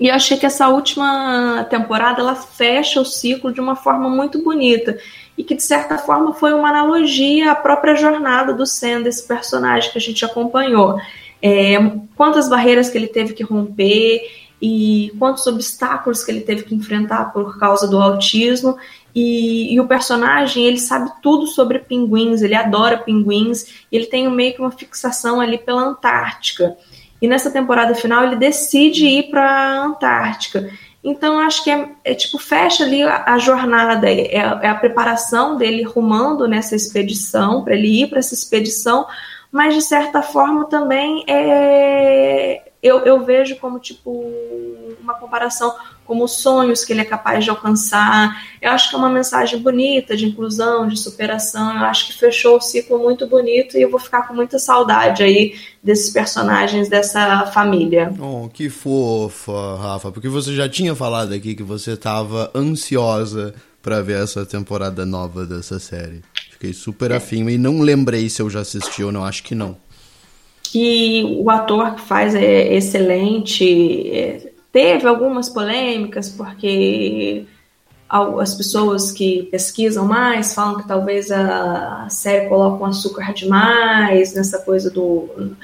E 0.02 0.08
eu 0.08 0.16
achei 0.16 0.36
que 0.36 0.48
essa 0.48 0.68
última 0.68 1.64
temporada 1.70 2.22
ela 2.22 2.34
fecha 2.34 3.00
o 3.00 3.06
ciclo 3.06 3.54
de 3.54 3.62
uma 3.62 3.76
forma 3.76 4.10
muito 4.10 4.42
bonita 4.42 4.98
e 5.38 5.44
que 5.44 5.54
de 5.54 5.62
certa 5.62 5.96
forma 5.96 6.34
foi 6.34 6.54
uma 6.54 6.70
analogia 6.70 7.52
à 7.52 7.56
própria 7.56 7.94
jornada 7.94 8.52
do 8.52 8.66
Sam, 8.66 9.04
desse 9.04 9.28
personagem 9.28 9.92
que 9.92 10.00
a 10.00 10.02
gente 10.02 10.26
acompanhou. 10.26 11.00
É, 11.40 11.78
quantas 12.16 12.50
barreiras 12.50 12.90
que 12.90 12.98
ele 12.98 13.06
teve 13.06 13.34
que 13.34 13.44
romper 13.44 14.24
e 14.60 15.14
quantos 15.20 15.46
obstáculos 15.46 16.24
que 16.24 16.32
ele 16.32 16.42
teve 16.42 16.64
que 16.64 16.74
enfrentar 16.74 17.32
por 17.32 17.60
causa 17.60 17.88
do 17.88 18.02
autismo. 18.02 18.78
E, 19.14 19.72
e, 19.72 19.80
o 19.80 19.88
personagem, 19.88 20.66
ele 20.66 20.80
sabe 20.80 21.12
tudo 21.22 21.46
sobre 21.46 21.78
pinguins, 21.78 22.42
ele 22.42 22.56
adora 22.56 22.98
pinguins, 22.98 23.86
ele 23.92 24.08
tem 24.08 24.28
meio 24.32 24.56
que 24.56 24.62
uma 24.62 24.72
fixação 24.72 25.40
ali 25.40 25.60
pela 25.60 25.84
Antártica. 25.84 26.76
E 27.22 27.28
nessa 27.28 27.52
temporada 27.52 27.94
final 27.94 28.24
ele 28.24 28.36
decide 28.36 29.06
ir 29.06 29.30
para 29.30 29.44
a 29.44 29.86
Antártica. 29.86 30.72
Então 31.04 31.40
acho 31.40 31.64
que 31.64 31.72
é, 31.72 31.90
é, 32.04 32.14
tipo 32.14 32.38
fecha 32.38 32.84
ali 32.84 33.02
a, 33.04 33.24
a 33.26 33.38
jornada, 33.38 34.10
é, 34.10 34.36
é, 34.36 34.68
a 34.68 34.76
preparação 34.76 35.58
dele 35.58 35.84
rumando 35.84 36.48
nessa 36.48 36.76
expedição 36.76 37.64
para 37.64 37.76
ele 37.76 38.04
ir 38.04 38.08
para 38.08 38.20
essa 38.20 38.34
expedição, 38.34 39.08
mas 39.52 39.74
de 39.74 39.82
certa 39.82 40.22
forma 40.22 40.66
também 40.66 41.24
é, 41.28 42.72
eu, 42.84 43.00
eu 43.00 43.24
vejo 43.24 43.58
como 43.58 43.80
tipo 43.80 44.12
uma 45.02 45.16
comparação 45.16 45.74
como 46.12 46.26
os 46.26 46.34
sonhos 46.34 46.84
que 46.84 46.92
ele 46.92 47.00
é 47.00 47.06
capaz 47.06 47.42
de 47.42 47.50
alcançar. 47.50 48.44
Eu 48.62 48.72
acho 48.72 48.90
que 48.90 48.96
é 48.98 49.00
uma 49.00 49.10
mensagem 49.10 49.58
bonita 49.58 50.14
de 50.14 50.26
inclusão, 50.26 50.86
de 50.86 51.00
superação. 51.00 51.74
Eu 51.74 51.86
acho 51.86 52.08
que 52.08 52.20
fechou 52.20 52.58
o 52.58 52.62
ciclo 52.62 53.00
muito 53.00 53.26
bonito 53.26 53.78
e 53.78 53.82
eu 53.82 53.90
vou 53.90 53.98
ficar 53.98 54.28
com 54.28 54.34
muita 54.34 54.60
saudade 54.60 55.24
aí 55.24 55.56
desses 55.82 56.10
personagens 56.10 56.90
dessa 56.90 57.46
família. 57.54 58.14
Oh, 58.20 58.50
que 58.50 58.70
fofa, 58.70 59.78
Rafa, 59.78 60.12
porque 60.12 60.28
você 60.28 60.54
já 60.54 60.68
tinha 60.68 60.94
falado 60.94 61.34
aqui 61.34 61.56
que 61.56 61.64
você 61.64 61.92
estava 61.92 62.52
ansiosa 62.54 63.56
para 63.82 64.02
ver 64.02 64.22
essa 64.22 64.46
temporada 64.46 65.06
nova 65.06 65.46
dessa 65.46 65.80
série. 65.80 66.22
Fiquei 66.52 66.74
super 66.74 67.14
afim 67.14 67.48
e 67.48 67.58
não 67.58 67.80
lembrei 67.80 68.28
se 68.28 68.42
eu 68.42 68.50
já 68.50 68.60
assisti 68.60 69.02
ou 69.02 69.14
não, 69.14 69.24
acho 69.24 69.44
que 69.44 69.56
não. 69.56 69.78
Que 70.62 71.24
o 71.40 71.50
ator 71.50 71.96
que 71.96 72.02
faz 72.02 72.36
é 72.36 72.76
excelente. 72.76 74.10
É, 74.12 74.51
teve 74.72 75.08
algumas 75.08 75.50
polêmicas, 75.50 76.30
porque 76.30 77.46
as 78.10 78.54
pessoas 78.56 79.12
que 79.12 79.44
pesquisam 79.44 80.06
mais 80.06 80.54
falam 80.54 80.82
que 80.82 80.88
talvez 80.88 81.32
a 81.32 82.08
série 82.10 82.50
coloca 82.50 82.84
um 82.84 82.88
açúcar 82.88 83.34
demais 83.34 84.34
nessa 84.34 84.60
coisa 84.60 84.90
do, 84.90 85.56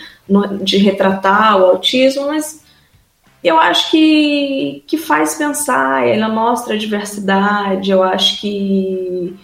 de 0.62 0.78
retratar 0.78 1.60
o 1.60 1.66
autismo, 1.66 2.28
mas 2.28 2.64
eu 3.44 3.60
acho 3.60 3.92
que, 3.92 4.84
que 4.88 4.98
faz 4.98 5.36
pensar, 5.36 6.08
ela 6.08 6.30
mostra 6.30 6.74
a 6.74 6.78
diversidade, 6.78 7.92
eu 7.92 8.02
acho 8.02 8.40
que 8.40 9.38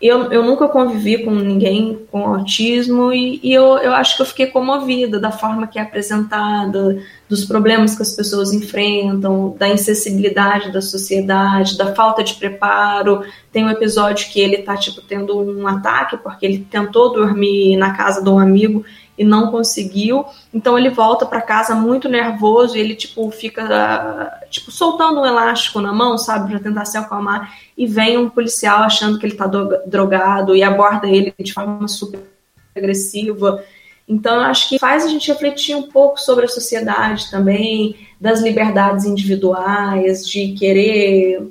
eu, 0.00 0.32
eu 0.32 0.42
nunca 0.42 0.68
convivi 0.68 1.24
com 1.24 1.30
ninguém 1.30 2.06
com 2.10 2.26
autismo 2.26 3.12
e, 3.12 3.38
e, 3.42 3.54
eu, 3.54 3.78
eu 3.78 3.92
acho 3.92 4.16
que 4.16 4.22
eu 4.22 4.26
fiquei 4.26 4.46
comovida 4.48 5.20
da 5.20 5.30
forma 5.30 5.66
que 5.66 5.78
é 5.78 5.82
apresentada, 5.82 7.00
dos 7.32 7.46
problemas 7.46 7.94
que 7.94 8.02
as 8.02 8.12
pessoas 8.12 8.52
enfrentam, 8.52 9.56
da 9.58 9.66
insensibilidade 9.66 10.70
da 10.70 10.82
sociedade, 10.82 11.78
da 11.78 11.94
falta 11.94 12.22
de 12.22 12.34
preparo. 12.34 13.24
Tem 13.50 13.64
um 13.64 13.70
episódio 13.70 14.28
que 14.30 14.38
ele 14.38 14.58
tá, 14.58 14.76
tipo, 14.76 15.00
tendo 15.00 15.34
um 15.40 15.66
ataque 15.66 16.18
porque 16.18 16.44
ele 16.44 16.58
tentou 16.70 17.10
dormir 17.10 17.74
na 17.78 17.96
casa 17.96 18.22
de 18.22 18.28
um 18.28 18.38
amigo 18.38 18.84
e 19.16 19.24
não 19.24 19.50
conseguiu. 19.50 20.26
Então 20.52 20.78
ele 20.78 20.90
volta 20.90 21.24
para 21.24 21.40
casa 21.40 21.74
muito 21.74 22.06
nervoso 22.06 22.76
e 22.76 22.80
ele 22.80 22.94
tipo 22.94 23.30
fica 23.30 24.38
tipo 24.50 24.70
soltando 24.70 25.22
um 25.22 25.26
elástico 25.26 25.80
na 25.80 25.90
mão, 25.90 26.18
sabe, 26.18 26.50
para 26.50 26.60
tentar 26.60 26.84
se 26.84 26.98
acalmar 26.98 27.50
e 27.78 27.86
vem 27.86 28.18
um 28.18 28.28
policial 28.28 28.80
achando 28.80 29.18
que 29.18 29.24
ele 29.24 29.36
tá 29.36 29.46
drogado 29.86 30.54
e 30.54 30.62
aborda 30.62 31.08
ele 31.08 31.32
de 31.40 31.54
forma 31.54 31.88
super 31.88 32.20
agressiva. 32.76 33.64
Então, 34.08 34.40
acho 34.40 34.68
que 34.68 34.78
faz 34.78 35.04
a 35.04 35.08
gente 35.08 35.30
refletir 35.30 35.74
um 35.74 35.84
pouco 35.84 36.20
sobre 36.20 36.44
a 36.44 36.48
sociedade 36.48 37.30
também, 37.30 37.96
das 38.20 38.40
liberdades 38.40 39.04
individuais, 39.04 40.28
de 40.28 40.52
querer. 40.52 41.42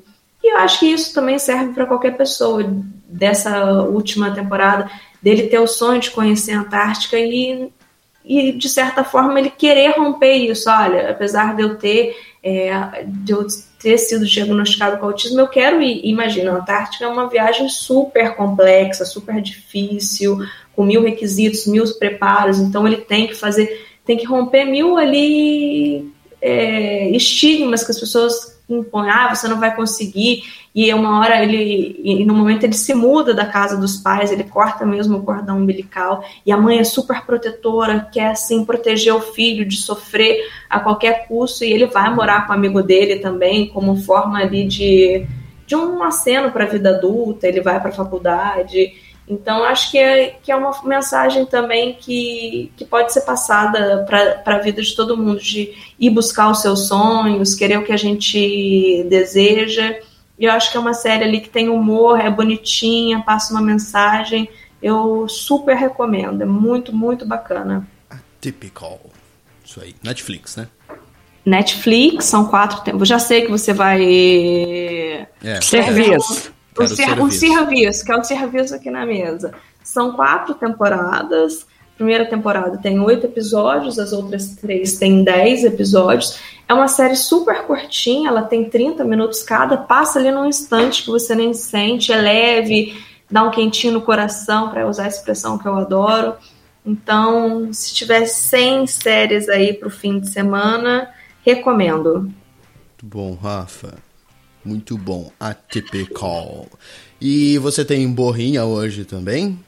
E 0.43 0.53
eu 0.53 0.57
acho 0.57 0.79
que 0.79 0.87
isso 0.87 1.13
também 1.13 1.39
serve 1.39 1.73
para 1.73 1.85
qualquer 1.85 2.17
pessoa 2.17 2.63
dessa 3.07 3.83
última 3.83 4.31
temporada 4.31 4.89
dele 5.21 5.47
ter 5.47 5.59
o 5.59 5.67
sonho 5.67 5.99
de 5.99 6.11
conhecer 6.11 6.53
a 6.53 6.61
Antártica 6.61 7.17
e, 7.17 7.69
e 8.23 8.51
de 8.51 8.69
certa 8.69 9.03
forma, 9.03 9.39
ele 9.39 9.49
querer 9.49 9.97
romper 9.97 10.33
isso. 10.33 10.69
Olha, 10.69 11.11
apesar 11.11 11.55
de 11.55 11.61
eu 11.61 11.77
ter, 11.77 12.15
é, 12.43 13.03
de 13.05 13.31
eu 13.31 13.45
ter 13.79 13.97
sido 13.97 14.25
diagnosticado 14.25 14.97
com 14.97 15.05
autismo, 15.05 15.39
eu 15.39 15.47
quero 15.47 15.81
ir. 15.81 16.01
Imagina, 16.05 16.51
a 16.51 16.55
Antártica 16.55 17.05
é 17.05 17.07
uma 17.07 17.29
viagem 17.29 17.67
super 17.69 18.35
complexa, 18.35 19.05
super 19.05 19.41
difícil, 19.41 20.39
com 20.75 20.85
mil 20.85 21.03
requisitos, 21.03 21.67
mil 21.67 21.83
preparos, 21.97 22.59
então 22.59 22.87
ele 22.87 22.97
tem 22.97 23.27
que 23.27 23.35
fazer, 23.35 23.87
tem 24.05 24.17
que 24.17 24.25
romper 24.25 24.65
mil 24.65 24.97
ali 24.97 26.11
é, 26.41 27.09
estigmas 27.09 27.83
que 27.83 27.91
as 27.91 27.99
pessoas 27.99 28.59
impõem, 28.67 29.09
ah, 29.09 29.33
você 29.33 29.47
não 29.47 29.59
vai 29.59 29.75
conseguir, 29.75 30.43
e 30.73 30.93
uma 30.93 31.19
hora 31.19 31.43
ele, 31.43 31.99
e 32.03 32.25
no 32.25 32.33
momento 32.33 32.63
ele 32.63 32.73
se 32.73 32.93
muda 32.93 33.33
da 33.33 33.45
casa 33.45 33.75
dos 33.75 33.97
pais, 33.97 34.31
ele 34.31 34.45
corta 34.45 34.85
mesmo 34.85 35.17
o 35.17 35.23
cordão 35.23 35.57
umbilical, 35.57 36.23
e 36.45 36.51
a 36.51 36.57
mãe 36.57 36.79
é 36.79 36.83
super 36.83 37.25
protetora, 37.25 38.07
quer 38.11 38.31
assim 38.31 38.63
proteger 38.63 39.13
o 39.13 39.21
filho 39.21 39.65
de 39.65 39.77
sofrer 39.77 40.47
a 40.69 40.79
qualquer 40.79 41.27
custo, 41.27 41.65
e 41.65 41.71
ele 41.71 41.85
vai 41.87 42.13
morar 42.13 42.47
com 42.47 42.53
o 42.53 42.55
amigo 42.55 42.81
dele 42.81 43.17
também, 43.17 43.67
como 43.67 43.97
forma 43.97 44.39
ali 44.39 44.65
de, 44.65 45.25
de 45.67 45.75
um 45.75 46.01
aceno 46.01 46.51
para 46.51 46.63
a 46.63 46.67
vida 46.67 46.91
adulta, 46.91 47.47
ele 47.47 47.61
vai 47.61 47.79
para 47.79 47.89
a 47.89 47.93
faculdade, 47.93 48.93
então, 49.31 49.63
acho 49.63 49.89
que 49.91 49.97
é, 49.97 50.37
que 50.43 50.51
é 50.51 50.55
uma 50.57 50.73
mensagem 50.83 51.45
também 51.45 51.93
que, 51.93 52.69
que 52.75 52.83
pode 52.83 53.13
ser 53.13 53.21
passada 53.21 54.05
para 54.05 54.55
a 54.57 54.59
vida 54.59 54.81
de 54.81 54.93
todo 54.93 55.15
mundo, 55.15 55.39
de 55.39 55.73
ir 55.97 56.09
buscar 56.09 56.51
os 56.51 56.61
seus 56.61 56.89
sonhos, 56.89 57.55
querer 57.55 57.77
o 57.77 57.85
que 57.85 57.93
a 57.93 57.97
gente 57.97 59.05
deseja. 59.09 59.97
E 60.37 60.43
eu 60.43 60.51
acho 60.51 60.69
que 60.69 60.75
é 60.75 60.79
uma 60.81 60.93
série 60.93 61.23
ali 61.23 61.39
que 61.39 61.47
tem 61.47 61.69
humor, 61.69 62.19
é 62.19 62.29
bonitinha, 62.29 63.21
passa 63.21 63.53
uma 63.53 63.61
mensagem. 63.61 64.49
Eu 64.83 65.29
super 65.29 65.77
recomendo, 65.77 66.41
é 66.41 66.45
muito, 66.45 66.93
muito 66.93 67.25
bacana. 67.25 67.87
Typical. 68.41 68.99
Isso 69.63 69.79
aí. 69.79 69.95
Netflix, 70.03 70.57
né? 70.57 70.67
Netflix, 71.45 72.25
são 72.25 72.49
quatro 72.49 72.81
tempos. 72.81 73.07
Já 73.07 73.17
sei 73.17 73.43
que 73.43 73.51
você 73.51 73.71
vai. 73.71 74.03
É, 75.41 75.61
Serviço. 75.61 76.51
O, 76.77 76.87
ser, 76.87 76.95
serviço. 76.95 77.23
o 77.23 77.31
serviço, 77.31 78.05
que 78.05 78.11
é 78.11 78.17
o 78.17 78.23
serviço 78.23 78.75
aqui 78.75 78.89
na 78.89 79.05
mesa. 79.05 79.53
São 79.83 80.13
quatro 80.13 80.53
temporadas. 80.53 81.65
A 81.93 81.97
primeira 81.97 82.25
temporada 82.25 82.77
tem 82.77 82.99
oito 82.99 83.25
episódios, 83.25 83.99
as 83.99 84.11
outras 84.11 84.55
três 84.55 84.97
têm 84.97 85.23
dez 85.23 85.63
episódios. 85.63 86.39
É 86.67 86.73
uma 86.73 86.87
série 86.87 87.15
super 87.15 87.63
curtinha, 87.63 88.29
ela 88.29 88.43
tem 88.43 88.69
30 88.69 89.03
minutos 89.03 89.43
cada, 89.43 89.77
passa 89.77 90.19
ali 90.19 90.31
num 90.31 90.45
instante 90.45 91.03
que 91.03 91.09
você 91.09 91.35
nem 91.35 91.53
sente, 91.53 92.13
é 92.13 92.15
leve, 92.15 92.97
dá 93.29 93.43
um 93.43 93.51
quentinho 93.51 93.93
no 93.93 94.01
coração, 94.01 94.69
para 94.69 94.87
usar 94.87 95.03
a 95.03 95.07
expressão 95.07 95.57
que 95.57 95.67
eu 95.67 95.75
adoro. 95.75 96.35
Então, 96.85 97.71
se 97.73 97.93
tiver 97.93 98.25
100 98.25 98.87
séries 98.87 99.49
aí 99.49 99.73
para 99.73 99.87
o 99.87 99.91
fim 99.91 100.19
de 100.19 100.29
semana, 100.29 101.09
recomendo. 101.45 102.21
Muito 102.21 103.05
bom, 103.05 103.35
Rafa. 103.35 103.95
Muito 104.63 104.97
bom. 104.97 105.31
Atypical. 105.39 106.67
E 107.19 107.57
você 107.57 107.83
tem 107.83 108.11
borrinha 108.11 108.65
hoje 108.65 109.05
também? 109.05 109.59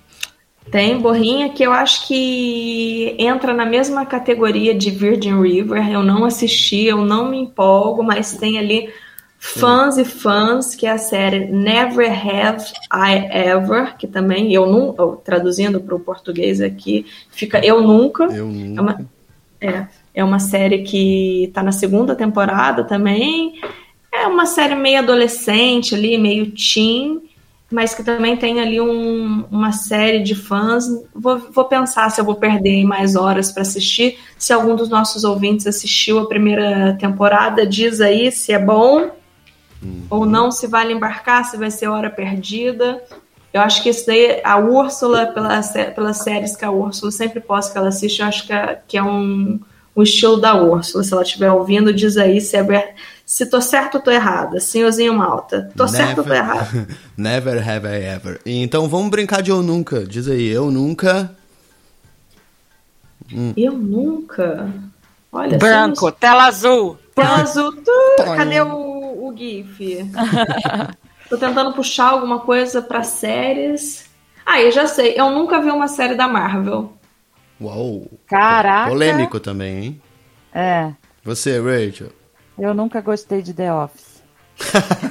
Tem 0.72 0.98
borrinha 0.98 1.50
que 1.50 1.64
eu 1.64 1.72
acho 1.72 2.08
que 2.08 3.16
entra 3.20 3.54
na 3.54 3.66
mesma 3.66 4.06
categoria 4.06 4.74
de 4.74 4.90
Virgin 4.90 5.42
River. 5.42 5.90
Eu 5.92 6.02
não 6.02 6.26
assisti, 6.26 6.86
eu 6.86 7.04
não 7.06 7.30
me 7.30 7.38
empolgo, 7.38 8.02
mas 8.02 8.38
tem 8.38 8.58
ali 8.58 8.90
fãs 9.38 9.98
e 9.98 10.06
fãs, 10.06 10.74
que 10.74 10.88
é 10.88 10.92
a 10.92 10.98
série 10.98 11.46
Never 11.48 12.10
Have 12.10 12.64
I 12.94 13.50
Ever, 13.50 13.98
que 13.98 14.08
também 14.08 14.54
eu 14.54 14.66
não, 14.66 15.18
traduzindo 15.18 15.82
para 15.82 15.96
o 15.96 16.00
português 16.00 16.62
aqui, 16.62 17.06
fica 17.30 17.60
Eu 17.60 17.82
Nunca. 17.82 18.24
Eu 18.24 18.48
nunca. 18.48 18.80
É 18.80 18.82
uma, 18.82 19.06
é, 19.60 19.88
é 20.16 20.24
uma 20.24 20.40
série 20.40 20.84
que 20.84 21.44
está 21.44 21.62
na 21.62 21.74
segunda 21.74 22.16
temporada 22.16 22.86
também. 22.86 23.60
É 24.24 24.28
uma 24.28 24.46
série 24.46 24.74
meio 24.74 25.00
adolescente 25.00 25.94
ali, 25.94 26.18
meio 26.18 26.50
teen, 26.52 27.22
mas 27.70 27.94
que 27.94 28.02
também 28.02 28.38
tem 28.38 28.62
ali 28.62 28.80
um, 28.80 29.44
uma 29.52 29.74
série 29.74 30.20
de 30.24 30.34
fãs. 30.34 30.86
Vou, 31.14 31.40
vou 31.52 31.66
pensar 31.66 32.10
se 32.10 32.22
eu 32.22 32.24
vou 32.24 32.36
perder 32.36 32.86
mais 32.86 33.18
horas 33.18 33.52
para 33.52 33.64
assistir. 33.64 34.18
Se 34.38 34.54
algum 34.54 34.78
dos 34.78 34.88
nossos 34.88 35.26
ouvintes 35.26 35.68
assistiu 35.68 36.20
a 36.20 36.26
primeira 36.30 36.96
temporada, 36.98 37.68
diz 37.68 38.00
aí 38.00 38.32
se 38.32 38.54
é 38.54 38.60
bom 38.60 39.12
ou 40.10 40.26
não, 40.26 40.54
se 40.54 40.68
vale 40.68 40.94
embarcar, 40.94 41.44
se 41.44 41.58
vai 41.58 41.70
ser 41.70 41.90
hora 41.90 42.10
perdida. 42.10 43.04
Eu 43.52 43.60
acho 43.60 43.84
que 43.84 43.90
isso 43.90 44.08
daí, 44.08 44.40
a 44.42 44.58
Úrsula, 44.58 45.26
pela, 45.26 45.62
pelas 45.94 46.20
séries 46.20 46.56
que 46.56 46.64
a 46.64 46.72
Úrsula 46.72 47.12
sempre 47.12 47.42
posta 47.42 47.74
que 47.74 47.78
ela 47.78 47.90
assiste, 47.90 48.22
eu 48.22 48.28
acho 48.28 48.48
que 48.48 48.54
é, 48.54 48.80
que 48.88 48.98
é 48.98 49.04
um, 49.04 49.60
um 49.94 50.02
estilo 50.02 50.38
da 50.38 50.56
Úrsula. 50.56 51.04
Se 51.04 51.12
ela 51.12 51.24
estiver 51.24 51.52
ouvindo, 51.52 51.92
diz 51.92 52.16
aí 52.16 52.40
se 52.40 52.56
é 52.56 52.64
se 53.26 53.46
tô 53.46 53.62
certo 53.62 53.96
ou 53.96 54.02
tô 54.02 54.12
errada. 54.12 54.60
Senhorzinho 54.60 55.14
Malta. 55.14 55.72
Tô 55.76 55.86
Never- 55.86 55.98
certo 56.06 56.18
ou 56.20 56.24
tô 56.26 56.34
errado? 56.34 56.88
Never 57.18 57.68
have 57.70 57.88
I 57.88 58.04
ever. 58.06 58.42
Então 58.46 58.88
vamos 58.88 59.10
brincar 59.10 59.42
de 59.42 59.52
eu 59.52 59.62
nunca. 59.62 60.06
Diz 60.06 60.28
aí, 60.28 60.48
eu 60.48 60.70
nunca. 60.72 61.36
Hum. 63.32 63.54
Eu 63.56 63.74
nunca. 63.74 64.70
Olha, 65.32 65.58
Branco, 65.58 65.96
somos- 66.00 66.16
tela 66.20 66.46
azul. 66.46 66.98
Tela 67.16 67.42
azul. 67.42 67.72
Tu, 67.74 68.24
cadê 68.36 68.62
o, 68.62 69.28
o 69.28 69.34
GIF? 69.38 70.10
Tô 71.30 71.38
tentando 71.38 71.74
puxar 71.74 72.10
alguma 72.10 72.40
coisa 72.42 72.82
pra 72.82 73.02
séries. 73.04 74.06
Ah, 74.46 74.62
eu 74.62 74.72
já 74.72 74.86
sei. 74.86 75.14
Eu 75.18 75.32
nunca 75.32 75.60
vi 75.62 75.70
uma 75.72 75.88
série 75.88 76.16
da 76.16 76.28
Marvel. 76.28 76.94
Uau. 77.62 78.06
Caraca. 78.28 78.90
Polêmico 78.90 79.40
também, 79.40 79.84
hein? 79.84 80.02
É, 80.54 80.92
Você, 81.24 81.60
Rachel. 81.60 82.10
Eu 82.58 82.74
nunca 82.74 83.02
gostei 83.02 83.42
de 83.42 83.54
The 83.54 83.74
Office. 83.74 84.14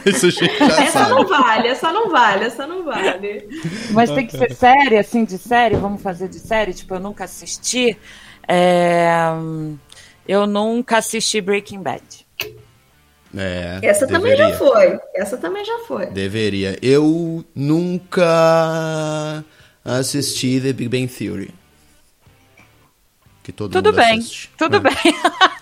Isso 0.07 0.26
a 0.26 0.30
gente 0.30 0.59
já 0.59 0.64
Essa 0.84 0.99
sabe. 1.01 1.11
não 1.11 1.26
vale, 1.26 1.68
essa 1.68 1.93
não 1.93 2.11
vale, 2.11 2.45
essa 2.45 2.66
não 2.66 2.84
vale. 2.84 3.49
Mas 3.90 4.11
tem 4.11 4.26
que 4.26 4.38
ser 4.38 4.55
série, 4.55 4.97
assim, 4.97 5.24
de 5.24 5.36
série? 5.36 5.76
Vamos 5.76 6.01
fazer 6.01 6.28
de 6.28 6.38
série? 6.38 6.72
Tipo, 6.72 6.95
eu 6.95 7.01
nunca 7.01 7.24
assisti. 7.24 7.99
É, 8.49 9.09
Eu 10.26 10.47
nunca 10.47 10.99
assisti 10.99 11.40
Breaking 11.40 11.82
Bad. 11.82 12.03
É, 13.36 13.80
Essa 13.82 14.07
também 14.07 14.32
deveria. 14.32 14.51
já 14.53 14.59
foi. 14.59 14.99
Essa 15.16 15.36
também 15.38 15.64
já 15.64 15.78
foi. 15.88 16.07
Deveria. 16.07 16.78
Eu 16.82 17.45
nunca 17.55 19.43
assisti 19.84 20.61
The 20.61 20.72
Big 20.72 20.88
Bang 20.88 21.09
Theory. 21.09 21.53
Que 23.43 23.51
todo 23.51 23.72
Tudo 23.72 23.86
mundo 23.86 23.97
bem, 23.97 24.18
assiste. 24.18 24.51
tudo 24.57 24.76
É. 24.76 24.80
bem. 24.80 24.93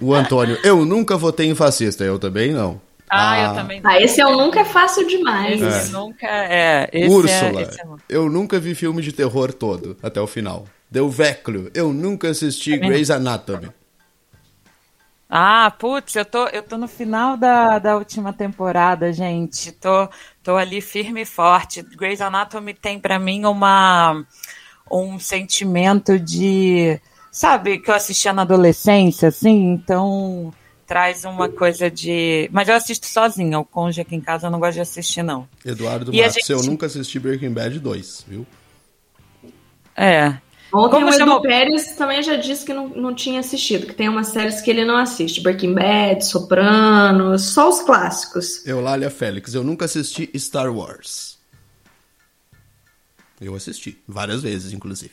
O 0.00 0.14
Antônio, 0.14 0.58
eu 0.64 0.84
nunca 0.84 1.16
votei 1.16 1.48
em 1.48 1.54
fascista. 1.54 2.04
Eu 2.04 2.18
também 2.18 2.52
não. 2.52 2.80
Ah, 3.08 3.38
eu 3.38 3.54
também 3.54 3.80
não. 3.80 3.90
Ah, 3.90 4.00
esse 4.00 4.20
eu 4.20 4.30
nunca 4.36 4.60
é 4.60 4.64
fácil 4.64 5.06
demais. 5.06 5.60
Esse 5.60 5.88
É. 5.88 5.92
nunca 5.92 6.26
é. 6.26 6.88
Esse 6.92 7.08
Úrsula, 7.14 7.60
É, 7.60 7.62
esse 7.62 7.80
é... 7.80 7.84
eu 8.08 8.30
nunca 8.30 8.58
vi 8.58 8.74
filme 8.74 9.02
de 9.02 9.12
terror 9.12 9.52
todo, 9.52 9.96
até 10.02 10.20
o 10.20 10.26
final. 10.26 10.64
Deu 10.90 11.08
Vecchio, 11.08 11.70
eu 11.74 11.92
nunca 11.92 12.28
assisti 12.28 12.72
Também 12.72 12.90
Grey's 12.90 13.10
Anatomy. 13.10 13.68
Ah, 15.28 15.70
putz, 15.78 16.14
eu 16.14 16.26
tô, 16.26 16.46
eu 16.48 16.62
tô 16.62 16.76
no 16.76 16.86
final 16.86 17.38
da, 17.38 17.78
da 17.78 17.96
última 17.96 18.34
temporada, 18.34 19.10
gente. 19.12 19.72
Tô, 19.72 20.08
tô 20.42 20.56
ali 20.56 20.82
firme 20.82 21.22
e 21.22 21.26
forte. 21.26 21.82
Grey's 21.82 22.20
Anatomy 22.20 22.74
tem 22.74 22.98
pra 22.98 23.18
mim 23.18 23.46
uma 23.46 24.24
um 24.90 25.18
sentimento 25.18 26.18
de 26.18 27.00
sabe, 27.32 27.78
que 27.78 27.90
eu 27.90 27.94
assistia 27.94 28.32
na 28.32 28.42
adolescência, 28.42 29.28
assim, 29.28 29.72
então 29.72 30.52
traz 30.86 31.24
uma 31.24 31.48
coisa 31.48 31.90
de. 31.90 32.48
Mas 32.52 32.68
eu 32.68 32.74
assisto 32.74 33.06
sozinha, 33.06 33.58
o 33.58 33.64
cônjuge 33.64 34.02
aqui 34.02 34.14
em 34.14 34.20
casa 34.20 34.46
eu 34.46 34.50
não 34.50 34.60
gosto 34.60 34.74
de 34.74 34.82
assistir, 34.82 35.22
não. 35.22 35.48
Eduardo 35.64 36.14
E 36.14 36.18
Matos, 36.20 36.34
gente- 36.34 36.52
eu 36.52 36.62
nunca 36.62 36.86
assisti 36.86 37.18
Breaking 37.18 37.52
Bad 37.52 37.80
2, 37.80 38.24
viu? 38.28 38.46
É. 39.96 40.36
Ontem 40.74 40.90
Como 40.90 41.06
o 41.06 41.08
Edu 41.10 41.18
chama- 41.18 41.42
Pérez 41.42 41.94
também 41.96 42.22
já 42.22 42.34
disse 42.36 42.64
que 42.64 42.72
não, 42.72 42.88
não 42.88 43.14
tinha 43.14 43.40
assistido, 43.40 43.86
que 43.86 43.94
tem 43.94 44.08
umas 44.08 44.28
séries 44.28 44.62
que 44.62 44.70
ele 44.70 44.86
não 44.86 44.96
assiste. 44.96 45.42
Breaking 45.42 45.74
Bad, 45.74 46.24
Sopranos, 46.24 47.42
só 47.52 47.68
os 47.68 47.80
clássicos. 47.82 48.66
Eulália 48.66 49.10
Félix, 49.10 49.52
eu 49.52 49.62
nunca 49.62 49.84
assisti 49.84 50.30
Star 50.38 50.74
Wars. 50.74 51.31
Eu 53.44 53.54
assisti, 53.56 53.98
várias 54.06 54.40
vezes, 54.42 54.72
inclusive. 54.72 55.10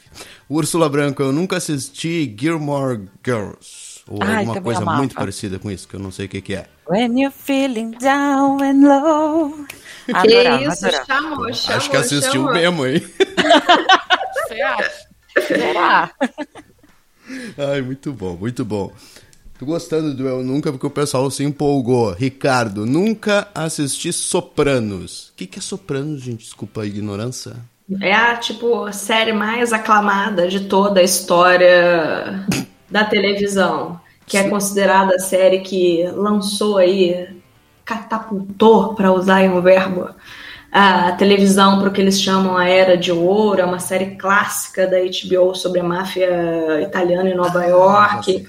Úrsula 0.49 0.87
Branco, 0.87 1.21
eu 1.21 1.31
nunca 1.31 1.57
assisti 1.57 2.33
Gilmore 2.39 3.07
Girls. 3.25 4.01
Ou 4.07 4.21
Ai, 4.23 4.37
alguma 4.37 4.61
coisa 4.61 4.81
amava. 4.81 4.97
muito 4.97 5.15
parecida 5.15 5.57
com 5.59 5.69
isso, 5.71 5.87
que 5.87 5.95
eu 5.95 5.99
não 5.99 6.11
sei 6.11 6.25
o 6.25 6.29
que, 6.29 6.41
que 6.41 6.53
é. 6.55 6.67
When 6.89 7.19
you're 7.21 7.35
feeling 7.35 7.91
down 7.91 8.57
and 8.61 8.87
low. 8.87 9.65
Que 10.05 10.13
Adorava, 10.13 10.63
isso, 10.73 10.85
adorava. 10.85 11.05
chamou, 11.05 11.53
chamou, 11.53 11.77
Acho 11.77 11.89
que 11.89 11.97
assistiu 11.97 12.31
chamou. 12.31 12.53
mesmo, 12.53 12.85
hein? 12.87 13.01
Você 14.47 14.61
acha? 14.61 15.07
Será? 15.47 16.11
Ai, 17.57 17.81
muito 17.81 18.11
bom, 18.11 18.35
muito 18.35 18.65
bom. 18.65 18.91
Tô 19.59 19.65
gostando 19.65 20.13
do 20.15 20.27
Eu 20.27 20.41
Nunca 20.43 20.71
porque 20.71 20.87
o 20.87 20.89
pessoal 20.89 21.29
se 21.29 21.43
empolgou. 21.43 22.11
Ricardo, 22.13 22.85
nunca 22.85 23.49
assisti 23.53 24.11
Sopranos. 24.13 25.29
O 25.29 25.33
que, 25.35 25.45
que 25.45 25.59
é 25.59 25.61
Sopranos, 25.61 26.21
gente? 26.21 26.45
Desculpa 26.45 26.81
a 26.81 26.85
ignorância. 26.85 27.55
É 28.01 28.13
a, 28.13 28.35
tipo, 28.37 28.85
a 28.85 28.91
série 28.91 29.33
mais 29.33 29.73
aclamada 29.73 30.47
de 30.47 30.61
toda 30.61 30.99
a 30.99 31.03
história 31.03 32.45
da 32.89 33.03
televisão. 33.03 33.99
Que 34.25 34.37
é 34.37 34.47
considerada 34.47 35.15
a 35.15 35.19
série 35.19 35.61
que 35.61 36.03
lançou 36.13 36.77
aí, 36.77 37.27
catapultou, 37.83 38.93
para 38.93 39.11
usar 39.11 39.41
um 39.49 39.59
verbo, 39.59 40.07
a 40.71 41.13
televisão 41.13 41.79
para 41.79 41.89
o 41.89 41.91
que 41.91 41.99
eles 41.99 42.21
chamam 42.21 42.55
a 42.55 42.69
Era 42.69 42.95
de 42.95 43.11
Ouro. 43.11 43.61
É 43.61 43.65
uma 43.65 43.79
série 43.79 44.15
clássica 44.17 44.85
da 44.85 44.97
HBO 44.99 45.55
sobre 45.55 45.79
a 45.79 45.83
máfia 45.83 46.79
italiana 46.81 47.27
em 47.27 47.35
Nova 47.35 47.65
York. 47.65 48.47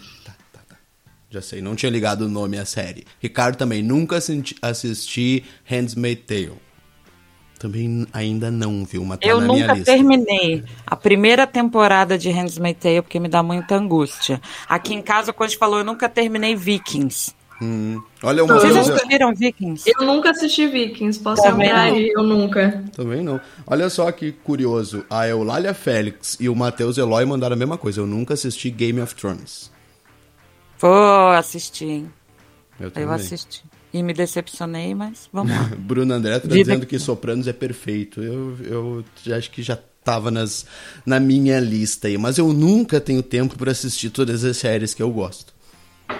Já 1.30 1.40
sei, 1.40 1.62
não 1.62 1.74
tinha 1.74 1.90
ligado 1.90 2.22
o 2.22 2.28
nome 2.28 2.58
à 2.58 2.66
série. 2.66 3.06
Ricardo 3.18 3.56
também, 3.56 3.82
nunca 3.82 4.18
assisti, 4.60 5.44
Handmaid's 5.64 6.26
Tale. 6.26 6.69
Também 7.60 8.06
ainda 8.10 8.50
não, 8.50 8.86
viu? 8.86 9.04
Mas 9.04 9.18
tá 9.18 9.28
Eu 9.28 9.38
na 9.38 9.48
minha 9.48 9.60
nunca 9.66 9.74
lista. 9.74 9.92
terminei 9.92 10.64
a 10.86 10.96
primeira 10.96 11.46
temporada 11.46 12.16
de 12.16 12.30
Handmaid's 12.30 12.80
Tale 12.82 13.02
porque 13.02 13.20
me 13.20 13.28
dá 13.28 13.42
muita 13.42 13.76
angústia. 13.76 14.40
Aqui 14.66 14.94
em 14.94 15.02
casa, 15.02 15.30
quando 15.30 15.48
a 15.48 15.50
gente 15.50 15.58
falou, 15.58 15.80
eu 15.80 15.84
nunca 15.84 16.08
terminei 16.08 16.56
Vikings. 16.56 17.34
Hum, 17.60 18.00
Olha 18.22 18.42
uma 18.42 18.54
Vocês 18.54 18.72
coisa... 18.72 18.94
assistiram 18.94 19.34
Vikings? 19.34 19.84
Eu 19.94 20.06
nunca 20.06 20.30
assisti 20.30 20.66
Vikings, 20.66 21.20
posso 21.20 21.42
não. 21.42 21.60
aí, 21.60 22.08
eu 22.08 22.22
nunca. 22.22 22.82
Também 22.96 23.22
não. 23.22 23.38
Olha 23.66 23.90
só 23.90 24.10
que 24.10 24.32
curioso. 24.32 25.04
A 25.10 25.28
Eulália 25.28 25.74
Félix 25.74 26.38
e 26.40 26.48
o 26.48 26.56
Matheus 26.56 26.96
Eloy 26.96 27.26
mandaram 27.26 27.52
a 27.54 27.58
mesma 27.58 27.76
coisa. 27.76 28.00
Eu 28.00 28.06
nunca 28.06 28.32
assisti 28.32 28.70
Game 28.70 28.98
of 29.02 29.14
Thrones. 29.14 29.70
Vou 30.78 31.28
assistir, 31.32 31.84
hein? 31.84 32.12
Eu 32.80 32.90
Eu 32.96 33.12
assisti. 33.12 33.62
E 33.92 34.02
me 34.02 34.12
decepcionei, 34.12 34.94
mas 34.94 35.28
vamos 35.32 35.52
lá. 35.52 35.70
Bruno 35.78 36.14
André 36.14 36.38
tá 36.38 36.48
Vida 36.48 36.54
dizendo 36.56 36.86
que- 36.86 36.98
Sopranos 36.98 37.48
é 37.48 37.52
perfeito. 37.52 38.22
Eu, 38.22 38.56
eu 38.64 39.04
já 39.24 39.36
acho 39.36 39.50
que 39.50 39.62
já 39.62 39.76
tava 40.04 40.30
nas, 40.30 40.64
na 41.04 41.18
minha 41.20 41.58
lista 41.60 42.08
aí. 42.08 42.16
Mas 42.16 42.38
eu 42.38 42.52
nunca 42.52 43.00
tenho 43.00 43.22
tempo 43.22 43.56
para 43.58 43.72
assistir 43.72 44.10
todas 44.10 44.44
as 44.44 44.56
séries 44.56 44.94
que 44.94 45.02
eu 45.02 45.10
gosto. 45.10 45.52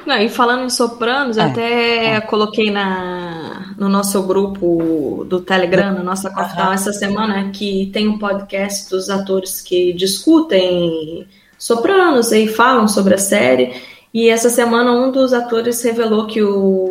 Não, 0.06 0.16
e 0.18 0.28
falando 0.28 0.64
em 0.64 0.70
Sopranos, 0.70 1.36
eu 1.36 1.44
até 1.44 2.20
coloquei 2.22 2.70
na, 2.70 3.74
no 3.76 3.88
nosso 3.88 4.22
grupo 4.22 5.24
do 5.28 5.40
Telegram, 5.40 5.92
na 5.92 6.02
nossa 6.02 6.30
Cortal, 6.30 6.72
essa 6.72 6.92
semana, 6.92 7.50
que 7.50 7.90
tem 7.92 8.06
um 8.08 8.16
podcast 8.18 8.88
dos 8.88 9.10
atores 9.10 9.60
que 9.60 9.92
discutem 9.92 11.26
Sopranos 11.58 12.32
e 12.32 12.46
falam 12.46 12.86
sobre 12.88 13.14
a 13.14 13.18
série. 13.18 13.72
E 14.12 14.28
essa 14.28 14.48
semana 14.48 14.92
um 14.92 15.12
dos 15.12 15.32
atores 15.32 15.82
revelou 15.82 16.26
que 16.26 16.42
o 16.42 16.89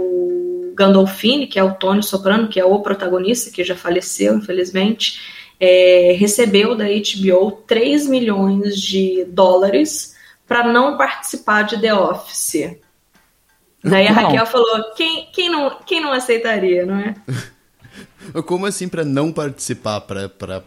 Gandolfini, 0.80 1.46
que 1.46 1.60
é 1.60 1.64
o 1.64 1.74
Tony 1.74 2.02
Soprano, 2.02 2.48
que 2.48 2.58
é 2.58 2.64
o 2.64 2.80
protagonista, 2.80 3.52
que 3.52 3.66
já 3.66 3.76
faleceu, 3.76 4.36
infelizmente, 4.36 5.20
é, 5.60 6.16
recebeu 6.18 6.74
da 6.74 6.86
HBO 6.86 7.52
3 7.68 8.08
milhões 8.08 8.80
de 8.80 9.26
dólares 9.26 10.16
para 10.48 10.72
não 10.72 10.98
participar 10.98 11.64
de 11.64 11.82
The 11.82 11.94
Office. 11.94 12.78
Daí 13.84 14.08
a 14.08 14.14
Não. 14.14 14.24
Raquel 14.24 14.46
falou: 14.46 14.94
quem, 14.96 15.30
quem, 15.34 15.50
não, 15.50 15.78
quem 15.86 16.00
não 16.00 16.14
aceitaria, 16.14 16.86
não 16.86 16.96
é? 16.96 17.14
Como 18.46 18.66
assim 18.66 18.88
para 18.88 19.04
não 19.04 19.34
participar? 19.34 20.00
Pra, 20.02 20.30
pra... 20.30 20.64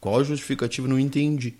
Qual 0.00 0.18
a 0.18 0.24
justificativa? 0.24 0.88
Não 0.88 0.98
entendi. 0.98 1.56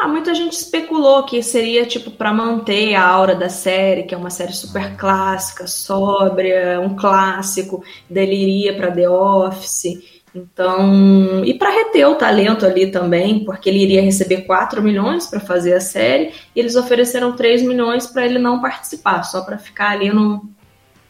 Ah, 0.00 0.08
muita 0.08 0.34
gente 0.34 0.52
especulou 0.52 1.24
que 1.24 1.42
seria 1.42 1.84
tipo 1.86 2.10
para 2.10 2.32
manter 2.32 2.94
a 2.94 3.06
aura 3.06 3.34
da 3.34 3.48
série, 3.48 4.04
que 4.04 4.14
é 4.14 4.18
uma 4.18 4.30
série 4.30 4.52
super 4.52 4.96
clássica, 4.96 5.66
sóbria, 5.66 6.80
um 6.80 6.94
clássico, 6.94 7.82
daí 8.08 8.24
ele 8.24 8.36
iria 8.36 8.76
para 8.76 8.92
The 8.92 9.08
Office. 9.08 10.18
Então, 10.34 11.42
e 11.44 11.54
para 11.54 11.70
reter 11.70 12.06
o 12.06 12.14
talento 12.14 12.64
ali 12.64 12.90
também, 12.90 13.44
porque 13.44 13.68
ele 13.68 13.82
iria 13.82 14.02
receber 14.02 14.42
4 14.42 14.80
milhões 14.82 15.26
para 15.26 15.40
fazer 15.40 15.74
a 15.74 15.80
série, 15.80 16.32
e 16.54 16.60
eles 16.60 16.76
ofereceram 16.76 17.34
3 17.34 17.62
milhões 17.62 18.06
para 18.06 18.24
ele 18.24 18.38
não 18.38 18.60
participar, 18.60 19.22
só 19.24 19.40
para 19.40 19.58
ficar 19.58 19.90
ali 19.90 20.10
no, 20.10 20.48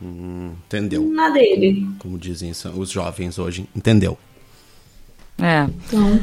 Hum, 0.00 0.52
entendeu? 0.66 1.02
na 1.02 1.28
dele. 1.30 1.86
Como 1.98 2.16
dizem 2.16 2.52
os 2.52 2.90
jovens 2.90 3.38
hoje. 3.38 3.68
Entendeu? 3.74 4.16
É. 5.40 5.64
Então, 5.64 6.20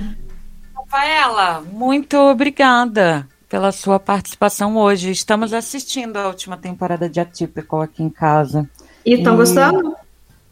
Rafaela, 0.89 1.61
muito 1.61 2.15
obrigada 2.17 3.27
pela 3.49 3.71
sua 3.71 3.99
participação 3.99 4.77
hoje. 4.77 5.11
Estamos 5.11 5.51
assistindo 5.51 6.17
a 6.17 6.27
última 6.27 6.57
temporada 6.57 7.09
de 7.09 7.19
Atypical 7.19 7.81
aqui 7.81 8.03
em 8.03 8.09
casa. 8.09 8.69
E 9.05 9.15
estão 9.15 9.35
gostando? 9.35 9.95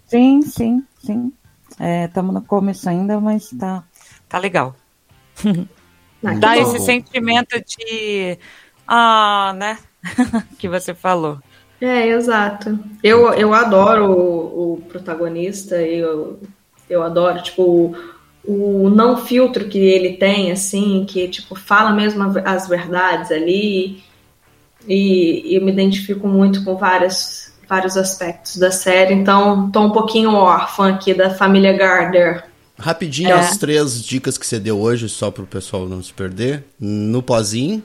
Sim, 0.07 0.41
sim, 0.41 0.83
sim. 0.99 1.31
Estamos 2.05 2.33
no 2.33 2.41
começo 2.41 2.89
ainda, 2.89 3.19
mas 3.19 3.49
tá, 3.51 3.83
tá 4.27 4.37
legal. 4.37 4.75
Ah, 6.25 6.33
Dá 6.35 6.55
bom. 6.55 6.61
esse 6.61 6.79
sentimento 6.79 7.61
de. 7.65 8.37
Ah, 8.87 9.53
né? 9.57 9.77
que 10.57 10.67
você 10.69 10.93
falou. 10.93 11.39
É, 11.81 12.07
exato. 12.07 12.79
Eu, 13.03 13.33
eu 13.33 13.53
adoro 13.53 14.09
o, 14.11 14.73
o 14.73 14.81
protagonista, 14.83 15.81
eu, 15.81 16.39
eu 16.89 17.03
adoro, 17.03 17.41
tipo, 17.43 17.93
o, 18.45 18.85
o 18.85 18.89
não 18.89 19.17
filtro 19.17 19.67
que 19.67 19.77
ele 19.77 20.13
tem, 20.17 20.51
assim, 20.51 21.05
que, 21.07 21.27
tipo, 21.27 21.55
fala 21.55 21.91
mesmo 21.91 22.23
as 22.45 22.67
verdades 22.67 23.31
ali, 23.31 24.03
e, 24.87 25.51
e 25.53 25.55
eu 25.55 25.63
me 25.63 25.71
identifico 25.71 26.27
muito 26.27 26.63
com 26.63 26.75
várias, 26.75 27.53
vários 27.67 27.95
aspectos 27.97 28.57
da 28.57 28.71
série, 28.71 29.13
então 29.13 29.71
tô 29.71 29.81
um 29.81 29.91
pouquinho 29.91 30.31
órfã 30.33 30.89
aqui 30.93 31.13
da 31.13 31.29
família 31.29 31.73
Gardner. 31.73 32.43
Rapidinho, 32.77 33.29
É. 33.29 33.33
as 33.33 33.57
três 33.57 34.03
dicas 34.03 34.37
que 34.37 34.45
você 34.45 34.59
deu 34.59 34.79
hoje, 34.79 35.07
só 35.07 35.31
pro 35.31 35.45
pessoal 35.45 35.87
não 35.87 36.01
se 36.03 36.13
perder. 36.13 36.65
No 36.79 37.21
pozinho, 37.23 37.83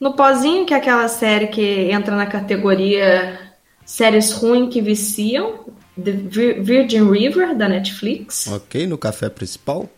No 0.00 0.14
Pozinho, 0.14 0.64
que 0.64 0.72
é 0.72 0.78
aquela 0.78 1.08
série 1.08 1.48
que 1.48 1.90
entra 1.92 2.16
na 2.16 2.26
categoria 2.26 3.38
séries 3.84 4.32
ruins 4.32 4.72
que 4.72 4.80
viciam, 4.80 5.66
The 6.04 6.12
Vir- 6.12 6.62
Virgin 6.62 7.10
River, 7.10 7.54
da 7.54 7.68
Netflix. 7.68 8.46
ok? 8.48 8.86
No 8.86 8.96
café 8.98 9.28
principal. 9.28 9.88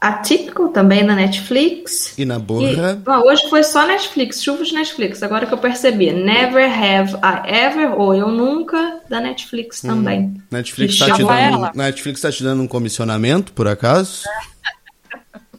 Atípico, 0.00 0.68
também 0.68 1.06
da 1.06 1.14
Netflix. 1.14 2.12
E 2.18 2.26
na 2.26 2.36
E, 2.36 2.38
borra. 2.38 3.00
ó, 3.06 3.20
hoje 3.26 3.48
foi 3.48 3.62
só 3.62 3.86
Netflix, 3.86 4.42
chuva 4.42 4.62
de 4.62 4.74
Netflix, 4.74 5.22
agora 5.22 5.46
que 5.46 5.54
eu 5.54 5.58
percebi. 5.58 6.10
Never 6.12 6.70
Have 6.70 7.14
I 7.14 7.50
Ever, 7.64 7.98
ou 7.98 8.14
Eu 8.14 8.28
Nunca, 8.28 9.00
da 9.08 9.18
Netflix 9.18 9.80
também. 9.80 10.34
Netflix 10.50 10.98
Que 10.98 11.06
tá, 11.06 11.14
te 11.14 11.24
dando. 11.24 11.70
Netflix 11.74 12.20
tá 12.20 12.30
te 12.30 12.42
dando 12.42 12.62
um 12.62 12.66
comissionamento, 12.68 13.52
por 13.54 13.66
acaso? 13.66 14.24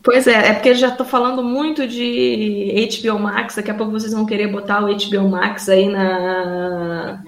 Pois 0.03 0.27
é, 0.27 0.49
é 0.49 0.53
porque 0.53 0.69
eu 0.69 0.75
já 0.75 0.91
tô 0.91 1.03
falando 1.03 1.41
muito 1.43 1.87
de 1.87 2.87
HBO 3.03 3.17
Max, 3.17 3.55
daqui 3.55 3.71
a 3.71 3.73
pouco 3.73 3.91
vocês 3.91 4.13
vão 4.13 4.23
querer 4.23 4.45
botar 4.51 4.83
o 4.83 4.95
HBO 4.95 5.27
Max 5.27 5.67
aí 5.67 5.89
na 5.89 7.23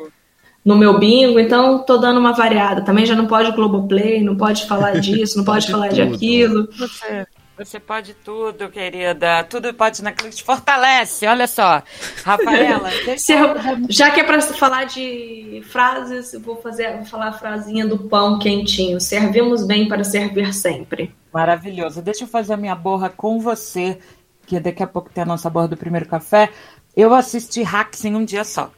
no 0.68 0.78
meu 0.78 1.00
bingo, 1.00 1.40
então 1.40 1.80
tô 1.80 1.98
dando 1.98 2.20
uma 2.20 2.34
variada. 2.34 2.82
Também 2.82 3.06
já 3.06 3.16
não 3.16 3.26
pode 3.26 3.52
Globoplay, 3.54 4.22
não 4.22 4.36
pode 4.36 4.68
falar 4.68 5.00
disso, 5.00 5.38
não 5.38 5.46
pode, 5.46 5.66
Pode 5.66 5.72
falar 5.72 5.88
de 5.88 6.02
tudo. 6.04 6.16
aquilo. 6.16 6.68
Você, 6.78 7.28
você 7.58 7.80
pode 7.80 8.14
tudo, 8.16 8.70
querida. 8.70 9.44
Tudo 9.46 9.74
pode 9.74 10.04
na 10.04 10.12
Clique 10.12 10.36
te 10.36 10.44
fortalece. 10.44 11.26
Olha 11.26 11.48
só. 11.48 11.82
Rafaela, 12.24 12.90
deixa 13.06 13.34
eu- 13.34 13.56
já 13.90 14.12
que 14.12 14.20
é 14.20 14.24
para 14.24 14.42
falar 14.42 14.84
de 14.84 15.64
frases, 15.70 16.34
eu 16.34 16.42
vou 16.42 16.58
fazer, 16.62 16.98
vou 16.98 17.06
falar 17.06 17.30
a 17.30 17.34
frasinha 17.34 17.88
do 17.88 17.98
pão 17.98 18.38
quentinho. 18.38 19.00
Servimos 19.00 19.66
bem 19.66 19.88
para 19.88 20.04
servir 20.04 20.54
sempre. 20.54 21.16
Maravilhoso. 21.34 22.02
Deixa 22.02 22.26
eu 22.26 22.28
fazer 22.28 22.54
a 22.54 22.58
minha 22.58 22.76
borra 22.76 23.10
com 23.10 23.40
você. 23.40 23.98
que 24.46 24.60
daqui 24.60 24.84
a 24.84 24.88
pouco 24.88 25.10
tem 25.10 25.24
a 25.24 25.26
nossa 25.26 25.50
borra 25.50 25.68
do 25.70 25.78
primeiro 25.78 26.08
café. 26.08 26.50
Eu 26.96 27.14
assisti 27.14 27.64
Hacks 27.64 28.04
em 28.06 28.16
um 28.16 28.26
dia 28.26 28.44
só. 28.44 28.72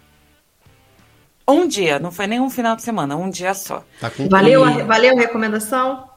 Um 1.50 1.68
dia, 1.68 2.00
não 2.00 2.12
foi 2.12 2.28
nem 2.28 2.40
um 2.40 2.50
final 2.50 2.76
de 2.76 2.82
semana, 2.84 3.16
um 3.16 3.30
dia 3.30 3.54
só. 3.54 3.84
Tá 4.00 4.10
com 4.10 4.28
Valeu, 4.30 4.64
a, 4.64 4.84
valeu 4.84 5.16
a 5.16 5.20
recomendação? 5.20 6.10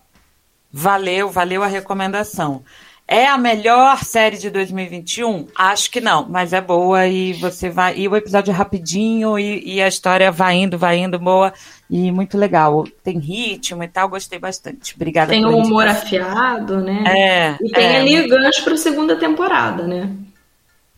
Valeu, 0.73 1.29
valeu 1.31 1.63
a 1.63 1.67
recomendação. 1.67 2.63
É 3.07 3.27
a 3.27 3.37
melhor 3.37 4.05
série 4.05 4.39
de 4.39 4.49
2021? 4.49 5.49
Acho 5.55 5.91
que 5.91 6.01
não, 6.01 6.27
mas 6.29 6.53
é 6.53 6.61
boa 6.61 7.07
e 7.07 7.35
você 7.35 7.69
vai. 7.69 7.99
E 7.99 8.09
o 8.09 8.17
episódio 8.17 8.53
é 8.53 8.55
rapidinho 8.55 9.39
e, 9.39 9.75
e 9.77 9.83
a 9.83 9.89
história 9.89 10.31
vai 10.33 10.57
indo, 10.57 10.79
vai 10.79 10.99
indo, 10.99 11.19
boa 11.19 11.53
e 11.91 12.11
muito 12.11 12.39
legal. 12.39 12.85
Tem 13.03 13.19
ritmo 13.19 13.83
e 13.83 13.89
tal, 13.89 14.09
gostei 14.09 14.39
bastante. 14.39 14.95
Obrigada 14.95 15.31
Tem 15.31 15.45
um 15.45 15.57
humor 15.59 15.87
indicação. 15.87 15.91
afiado, 15.91 16.81
né? 16.81 17.05
É, 17.05 17.59
E 17.61 17.71
tem 17.71 17.97
é. 17.97 17.97
ali 17.97 18.27
gancho 18.29 18.65
pra 18.65 18.77
segunda 18.77 19.17
temporada, 19.17 19.87
né? 19.87 20.11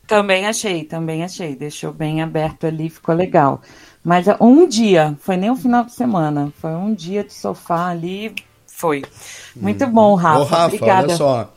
Também 0.07 0.47
achei, 0.47 0.85
também 0.85 1.24
achei. 1.24 1.57
Deixou 1.57 1.93
bem 1.93 2.22
aberto 2.22 2.66
ali, 2.66 2.91
ficou 2.91 3.14
legal. 3.14 3.62
Mas 4.05 4.29
é 4.29 4.37
um 4.39 4.69
dia, 4.69 5.17
foi 5.21 5.37
nem 5.39 5.51
um 5.51 5.57
final 5.57 5.83
de 5.83 5.95
semana, 5.95 6.53
foi 6.61 6.73
um 6.73 6.93
dia 6.93 7.25
de 7.25 7.33
sofá 7.33 7.89
ali, 7.89 8.35
foi. 8.67 9.03
Muito 9.57 9.87
bom, 9.87 10.15
Rafa. 10.15 10.41
Ô, 10.41 10.45
Rafa, 10.45 10.67
Obrigada. 10.67 11.09
olha 11.09 11.17
só. 11.17 11.55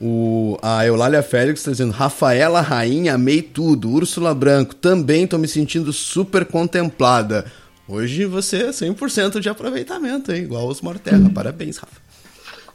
O, 0.00 0.58
a 0.62 0.84
Eulália 0.86 1.22
Félix 1.22 1.60
está 1.60 1.70
dizendo: 1.70 1.92
Rafaela 1.92 2.62
Rainha, 2.62 3.14
amei 3.14 3.42
tudo. 3.42 3.90
Úrsula 3.90 4.34
Branco, 4.34 4.74
também 4.74 5.26
tô 5.26 5.36
me 5.36 5.46
sentindo 5.46 5.92
super 5.92 6.46
contemplada. 6.46 7.44
Hoje 7.86 8.24
você 8.24 8.64
é 8.64 8.70
100% 8.70 9.38
de 9.38 9.50
aproveitamento, 9.50 10.32
hein? 10.32 10.44
Igual 10.44 10.66
os 10.66 10.80
Morterra. 10.80 11.28
Parabéns, 11.28 11.76
Rafa. 11.76 12.00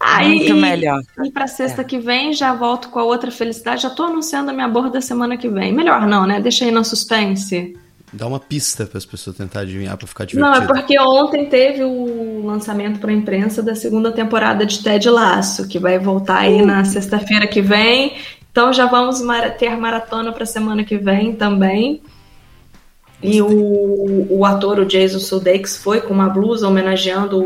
Ah, 0.00 0.22
Muito 0.22 0.44
e, 0.44 0.52
melhor. 0.52 1.02
E 1.24 1.30
pra 1.30 1.46
sexta 1.46 1.82
que 1.82 1.98
vem 1.98 2.32
já 2.32 2.54
volto 2.54 2.88
com 2.88 2.98
a 2.98 3.04
outra 3.04 3.30
felicidade. 3.30 3.82
Já 3.82 3.90
tô 3.90 4.04
anunciando 4.04 4.50
a 4.50 4.54
minha 4.54 4.68
borda 4.68 4.90
da 4.90 5.00
semana 5.00 5.36
que 5.36 5.48
vem. 5.48 5.72
Melhor 5.72 6.06
não, 6.06 6.26
né? 6.26 6.40
Deixa 6.40 6.64
aí 6.64 6.70
no 6.70 6.84
suspense. 6.84 7.76
Dá 8.12 8.26
uma 8.26 8.40
pista 8.40 8.86
para 8.86 8.96
as 8.96 9.04
pessoas 9.04 9.36
tentar 9.36 9.60
adivinhar 9.60 9.96
para 9.96 10.06
ficar 10.06 10.24
Não, 10.34 10.52
divertido. 10.52 10.64
é 10.64 10.66
porque 10.66 10.98
ontem 10.98 11.46
teve 11.46 11.82
o 11.84 12.46
lançamento 12.46 13.00
para 13.00 13.12
imprensa 13.12 13.62
da 13.62 13.74
segunda 13.74 14.10
temporada 14.10 14.64
de 14.64 14.82
Ted 14.82 15.10
Laço, 15.10 15.68
que 15.68 15.78
vai 15.78 15.98
voltar 15.98 16.38
aí 16.38 16.64
na 16.64 16.84
sexta-feira 16.84 17.46
que 17.46 17.60
vem. 17.60 18.16
Então 18.50 18.72
já 18.72 18.86
vamos 18.86 19.20
ter 19.58 19.76
maratona 19.76 20.32
para 20.32 20.46
semana 20.46 20.84
que 20.84 20.96
vem 20.96 21.34
também. 21.34 22.00
E 23.22 23.42
o, 23.42 24.26
o 24.30 24.44
ator, 24.44 24.78
o 24.78 24.86
Jason 24.86 25.18
Sudeikis, 25.18 25.76
foi 25.76 26.00
com 26.00 26.14
uma 26.14 26.28
blusa 26.28 26.66
homenageando 26.68 27.44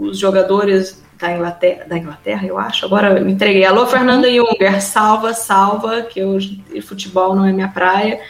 os 0.00 0.18
jogadores 0.18 1.02
da 1.24 1.32
Inglaterra, 1.32 1.84
da 1.86 1.98
Inglaterra, 1.98 2.46
eu 2.46 2.58
acho. 2.58 2.84
Agora 2.84 3.18
eu 3.18 3.24
me 3.24 3.32
entreguei. 3.32 3.64
Alô, 3.64 3.86
Fernanda 3.86 4.28
Junger, 4.28 4.82
salva, 4.82 5.32
salva, 5.32 6.02
que 6.02 6.20
eu, 6.20 6.38
futebol 6.82 7.34
não 7.34 7.46
é 7.46 7.52
minha 7.52 7.68
praia. 7.68 8.20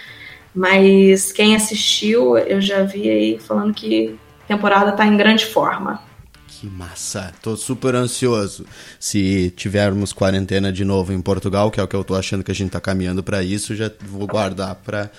Mas 0.55 1.32
quem 1.32 1.57
assistiu, 1.57 2.38
eu 2.38 2.61
já 2.61 2.84
vi 2.84 3.11
aí 3.11 3.38
falando 3.40 3.74
que 3.74 4.16
a 4.45 4.55
temporada 4.55 4.92
tá 4.92 5.05
em 5.05 5.16
grande 5.16 5.45
forma. 5.45 6.01
Que 6.47 6.68
massa, 6.68 7.32
tô 7.42 7.57
super 7.57 7.97
ansioso. 7.97 8.64
Se 9.01 9.53
tivermos 9.57 10.12
quarentena 10.12 10.72
de 10.72 10.84
novo 10.84 11.12
em 11.12 11.20
Portugal, 11.20 11.72
que 11.72 11.80
é 11.80 11.82
o 11.82 11.88
que 11.88 11.97
eu 11.97 12.05
tô 12.05 12.14
achando 12.14 12.45
que 12.45 12.53
a 12.53 12.55
gente 12.55 12.70
tá 12.70 12.80
caminhando 12.80 13.24
para 13.24 13.42
isso, 13.42 13.74
já 13.74 13.90
vou 14.01 14.28
guardar 14.28 14.76
para 14.76 15.11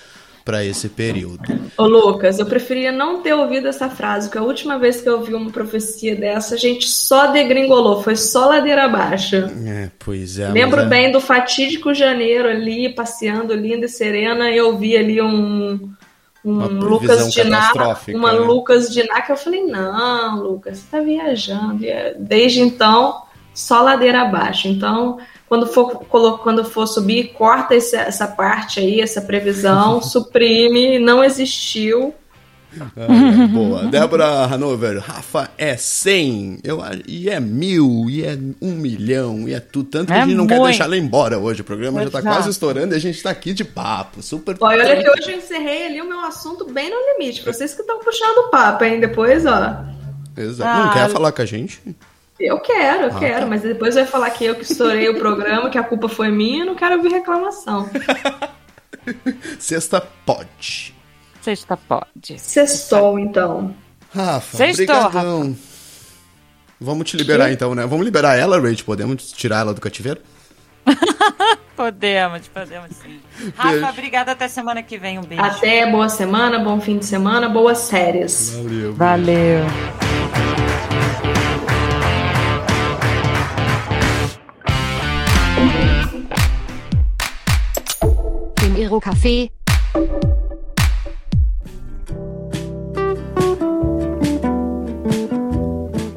para 0.46 0.64
esse 0.64 0.88
período. 0.88 1.42
Ô 1.76 1.88
Lucas, 1.88 2.38
eu 2.38 2.46
preferia 2.46 2.92
não 2.92 3.20
ter 3.20 3.34
ouvido 3.34 3.66
essa 3.66 3.90
frase, 3.90 4.28
porque 4.28 4.38
a 4.38 4.42
última 4.42 4.78
vez 4.78 5.00
que 5.00 5.08
eu 5.08 5.18
ouvi 5.18 5.34
uma 5.34 5.50
profecia 5.50 6.14
dessa, 6.14 6.54
a 6.54 6.56
gente 6.56 6.88
só 6.88 7.32
degringolou, 7.32 8.00
foi 8.00 8.14
só 8.14 8.46
ladeira 8.46 8.84
abaixo. 8.84 9.34
É, 9.66 9.90
pois 9.98 10.38
é. 10.38 10.48
Lembro 10.48 10.82
é- 10.82 10.86
bem 10.86 11.10
do 11.10 11.20
fatídico 11.20 11.92
janeiro 11.92 12.48
ali, 12.48 12.94
passeando 12.94 13.54
linda 13.54 13.86
e 13.86 13.88
serena, 13.88 14.48
e 14.48 14.56
eu 14.56 14.78
vi 14.78 14.96
ali 14.96 15.20
um, 15.20 15.90
um 16.44 16.58
Lucas 16.78 17.34
Diná, 17.34 17.72
uma 18.14 18.32
né? 18.32 18.38
Lucas 18.38 18.94
Diná, 18.94 19.22
que 19.22 19.32
eu 19.32 19.36
falei, 19.36 19.64
não, 19.64 20.44
Lucas, 20.44 20.78
você 20.78 20.84
tá 20.92 21.00
viajando. 21.00 21.84
É, 21.84 22.14
Desde 22.16 22.60
então, 22.60 23.20
só 23.52 23.82
ladeira 23.82 24.22
abaixo. 24.22 24.68
Então, 24.68 25.18
quando 25.48 25.66
for, 25.66 26.04
quando 26.42 26.64
for 26.64 26.86
subir, 26.86 27.32
corta 27.32 27.74
esse- 27.74 27.96
essa 27.96 28.26
parte 28.26 28.80
aí, 28.80 29.00
essa 29.00 29.20
previsão, 29.20 30.00
suprime, 30.02 30.98
não 30.98 31.22
existiu. 31.24 32.14
Ah, 32.78 33.46
boa. 33.46 33.84
Débora 33.88 34.26
Hanover, 34.44 34.98
Rafa 35.00 35.48
é 35.56 35.76
100, 35.78 36.58
eu, 36.62 36.82
a- 36.82 36.90
e 37.06 37.30
é 37.30 37.40
mil, 37.40 38.04
e 38.10 38.22
é 38.22 38.36
um 38.60 38.72
milhão, 38.72 39.48
e 39.48 39.54
é 39.54 39.60
tudo. 39.60 39.88
Tanto 39.88 40.08
que 40.08 40.12
É 40.12 40.20
a 40.20 40.26
gente 40.26 40.34
não 40.36 40.46
quer 40.46 40.56
muito. 40.56 40.66
deixar 40.68 40.84
ela 40.84 40.96
embora 40.96 41.38
hoje. 41.38 41.62
O 41.62 41.64
programa 41.64 42.02
já 42.04 42.10
tá 42.10 42.18
Exato. 42.18 42.34
quase 42.36 42.50
estourando 42.50 42.92
e 42.94 42.96
a 42.96 43.00
gente 43.00 43.22
tá 43.22 43.30
aqui 43.30 43.54
de 43.54 43.64
papo. 43.64 44.22
Super. 44.22 44.56
Olha, 44.60 44.84
olha 44.84 45.02
que 45.02 45.08
hoje 45.08 45.32
eu 45.32 45.38
encerrei 45.38 45.86
ali 45.86 46.02
o 46.02 46.08
meu 46.08 46.20
assunto 46.20 46.66
bem 46.70 46.90
no 46.90 46.96
limite. 47.18 47.42
Vocês 47.44 47.72
que 47.72 47.80
estão 47.80 47.98
puxando 48.00 48.38
o 48.46 48.50
papo, 48.50 48.84
hein? 48.84 49.00
Depois, 49.00 49.46
ó. 49.46 49.76
Exato. 50.36 50.78
Não 50.82 50.90
Ah, 50.90 50.92
quer 50.92 51.08
falar 51.08 51.32
com 51.32 51.40
a 51.40 51.46
gente? 51.46 51.80
Eu 52.38 52.60
quero, 52.60 53.04
eu 53.04 53.16
Ah, 53.16 53.18
quero, 53.18 53.40
tá. 53.40 53.46
mas 53.46 53.62
depois 53.62 53.94
vai 53.94 54.04
falar 54.04 54.28
que 54.30 54.44
eu 54.44 54.54
que 54.54 54.62
estourei 54.62 55.08
o 55.08 55.18
programa, 55.18 55.70
que 55.70 55.78
a 55.78 55.82
culpa 55.82 56.08
foi 56.08 56.28
minha, 56.30 56.64
não 56.64 56.74
quero 56.74 56.96
ouvir 56.96 57.10
reclamação. 57.10 57.88
Sexta 59.58 60.00
pode. 60.24 60.94
Sexta 61.40 61.76
pode. 61.76 62.38
Sextou, 62.38 63.18
então. 63.18 63.74
Rafa, 64.14 64.56
Sextou. 64.56 65.54
Vamos 66.80 67.08
te 67.10 67.16
liberar 67.16 67.46
Que? 67.48 67.54
então, 67.54 67.74
né? 67.74 67.86
Vamos 67.86 68.04
liberar 68.04 68.36
ela, 68.36 68.60
Rach? 68.60 68.82
Podemos 68.82 69.32
tirar 69.32 69.60
ela 69.60 69.72
do 69.72 69.80
cativeiro? 69.80 70.20
Podemos, 71.76 72.48
podemos 72.48 72.96
sim. 72.96 73.20
Rafa, 73.54 73.90
obrigada 73.90 74.32
até 74.32 74.48
semana 74.48 74.82
que 74.82 74.96
vem. 74.96 75.18
Um 75.18 75.22
beijo. 75.22 75.42
Até 75.44 75.90
boa 75.90 76.08
semana, 76.08 76.58
bom 76.58 76.80
fim 76.80 76.96
de 76.98 77.04
semana, 77.04 77.50
boas 77.50 77.78
séries. 77.78 78.54
Valeu. 78.54 78.94
Valeu. 78.94 79.64
Primeiro 88.76 89.00
café. 89.00 89.48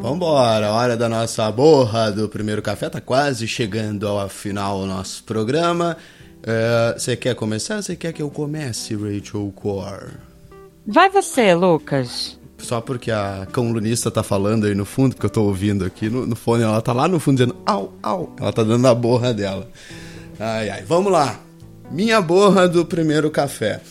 Vambora, 0.01 0.69
hora 0.73 0.97
da 0.97 1.07
nossa 1.07 1.49
borra 1.53 2.11
do 2.11 2.27
primeiro 2.27 2.61
café. 2.61 2.89
Tá 2.89 2.99
quase 2.99 3.47
chegando 3.47 4.05
ao 4.09 4.27
final 4.27 4.79
o 4.79 4.85
nosso 4.85 5.23
programa. 5.23 5.95
É, 6.43 6.95
Você 6.97 7.15
quer 7.15 7.33
começar? 7.33 7.81
Você 7.81 7.95
quer 7.95 8.11
que 8.11 8.21
eu 8.21 8.29
comece, 8.29 8.93
Rachel 8.93 9.53
Core? 9.55 10.17
Vai 10.85 11.09
você, 11.09 11.55
Lucas. 11.55 12.37
Só 12.57 12.81
porque 12.81 13.09
a 13.09 13.47
colunista 13.53 14.11
tá 14.11 14.21
falando 14.21 14.65
aí 14.65 14.75
no 14.75 14.83
fundo, 14.83 15.15
porque 15.15 15.27
eu 15.27 15.29
tô 15.29 15.43
ouvindo 15.43 15.85
aqui 15.85 16.09
no, 16.09 16.25
no 16.25 16.35
fone, 16.35 16.63
ela 16.63 16.81
tá 16.81 16.91
lá 16.91 17.07
no 17.07 17.21
fundo 17.21 17.37
dizendo 17.37 17.55
au, 17.65 17.93
au. 18.03 18.35
Ela 18.37 18.51
tá 18.51 18.65
dando 18.65 18.85
a 18.85 18.93
borra 18.93 19.33
dela. 19.33 19.65
Ai, 20.37 20.69
ai, 20.69 20.83
vamos 20.83 21.09
lá. 21.09 21.39
Minha 21.91 22.21
borra 22.21 22.67
do 22.67 22.85
primeiro 22.85 23.31
café. 23.31 23.81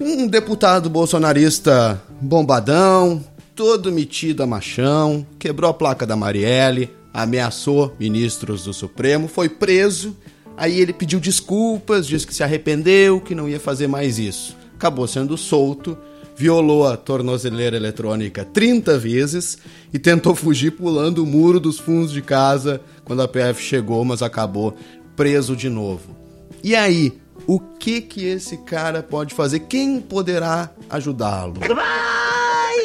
Um 0.00 0.26
deputado 0.26 0.90
bolsonarista 0.90 2.02
bombadão, 2.20 3.24
todo 3.54 3.92
metido 3.92 4.42
a 4.42 4.46
machão, 4.46 5.24
quebrou 5.38 5.70
a 5.70 5.74
placa 5.74 6.04
da 6.04 6.16
Marielle, 6.16 6.90
ameaçou 7.14 7.94
ministros 7.98 8.64
do 8.64 8.72
Supremo, 8.72 9.28
foi 9.28 9.48
preso. 9.48 10.16
Aí 10.56 10.80
ele 10.80 10.92
pediu 10.92 11.20
desculpas, 11.20 12.08
disse 12.08 12.26
que 12.26 12.34
se 12.34 12.42
arrependeu, 12.42 13.20
que 13.20 13.36
não 13.36 13.48
ia 13.48 13.60
fazer 13.60 13.86
mais 13.86 14.18
isso. 14.18 14.56
Acabou 14.74 15.06
sendo 15.06 15.38
solto, 15.38 15.96
violou 16.36 16.88
a 16.88 16.96
tornozeleira 16.96 17.76
eletrônica 17.76 18.44
30 18.44 18.98
vezes 18.98 19.58
e 19.94 19.98
tentou 19.98 20.34
fugir 20.34 20.72
pulando 20.72 21.22
o 21.22 21.26
muro 21.26 21.60
dos 21.60 21.78
fundos 21.78 22.10
de 22.10 22.20
casa 22.20 22.80
quando 23.04 23.22
a 23.22 23.28
PF 23.28 23.62
chegou, 23.62 24.04
mas 24.04 24.22
acabou 24.22 24.74
preso 25.14 25.54
de 25.54 25.68
novo. 25.68 26.21
E 26.62 26.76
aí, 26.76 27.12
o 27.46 27.58
que 27.58 28.00
que 28.00 28.24
esse 28.24 28.56
cara 28.58 29.02
pode 29.02 29.34
fazer? 29.34 29.60
Quem 29.60 30.00
poderá 30.00 30.70
ajudá-lo? 30.88 31.54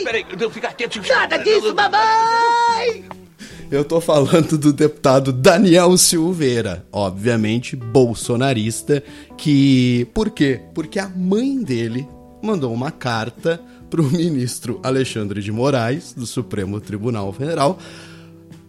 Peraí, 0.03 0.25
eu 0.39 0.49
ficar 0.49 0.73
quieto. 0.73 1.01
Nada 1.07 1.37
disso, 1.37 1.75
mamãe! 1.75 3.05
Eu 3.69 3.83
tô 3.83 3.99
falando 3.99 4.57
do 4.57 4.71
deputado 4.71 5.33
Daniel 5.33 5.97
Silveira, 5.97 6.85
obviamente 6.91 7.75
bolsonarista, 7.75 9.03
que 9.37 10.07
por 10.13 10.29
quê? 10.29 10.61
Porque 10.73 10.97
a 10.97 11.09
mãe 11.09 11.61
dele 11.61 12.07
mandou 12.41 12.73
uma 12.73 12.91
carta 12.91 13.61
pro 13.89 14.03
ministro 14.09 14.79
Alexandre 14.81 15.41
de 15.41 15.51
Moraes 15.51 16.13
do 16.13 16.25
Supremo 16.25 16.79
Tribunal 16.79 17.31
Federal 17.33 17.77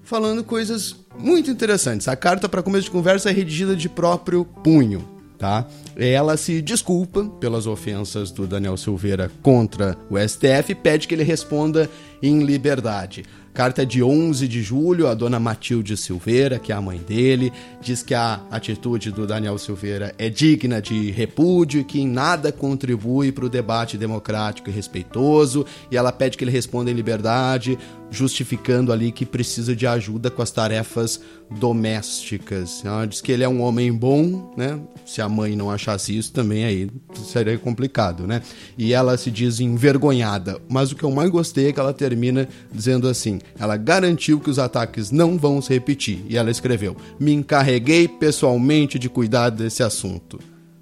falando 0.09 0.43
coisas 0.43 0.97
muito 1.19 1.51
interessantes. 1.51 2.09
A 2.09 2.17
carta 2.17 2.49
para 2.49 2.63
começo 2.63 2.85
de 2.85 2.91
conversa 2.91 3.29
é 3.29 3.33
redigida 3.33 3.77
de 3.77 3.91
próprio 3.91 4.43
punho, 4.43 5.07
tá? 5.37 5.67
Ela 5.95 6.39
se 6.39 6.63
desculpa 6.63 7.25
pelas 7.39 7.67
ofensas 7.67 8.31
do 8.31 8.47
Daniel 8.47 8.79
Silveira 8.79 9.31
contra 9.43 9.99
o 10.09 10.19
STF 10.19 10.73
e 10.73 10.75
pede 10.75 11.07
que 11.07 11.15
ele 11.15 11.25
responda 11.25 11.91
em 12.23 12.43
liberdade. 12.43 13.23
Carta 13.59 13.85
de 13.85 14.01
11 14.05 14.47
de 14.47 14.63
julho, 14.63 15.09
a 15.09 15.15
dona 15.15 15.41
Matilde 15.41 15.97
Silveira, 15.97 16.61
que 16.61 16.71
é 16.71 16.77
a 16.77 16.81
mãe 16.81 16.99
dele, 16.99 17.53
diz 17.81 18.05
que 18.05 18.15
a 18.15 18.41
atitude 18.53 19.11
do 19.11 19.27
Daniel 19.27 19.59
Silveira 19.59 20.15
é 20.17 20.31
digna 20.31 20.81
de 20.81 21.11
repúdio 21.11 21.81
e 21.81 21.85
que 21.85 22.01
em 22.01 22.07
nada 22.07 22.53
contribui 22.53 23.33
para 23.33 23.45
o 23.45 23.49
debate 23.49 23.99
democrático 23.99 24.71
e 24.71 24.73
respeitoso, 24.73 25.67
e 25.91 25.97
ela 25.97 26.13
pede 26.13 26.39
que 26.39 26.45
ele 26.45 26.53
responda 26.53 26.89
em 26.89 26.95
liberdade, 26.95 27.77
justificando 28.11 28.93
ali 28.93 29.13
que 29.13 29.27
precisa 29.27 29.75
de 29.77 29.87
ajuda 29.87 30.31
com 30.31 30.43
as 30.43 30.51
tarefas 30.51 31.21
domésticas. 31.51 32.83
Ela 32.85 33.07
diz 33.07 33.21
que 33.21 33.33
ele 33.33 33.45
é 33.45 33.49
um 33.49 33.63
homem 33.63 33.93
bom, 33.93 34.53
né? 34.57 34.79
Se 35.05 35.21
a 35.21 35.29
mãe 35.29 35.57
não 35.57 35.71
achasse 35.71 36.17
isso, 36.17 36.33
também 36.33 36.65
aí 36.65 36.91
seria 37.15 37.57
complicado, 37.59 38.27
né? 38.27 38.43
E 38.77 38.93
ela 38.93 39.17
se 39.17 39.31
diz 39.31 39.61
envergonhada. 39.61 40.59
Mas 40.69 40.93
o 40.93 40.97
que 40.97 41.05
eu 41.05 41.11
mais 41.11 41.31
gostei 41.31 41.69
é 41.69 41.73
que 41.73 41.81
ela 41.81 41.93
termina 41.93 42.49
dizendo 42.73 43.09
assim: 43.09 43.41
ela 43.59 43.77
garantiu 43.77 44.41
que 44.41 44.51
os 44.51 44.59
ataques 44.59 45.11
não 45.11 45.39
vão 45.39 45.61
se 45.61 45.73
repetir. 45.73 46.25
E 46.29 46.37
ela 46.37 46.51
escreveu: 46.51 46.97
Me 47.19 47.33
encarreguei 47.33 48.09
pessoalmente 48.09 48.99
de 48.99 49.09
cuidar 49.09 49.51
desse 49.51 49.83
assunto. 49.83 50.39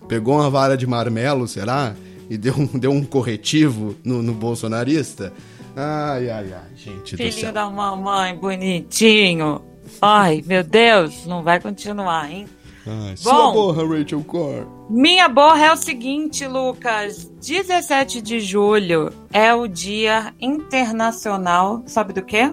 Pegou 0.08 0.34
uma 0.34 0.48
vara 0.48 0.76
de 0.76 0.86
marmelo, 0.86 1.48
será? 1.48 1.94
E 2.28 2.36
deu 2.36 2.54
um, 2.56 2.66
deu 2.78 2.90
um 2.90 3.04
corretivo 3.04 3.96
no, 4.04 4.22
no 4.22 4.32
bolsonarista? 4.32 5.32
Ai, 5.78 6.30
ai, 6.30 6.54
ai, 6.54 6.74
gente 6.74 7.18
Filhinho 7.18 7.52
da 7.52 7.68
mamãe, 7.68 8.34
bonitinho. 8.34 9.60
Ai, 10.00 10.42
meu 10.46 10.64
Deus, 10.64 11.26
não 11.26 11.42
vai 11.42 11.60
continuar, 11.60 12.30
hein? 12.32 12.48
Ai, 12.86 13.10
Bom. 13.10 13.16
sua 13.16 13.52
borra, 13.52 13.86
Rachel 13.86 14.24
Core. 14.24 14.66
Minha 14.88 15.28
borra 15.28 15.66
é 15.66 15.72
o 15.72 15.76
seguinte, 15.76 16.46
Lucas. 16.46 17.30
17 17.42 18.22
de 18.22 18.40
julho 18.40 19.12
é 19.30 19.52
o 19.52 19.66
Dia 19.66 20.32
Internacional, 20.40 21.82
sabe 21.86 22.14
do 22.14 22.22
quê? 22.22 22.50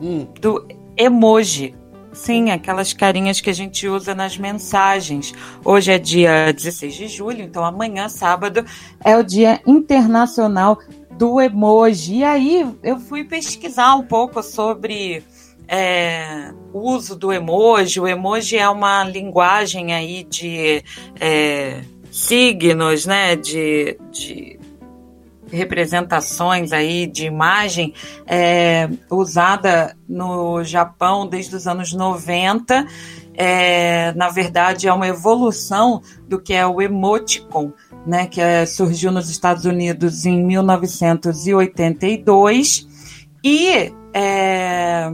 Hum. 0.00 0.28
Do 0.40 0.64
emoji. 0.96 1.74
Sim, 2.12 2.50
aquelas 2.50 2.92
carinhas 2.92 3.40
que 3.40 3.48
a 3.48 3.54
gente 3.54 3.88
usa 3.88 4.14
nas 4.14 4.36
mensagens. 4.36 5.32
Hoje 5.64 5.90
é 5.90 5.98
dia 5.98 6.52
16 6.52 6.94
de 6.94 7.08
julho, 7.08 7.42
então 7.42 7.64
amanhã, 7.64 8.08
sábado, 8.08 8.64
é 9.02 9.16
o 9.16 9.22
Dia 9.22 9.60
Internacional 9.66 10.78
do 11.16 11.40
Emoji. 11.40 12.18
E 12.18 12.24
aí 12.24 12.66
eu 12.82 12.98
fui 12.98 13.24
pesquisar 13.24 13.94
um 13.94 14.02
pouco 14.02 14.42
sobre 14.42 15.22
é, 15.68 16.52
o 16.72 16.80
uso 16.80 17.16
do 17.16 17.32
emoji. 17.32 18.00
O 18.00 18.06
emoji 18.06 18.58
é 18.58 18.68
uma 18.68 19.04
linguagem 19.04 19.94
aí 19.94 20.24
de 20.24 20.84
é, 21.18 21.82
signos, 22.10 23.06
né? 23.06 23.36
De, 23.36 23.98
de 24.10 24.60
representações 25.50 26.72
aí 26.72 27.06
de 27.06 27.26
imagem 27.26 27.92
é, 28.26 28.88
usada 29.10 29.96
no 30.08 30.64
Japão 30.64 31.26
desde 31.26 31.54
os 31.54 31.66
anos 31.66 31.92
90. 31.92 32.86
É, 33.34 34.12
na 34.14 34.28
verdade, 34.28 34.88
é 34.88 34.92
uma 34.92 35.08
evolução 35.08 36.02
do 36.28 36.38
que 36.40 36.52
é 36.52 36.66
o 36.66 36.82
emoticon, 36.82 37.72
né, 38.06 38.26
que 38.26 38.40
é, 38.40 38.66
surgiu 38.66 39.10
nos 39.10 39.30
Estados 39.30 39.64
Unidos 39.64 40.26
em 40.26 40.44
1982. 40.44 42.86
E 43.44 43.92
é, 44.14 45.10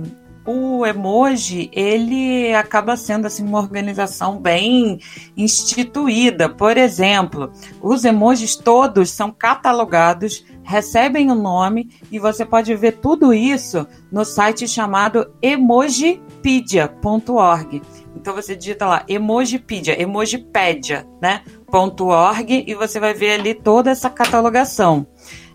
o 0.51 0.87
emoji 0.87 1.69
ele 1.75 2.55
acaba 2.55 2.97
sendo 2.97 3.27
assim 3.27 3.45
uma 3.45 3.59
organização 3.59 4.41
bem 4.41 4.99
instituída. 5.37 6.49
Por 6.49 6.79
exemplo, 6.79 7.53
os 7.83 8.07
emojis 8.07 8.57
todos 8.57 9.11
são 9.11 9.31
catalogados, 9.31 10.47
recebem 10.62 11.31
o 11.31 11.35
um 11.35 11.43
nome 11.43 11.91
e 12.11 12.19
você 12.19 12.47
pode 12.47 12.75
ver 12.75 12.93
tudo 12.93 13.35
isso 13.35 13.87
no 14.11 14.25
site 14.25 14.66
chamado 14.66 15.31
emojipedia.org. 15.43 17.83
Então 18.19 18.35
você 18.35 18.57
digita 18.57 18.85
lá 18.85 19.05
Emojipedia, 19.09 20.01
Emojipedia, 20.01 21.07
né? 21.23 21.43
.org 21.73 22.64
e 22.66 22.75
você 22.75 22.99
vai 22.99 23.14
ver 23.14 23.39
ali 23.39 23.55
toda 23.55 23.91
essa 23.91 24.11
catalogação. 24.11 25.07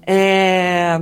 É, 0.08 1.02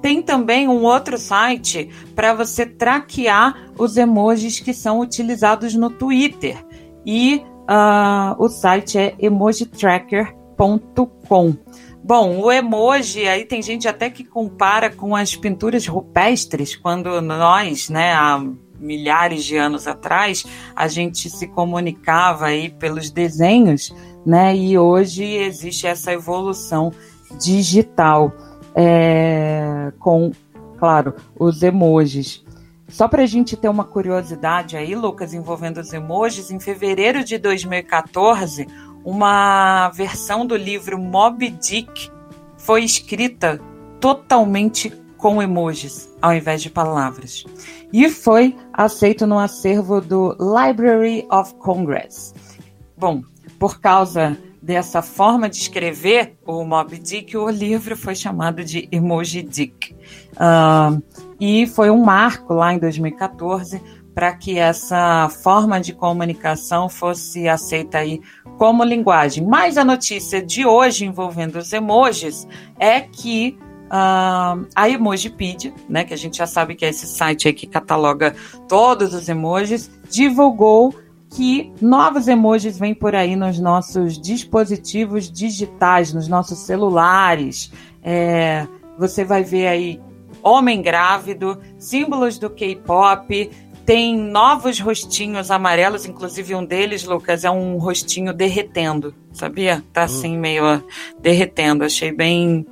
tem 0.00 0.22
também 0.22 0.66
um 0.68 0.82
outro 0.82 1.18
site 1.18 1.90
para 2.14 2.32
você 2.32 2.64
traquear 2.64 3.72
os 3.78 3.96
emojis 3.96 4.60
que 4.60 4.72
são 4.72 5.00
utilizados 5.00 5.74
no 5.74 5.90
Twitter. 5.90 6.64
E 7.04 7.44
uh, 7.68 8.34
o 8.38 8.48
site 8.48 8.96
é 8.98 9.14
emojitracker.com. 9.18 11.56
Bom, 12.02 12.38
o 12.38 12.50
emoji, 12.52 13.26
aí 13.26 13.44
tem 13.46 13.62
gente 13.62 13.88
até 13.88 14.10
que 14.10 14.24
compara 14.24 14.90
com 14.90 15.16
as 15.16 15.34
pinturas 15.34 15.86
rupestres, 15.86 16.76
quando 16.76 17.22
nós, 17.22 17.88
né, 17.88 18.12
há 18.12 18.44
milhares 18.78 19.44
de 19.44 19.56
anos 19.56 19.86
atrás, 19.86 20.44
a 20.74 20.88
gente 20.88 21.30
se 21.30 21.46
comunicava 21.48 22.46
aí 22.46 22.70
pelos 22.70 23.10
desenhos, 23.10 23.94
né, 24.24 24.56
e 24.56 24.78
hoje 24.78 25.24
existe 25.24 25.86
essa 25.86 26.12
evolução 26.12 26.92
digital 27.40 28.32
é, 28.74 29.92
com, 29.98 30.32
claro, 30.78 31.14
os 31.38 31.62
emojis. 31.62 32.44
Só 32.88 33.08
para 33.08 33.22
a 33.22 33.26
gente 33.26 33.56
ter 33.56 33.68
uma 33.68 33.84
curiosidade 33.84 34.76
aí, 34.76 34.94
Lucas, 34.94 35.34
envolvendo 35.34 35.78
os 35.80 35.92
emojis, 35.92 36.50
em 36.50 36.60
fevereiro 36.60 37.24
de 37.24 37.38
2014, 37.38 38.66
uma 39.04 39.90
versão 39.90 40.46
do 40.46 40.56
livro 40.56 40.98
Moby 40.98 41.50
Dick 41.50 42.10
foi 42.56 42.84
escrita 42.84 43.60
totalmente 44.00 44.92
com 45.24 45.42
emojis, 45.42 46.14
ao 46.20 46.34
invés 46.34 46.60
de 46.60 46.68
palavras. 46.68 47.46
E 47.90 48.10
foi 48.10 48.54
aceito 48.74 49.26
no 49.26 49.38
acervo 49.38 49.98
do 49.98 50.36
Library 50.38 51.26
of 51.32 51.54
Congress. 51.54 52.34
Bom, 52.94 53.22
por 53.58 53.80
causa 53.80 54.36
dessa 54.60 55.00
forma 55.00 55.48
de 55.48 55.56
escrever 55.56 56.36
o 56.44 56.62
Moby 56.62 56.98
Dick, 56.98 57.34
o 57.38 57.48
livro 57.48 57.96
foi 57.96 58.14
chamado 58.14 58.62
de 58.62 58.86
Emoji 58.92 59.42
Dick. 59.42 59.96
Uh, 60.34 61.02
e 61.40 61.66
foi 61.68 61.88
um 61.88 62.04
marco 62.04 62.52
lá 62.52 62.74
em 62.74 62.78
2014 62.78 63.80
para 64.14 64.30
que 64.34 64.58
essa 64.58 65.30
forma 65.42 65.80
de 65.80 65.94
comunicação 65.94 66.86
fosse 66.86 67.48
aceita 67.48 67.96
aí 67.96 68.20
como 68.58 68.84
linguagem. 68.84 69.42
Mas 69.42 69.78
a 69.78 69.84
notícia 69.86 70.42
de 70.42 70.66
hoje 70.66 71.06
envolvendo 71.06 71.56
os 71.56 71.72
emojis 71.72 72.46
é 72.78 73.00
que 73.00 73.58
uh, 73.86 74.66
a 74.74 74.88
Emojipedia, 74.88 75.72
né, 75.88 76.04
que 76.04 76.14
a 76.14 76.16
gente 76.16 76.38
já 76.38 76.46
sabe 76.46 76.74
que 76.74 76.84
é 76.84 76.88
esse 76.88 77.06
site 77.06 77.48
aí 77.48 77.54
que 77.54 77.66
cataloga 77.66 78.34
todos 78.68 79.14
os 79.14 79.28
emojis, 79.28 79.90
divulgou 80.10 80.94
que 81.30 81.72
novos 81.80 82.28
emojis 82.28 82.78
vêm 82.78 82.94
por 82.94 83.14
aí 83.14 83.34
nos 83.34 83.58
nossos 83.58 84.20
dispositivos 84.20 85.30
digitais, 85.30 86.12
nos 86.12 86.28
nossos 86.28 86.60
celulares. 86.60 87.72
É, 88.02 88.68
você 88.96 89.24
vai 89.24 89.42
ver 89.42 89.66
aí 89.66 90.00
homem 90.42 90.80
grávido, 90.80 91.58
símbolos 91.76 92.38
do 92.38 92.50
K-pop, 92.50 93.50
tem 93.84 94.16
novos 94.16 94.80
rostinhos 94.80 95.50
amarelos, 95.50 96.06
inclusive 96.06 96.54
um 96.54 96.64
deles, 96.64 97.04
Lucas, 97.04 97.44
é 97.44 97.50
um 97.50 97.76
rostinho 97.76 98.32
derretendo, 98.32 99.14
sabia? 99.30 99.84
Tá 99.92 100.04
assim 100.04 100.38
meio 100.38 100.82
derretendo. 101.20 101.84
Achei 101.84 102.10
bem 102.10 102.66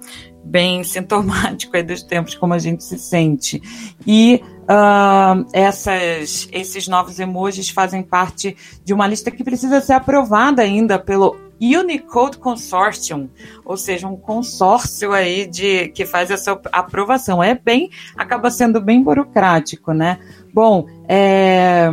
bem 0.44 0.82
sintomático 0.84 1.76
aí 1.76 1.82
dos 1.82 2.02
tempos 2.02 2.34
como 2.34 2.54
a 2.54 2.58
gente 2.58 2.84
se 2.84 2.98
sente. 2.98 3.62
E 4.06 4.42
uh, 4.62 5.46
essas, 5.52 6.48
esses 6.52 6.88
novos 6.88 7.18
emojis 7.18 7.70
fazem 7.70 8.02
parte 8.02 8.56
de 8.84 8.92
uma 8.92 9.06
lista 9.06 9.30
que 9.30 9.44
precisa 9.44 9.80
ser 9.80 9.94
aprovada 9.94 10.62
ainda 10.62 10.98
pelo 10.98 11.36
Unicode 11.60 12.38
Consortium, 12.38 13.28
ou 13.64 13.76
seja, 13.76 14.08
um 14.08 14.16
consórcio 14.16 15.12
aí 15.12 15.46
de 15.46 15.88
que 15.88 16.04
faz 16.04 16.30
essa 16.30 16.60
aprovação. 16.72 17.40
É 17.42 17.54
bem, 17.54 17.88
acaba 18.16 18.50
sendo 18.50 18.80
bem 18.80 19.00
burocrático, 19.00 19.92
né? 19.92 20.18
Bom, 20.52 20.86
é, 21.08 21.88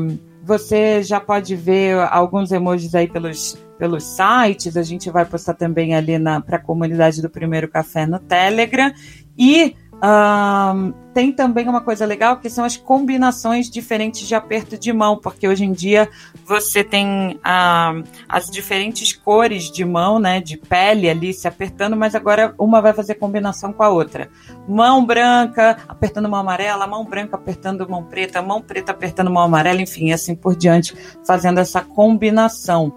você 0.50 1.04
já 1.04 1.20
pode 1.20 1.56
ver 1.56 1.96
alguns 2.10 2.52
emojis 2.52 2.96
aí 2.96 3.08
pelos 3.08 3.56
pelos 3.78 4.04
sites, 4.04 4.76
a 4.76 4.84
gente 4.84 5.10
vai 5.10 5.24
postar 5.24 5.54
também 5.54 5.96
ali 5.96 6.14
para 6.46 6.58
a 6.58 6.62
comunidade 6.62 7.22
do 7.22 7.30
Primeiro 7.30 7.70
Café 7.70 8.06
no 8.06 8.20
Telegram. 8.20 8.92
E 9.38 9.74
um, 10.02 10.94
tem 11.14 11.32
também 11.32 11.68
uma 11.68 11.82
coisa 11.82 12.06
legal 12.06 12.38
que 12.38 12.50
são 12.50 12.64
as 12.64 12.78
combinações 12.78 13.70
diferentes 13.70 14.28
de 14.28 14.34
aperto 14.34 14.78
de 14.78 14.94
mão, 14.94 15.18
porque 15.18 15.48
hoje 15.48 15.66
em 15.66 15.74
dia 15.74 16.10
você 16.46 16.84
tem 16.84 17.38
um, 17.38 18.04
as 18.28 18.46
diferentes 18.46 19.12
cores 19.12 19.70
de 19.70 19.84
mão, 19.84 20.20
né, 20.20 20.40
de 20.40 20.58
pele 20.58 21.10
ali 21.10 21.34
se 21.34 21.48
apertando, 21.48 21.98
mas 21.98 22.16
agora 22.16 22.54
uma 22.58 22.82
vai 22.82 22.94
fazer 22.94 23.16
combinação 23.16 23.74
com 23.74 23.84
a 23.84 23.90
outra. 23.90 24.30
Mão 24.68 25.06
branca 25.06 25.78
apertando 25.88 26.30
mão 26.30 26.40
amarela, 26.40 26.88
mão 26.88 27.04
branca 27.04 27.36
apertando 27.36 27.90
mão 27.90 28.04
preta, 28.04 28.42
mão 28.42 28.62
preta 28.62 28.92
apertando 28.92 29.30
mão 29.30 29.44
amarela, 29.44 29.82
enfim, 29.82 30.12
assim 30.14 30.36
por 30.36 30.56
diante, 30.56 30.96
fazendo 31.26 31.60
essa 31.60 31.82
combinação 31.82 32.94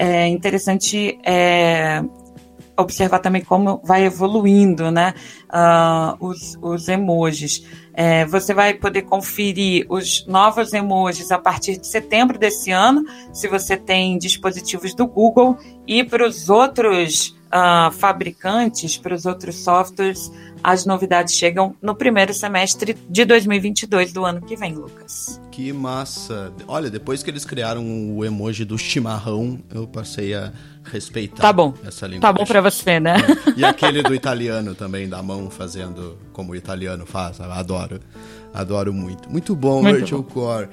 é 0.00 0.26
interessante 0.26 1.18
é, 1.22 2.02
observar 2.80 3.18
também 3.20 3.42
como 3.42 3.80
vai 3.84 4.04
evoluindo 4.04 4.90
né, 4.90 5.14
uh, 5.48 6.16
os, 6.24 6.58
os 6.60 6.88
emojis. 6.88 7.64
É, 7.92 8.24
você 8.24 8.54
vai 8.54 8.74
poder 8.74 9.02
conferir 9.02 9.86
os 9.88 10.24
novos 10.26 10.72
emojis 10.72 11.30
a 11.30 11.38
partir 11.38 11.76
de 11.76 11.86
setembro 11.86 12.38
desse 12.38 12.70
ano, 12.70 13.04
se 13.32 13.48
você 13.48 13.76
tem 13.76 14.16
dispositivos 14.16 14.94
do 14.94 15.06
Google, 15.06 15.58
e 15.86 16.04
para 16.04 16.26
os 16.26 16.48
outros 16.48 17.36
uh, 17.50 17.90
fabricantes, 17.92 18.96
para 18.96 19.14
os 19.14 19.26
outros 19.26 19.56
softwares, 19.56 20.30
as 20.62 20.84
novidades 20.84 21.34
chegam 21.34 21.74
no 21.80 21.94
primeiro 21.94 22.32
semestre 22.34 22.96
de 23.08 23.24
2022 23.24 24.12
do 24.12 24.24
ano 24.24 24.42
que 24.42 24.56
vem, 24.56 24.74
Lucas. 24.74 25.40
Que 25.50 25.72
massa! 25.72 26.52
Olha, 26.68 26.90
depois 26.90 27.22
que 27.22 27.30
eles 27.30 27.44
criaram 27.44 28.16
o 28.16 28.24
emoji 28.24 28.64
do 28.64 28.78
chimarrão, 28.78 29.58
eu 29.74 29.86
passei 29.86 30.34
a 30.34 30.52
respeitar 30.90 31.42
tá 31.42 31.52
bom. 31.52 31.74
essa 31.84 32.06
língua. 32.06 32.20
Tá 32.20 32.32
bom 32.32 32.44
para 32.44 32.60
você, 32.60 33.00
né? 33.00 33.16
E 33.56 33.64
aquele 33.64 34.02
do 34.02 34.14
italiano 34.14 34.74
também, 34.74 35.08
da 35.08 35.22
mão 35.22 35.50
fazendo 35.50 36.18
como 36.32 36.52
o 36.52 36.56
italiano 36.56 37.06
faz. 37.06 37.40
Adoro. 37.40 38.00
Adoro 38.52 38.92
muito. 38.92 39.30
Muito 39.30 39.54
bom, 39.54 39.82
muito 39.82 40.00
Rachel 40.00 40.22
Core. 40.24 40.68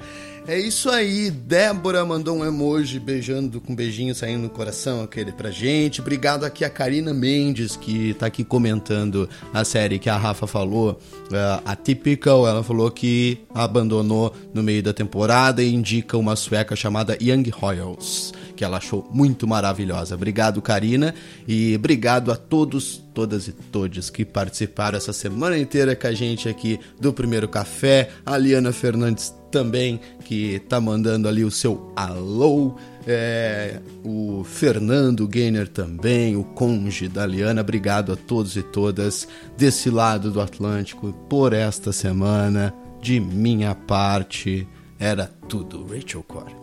É 0.48 0.58
isso 0.58 0.88
aí, 0.88 1.30
Débora 1.30 2.06
mandou 2.06 2.38
um 2.38 2.42
emoji 2.42 2.98
beijando 2.98 3.60
com 3.60 3.74
um 3.74 3.76
beijinho 3.76 4.14
saindo 4.14 4.44
no 4.44 4.48
coração 4.48 5.02
aquele 5.02 5.30
pra 5.30 5.50
gente. 5.50 6.00
Obrigado 6.00 6.42
aqui 6.44 6.64
a 6.64 6.70
Karina 6.70 7.12
Mendes 7.12 7.76
que 7.76 8.14
tá 8.14 8.24
aqui 8.24 8.42
comentando 8.42 9.28
a 9.52 9.62
série 9.62 9.98
que 9.98 10.08
a 10.08 10.16
Rafa 10.16 10.46
falou, 10.46 10.92
uh, 11.26 11.62
a 11.66 11.76
Typical, 11.76 12.48
ela 12.48 12.64
falou 12.64 12.90
que 12.90 13.40
abandonou 13.54 14.34
no 14.54 14.62
meio 14.62 14.82
da 14.82 14.94
temporada 14.94 15.62
e 15.62 15.70
indica 15.70 16.16
uma 16.16 16.34
sueca 16.34 16.74
chamada 16.74 17.18
Young 17.20 17.50
Royals 17.50 18.32
que 18.58 18.64
ela 18.64 18.78
achou 18.78 19.08
muito 19.12 19.46
maravilhosa. 19.46 20.16
Obrigado, 20.16 20.60
Karina, 20.60 21.14
e 21.46 21.76
obrigado 21.76 22.32
a 22.32 22.36
todos, 22.36 23.00
todas 23.14 23.46
e 23.46 23.52
todos 23.52 24.10
que 24.10 24.24
participaram 24.24 24.98
essa 24.98 25.12
semana 25.12 25.56
inteira 25.56 25.94
com 25.94 26.08
a 26.08 26.12
gente 26.12 26.48
aqui 26.48 26.80
do 27.00 27.12
Primeiro 27.12 27.46
Café. 27.46 28.10
A 28.26 28.36
Liana 28.36 28.72
Fernandes 28.72 29.32
também, 29.50 30.00
que 30.24 30.58
tá 30.68 30.80
mandando 30.80 31.28
ali 31.28 31.44
o 31.44 31.50
seu 31.50 31.92
alô. 31.96 32.74
É, 33.06 33.80
o 34.04 34.44
Fernando 34.44 35.26
Gainer 35.26 35.66
também, 35.66 36.36
o 36.36 36.44
conge 36.44 37.08
da 37.08 37.24
Liana. 37.24 37.62
Obrigado 37.62 38.12
a 38.12 38.16
todos 38.16 38.56
e 38.56 38.62
todas 38.62 39.26
desse 39.56 39.90
lado 39.90 40.30
do 40.30 40.40
Atlântico 40.40 41.12
por 41.28 41.52
esta 41.52 41.92
semana. 41.92 42.74
De 43.00 43.18
minha 43.20 43.74
parte, 43.74 44.66
era 44.98 45.30
tudo. 45.48 45.86
Rachel 45.86 46.22
Core. 46.22 46.54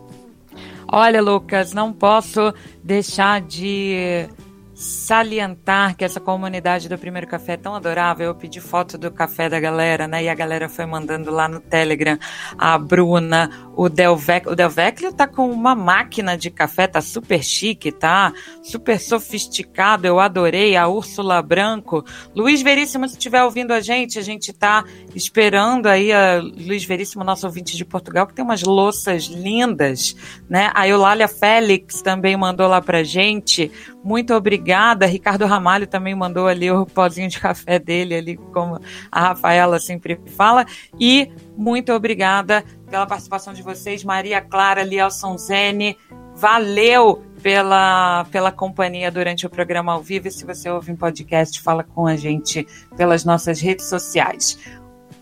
Olha, 0.88 1.20
Lucas, 1.20 1.72
não 1.72 1.92
posso 1.92 2.54
deixar 2.82 3.40
de 3.40 4.28
salientar 4.76 5.96
que 5.96 6.04
essa 6.04 6.20
comunidade 6.20 6.86
do 6.86 6.98
Primeiro 6.98 7.26
Café 7.26 7.54
é 7.54 7.56
tão 7.56 7.74
adorável. 7.74 8.26
Eu 8.26 8.34
pedi 8.34 8.60
foto 8.60 8.98
do 8.98 9.10
café 9.10 9.48
da 9.48 9.58
galera, 9.58 10.06
né? 10.06 10.24
E 10.24 10.28
a 10.28 10.34
galera 10.34 10.68
foi 10.68 10.84
mandando 10.84 11.30
lá 11.30 11.48
no 11.48 11.60
Telegram. 11.60 12.18
A 12.58 12.76
Bruna, 12.76 13.50
o 13.74 13.88
Delvec. 13.88 14.46
O 14.46 14.54
Delvecchio 14.54 15.14
tá 15.14 15.26
com 15.26 15.50
uma 15.50 15.74
máquina 15.74 16.36
de 16.36 16.50
café, 16.50 16.86
tá 16.86 17.00
super 17.00 17.42
chique, 17.42 17.90
tá? 17.90 18.34
Super 18.62 19.00
sofisticado, 19.00 20.06
eu 20.06 20.20
adorei. 20.20 20.76
A 20.76 20.86
Úrsula 20.88 21.40
Branco. 21.40 22.04
Luiz 22.34 22.60
Veríssimo, 22.60 23.08
se 23.08 23.14
estiver 23.14 23.42
ouvindo 23.44 23.72
a 23.72 23.80
gente, 23.80 24.18
a 24.18 24.22
gente 24.22 24.52
tá 24.52 24.84
esperando 25.14 25.86
aí 25.86 26.12
a 26.12 26.38
Luiz 26.38 26.84
Veríssimo, 26.84 27.24
nosso 27.24 27.46
ouvinte 27.46 27.78
de 27.78 27.84
Portugal, 27.84 28.26
que 28.26 28.34
tem 28.34 28.44
umas 28.44 28.62
louças 28.62 29.24
lindas, 29.24 30.14
né? 30.50 30.70
A 30.74 30.86
Eulália 30.86 31.28
Félix 31.28 32.02
também 32.02 32.36
mandou 32.36 32.68
lá 32.68 32.82
pra 32.82 33.02
gente. 33.02 33.72
Muito 34.06 34.32
obrigada. 34.34 35.04
Ricardo 35.04 35.46
Ramalho 35.46 35.84
também 35.84 36.14
mandou 36.14 36.46
ali 36.46 36.70
o 36.70 36.86
pozinho 36.86 37.28
de 37.28 37.40
café 37.40 37.76
dele, 37.76 38.14
ali, 38.14 38.36
como 38.36 38.78
a 39.10 39.20
Rafaela 39.20 39.80
sempre 39.80 40.20
fala. 40.36 40.64
E 40.96 41.32
muito 41.56 41.92
obrigada 41.92 42.64
pela 42.88 43.04
participação 43.04 43.52
de 43.52 43.64
vocês, 43.64 44.04
Maria 44.04 44.40
Clara, 44.40 44.84
Lielson 44.84 45.36
Zene. 45.36 45.98
Valeu 46.36 47.20
pela, 47.42 48.24
pela 48.30 48.52
companhia 48.52 49.10
durante 49.10 49.44
o 49.44 49.50
programa 49.50 49.94
ao 49.94 50.00
vivo. 50.00 50.28
E 50.28 50.30
se 50.30 50.46
você 50.46 50.70
ouve 50.70 50.92
um 50.92 50.96
podcast, 50.96 51.60
fala 51.60 51.82
com 51.82 52.06
a 52.06 52.14
gente 52.14 52.64
pelas 52.96 53.24
nossas 53.24 53.58
redes 53.60 53.86
sociais. 53.86 54.56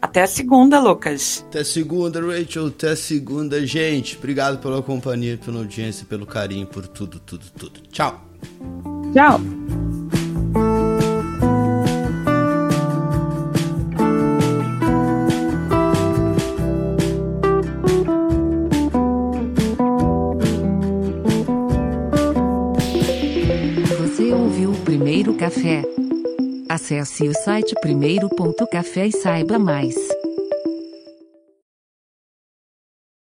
Até 0.03 0.27
segunda, 0.27 0.79
Lucas. 0.79 1.43
Até 1.49 1.65
segunda, 1.65 2.21
Rachel. 2.21 2.67
Até 2.67 2.95
segunda, 2.95 3.67
gente. 3.67 4.19
Obrigado 4.19 4.59
pela 4.59 4.83
companhia, 4.83 5.39
pela 5.43 5.61
audiência, 5.61 6.05
pelo 6.05 6.27
carinho, 6.27 6.67
por 6.67 6.87
tudo, 6.87 7.19
tudo, 7.19 7.47
tudo. 7.57 7.81
Tchau. 7.91 8.24
Tchau. 9.13 9.41
Você 23.99 24.33
ouviu 24.33 24.71
o 24.71 24.77
primeiro 24.85 25.35
café? 25.35 25.83
Acesse 26.69 27.29
o 27.29 27.33
site 27.33 27.75
primeiro.café 27.81 29.07
e 29.07 29.13
saiba 29.13 29.59
mais. 29.59 29.95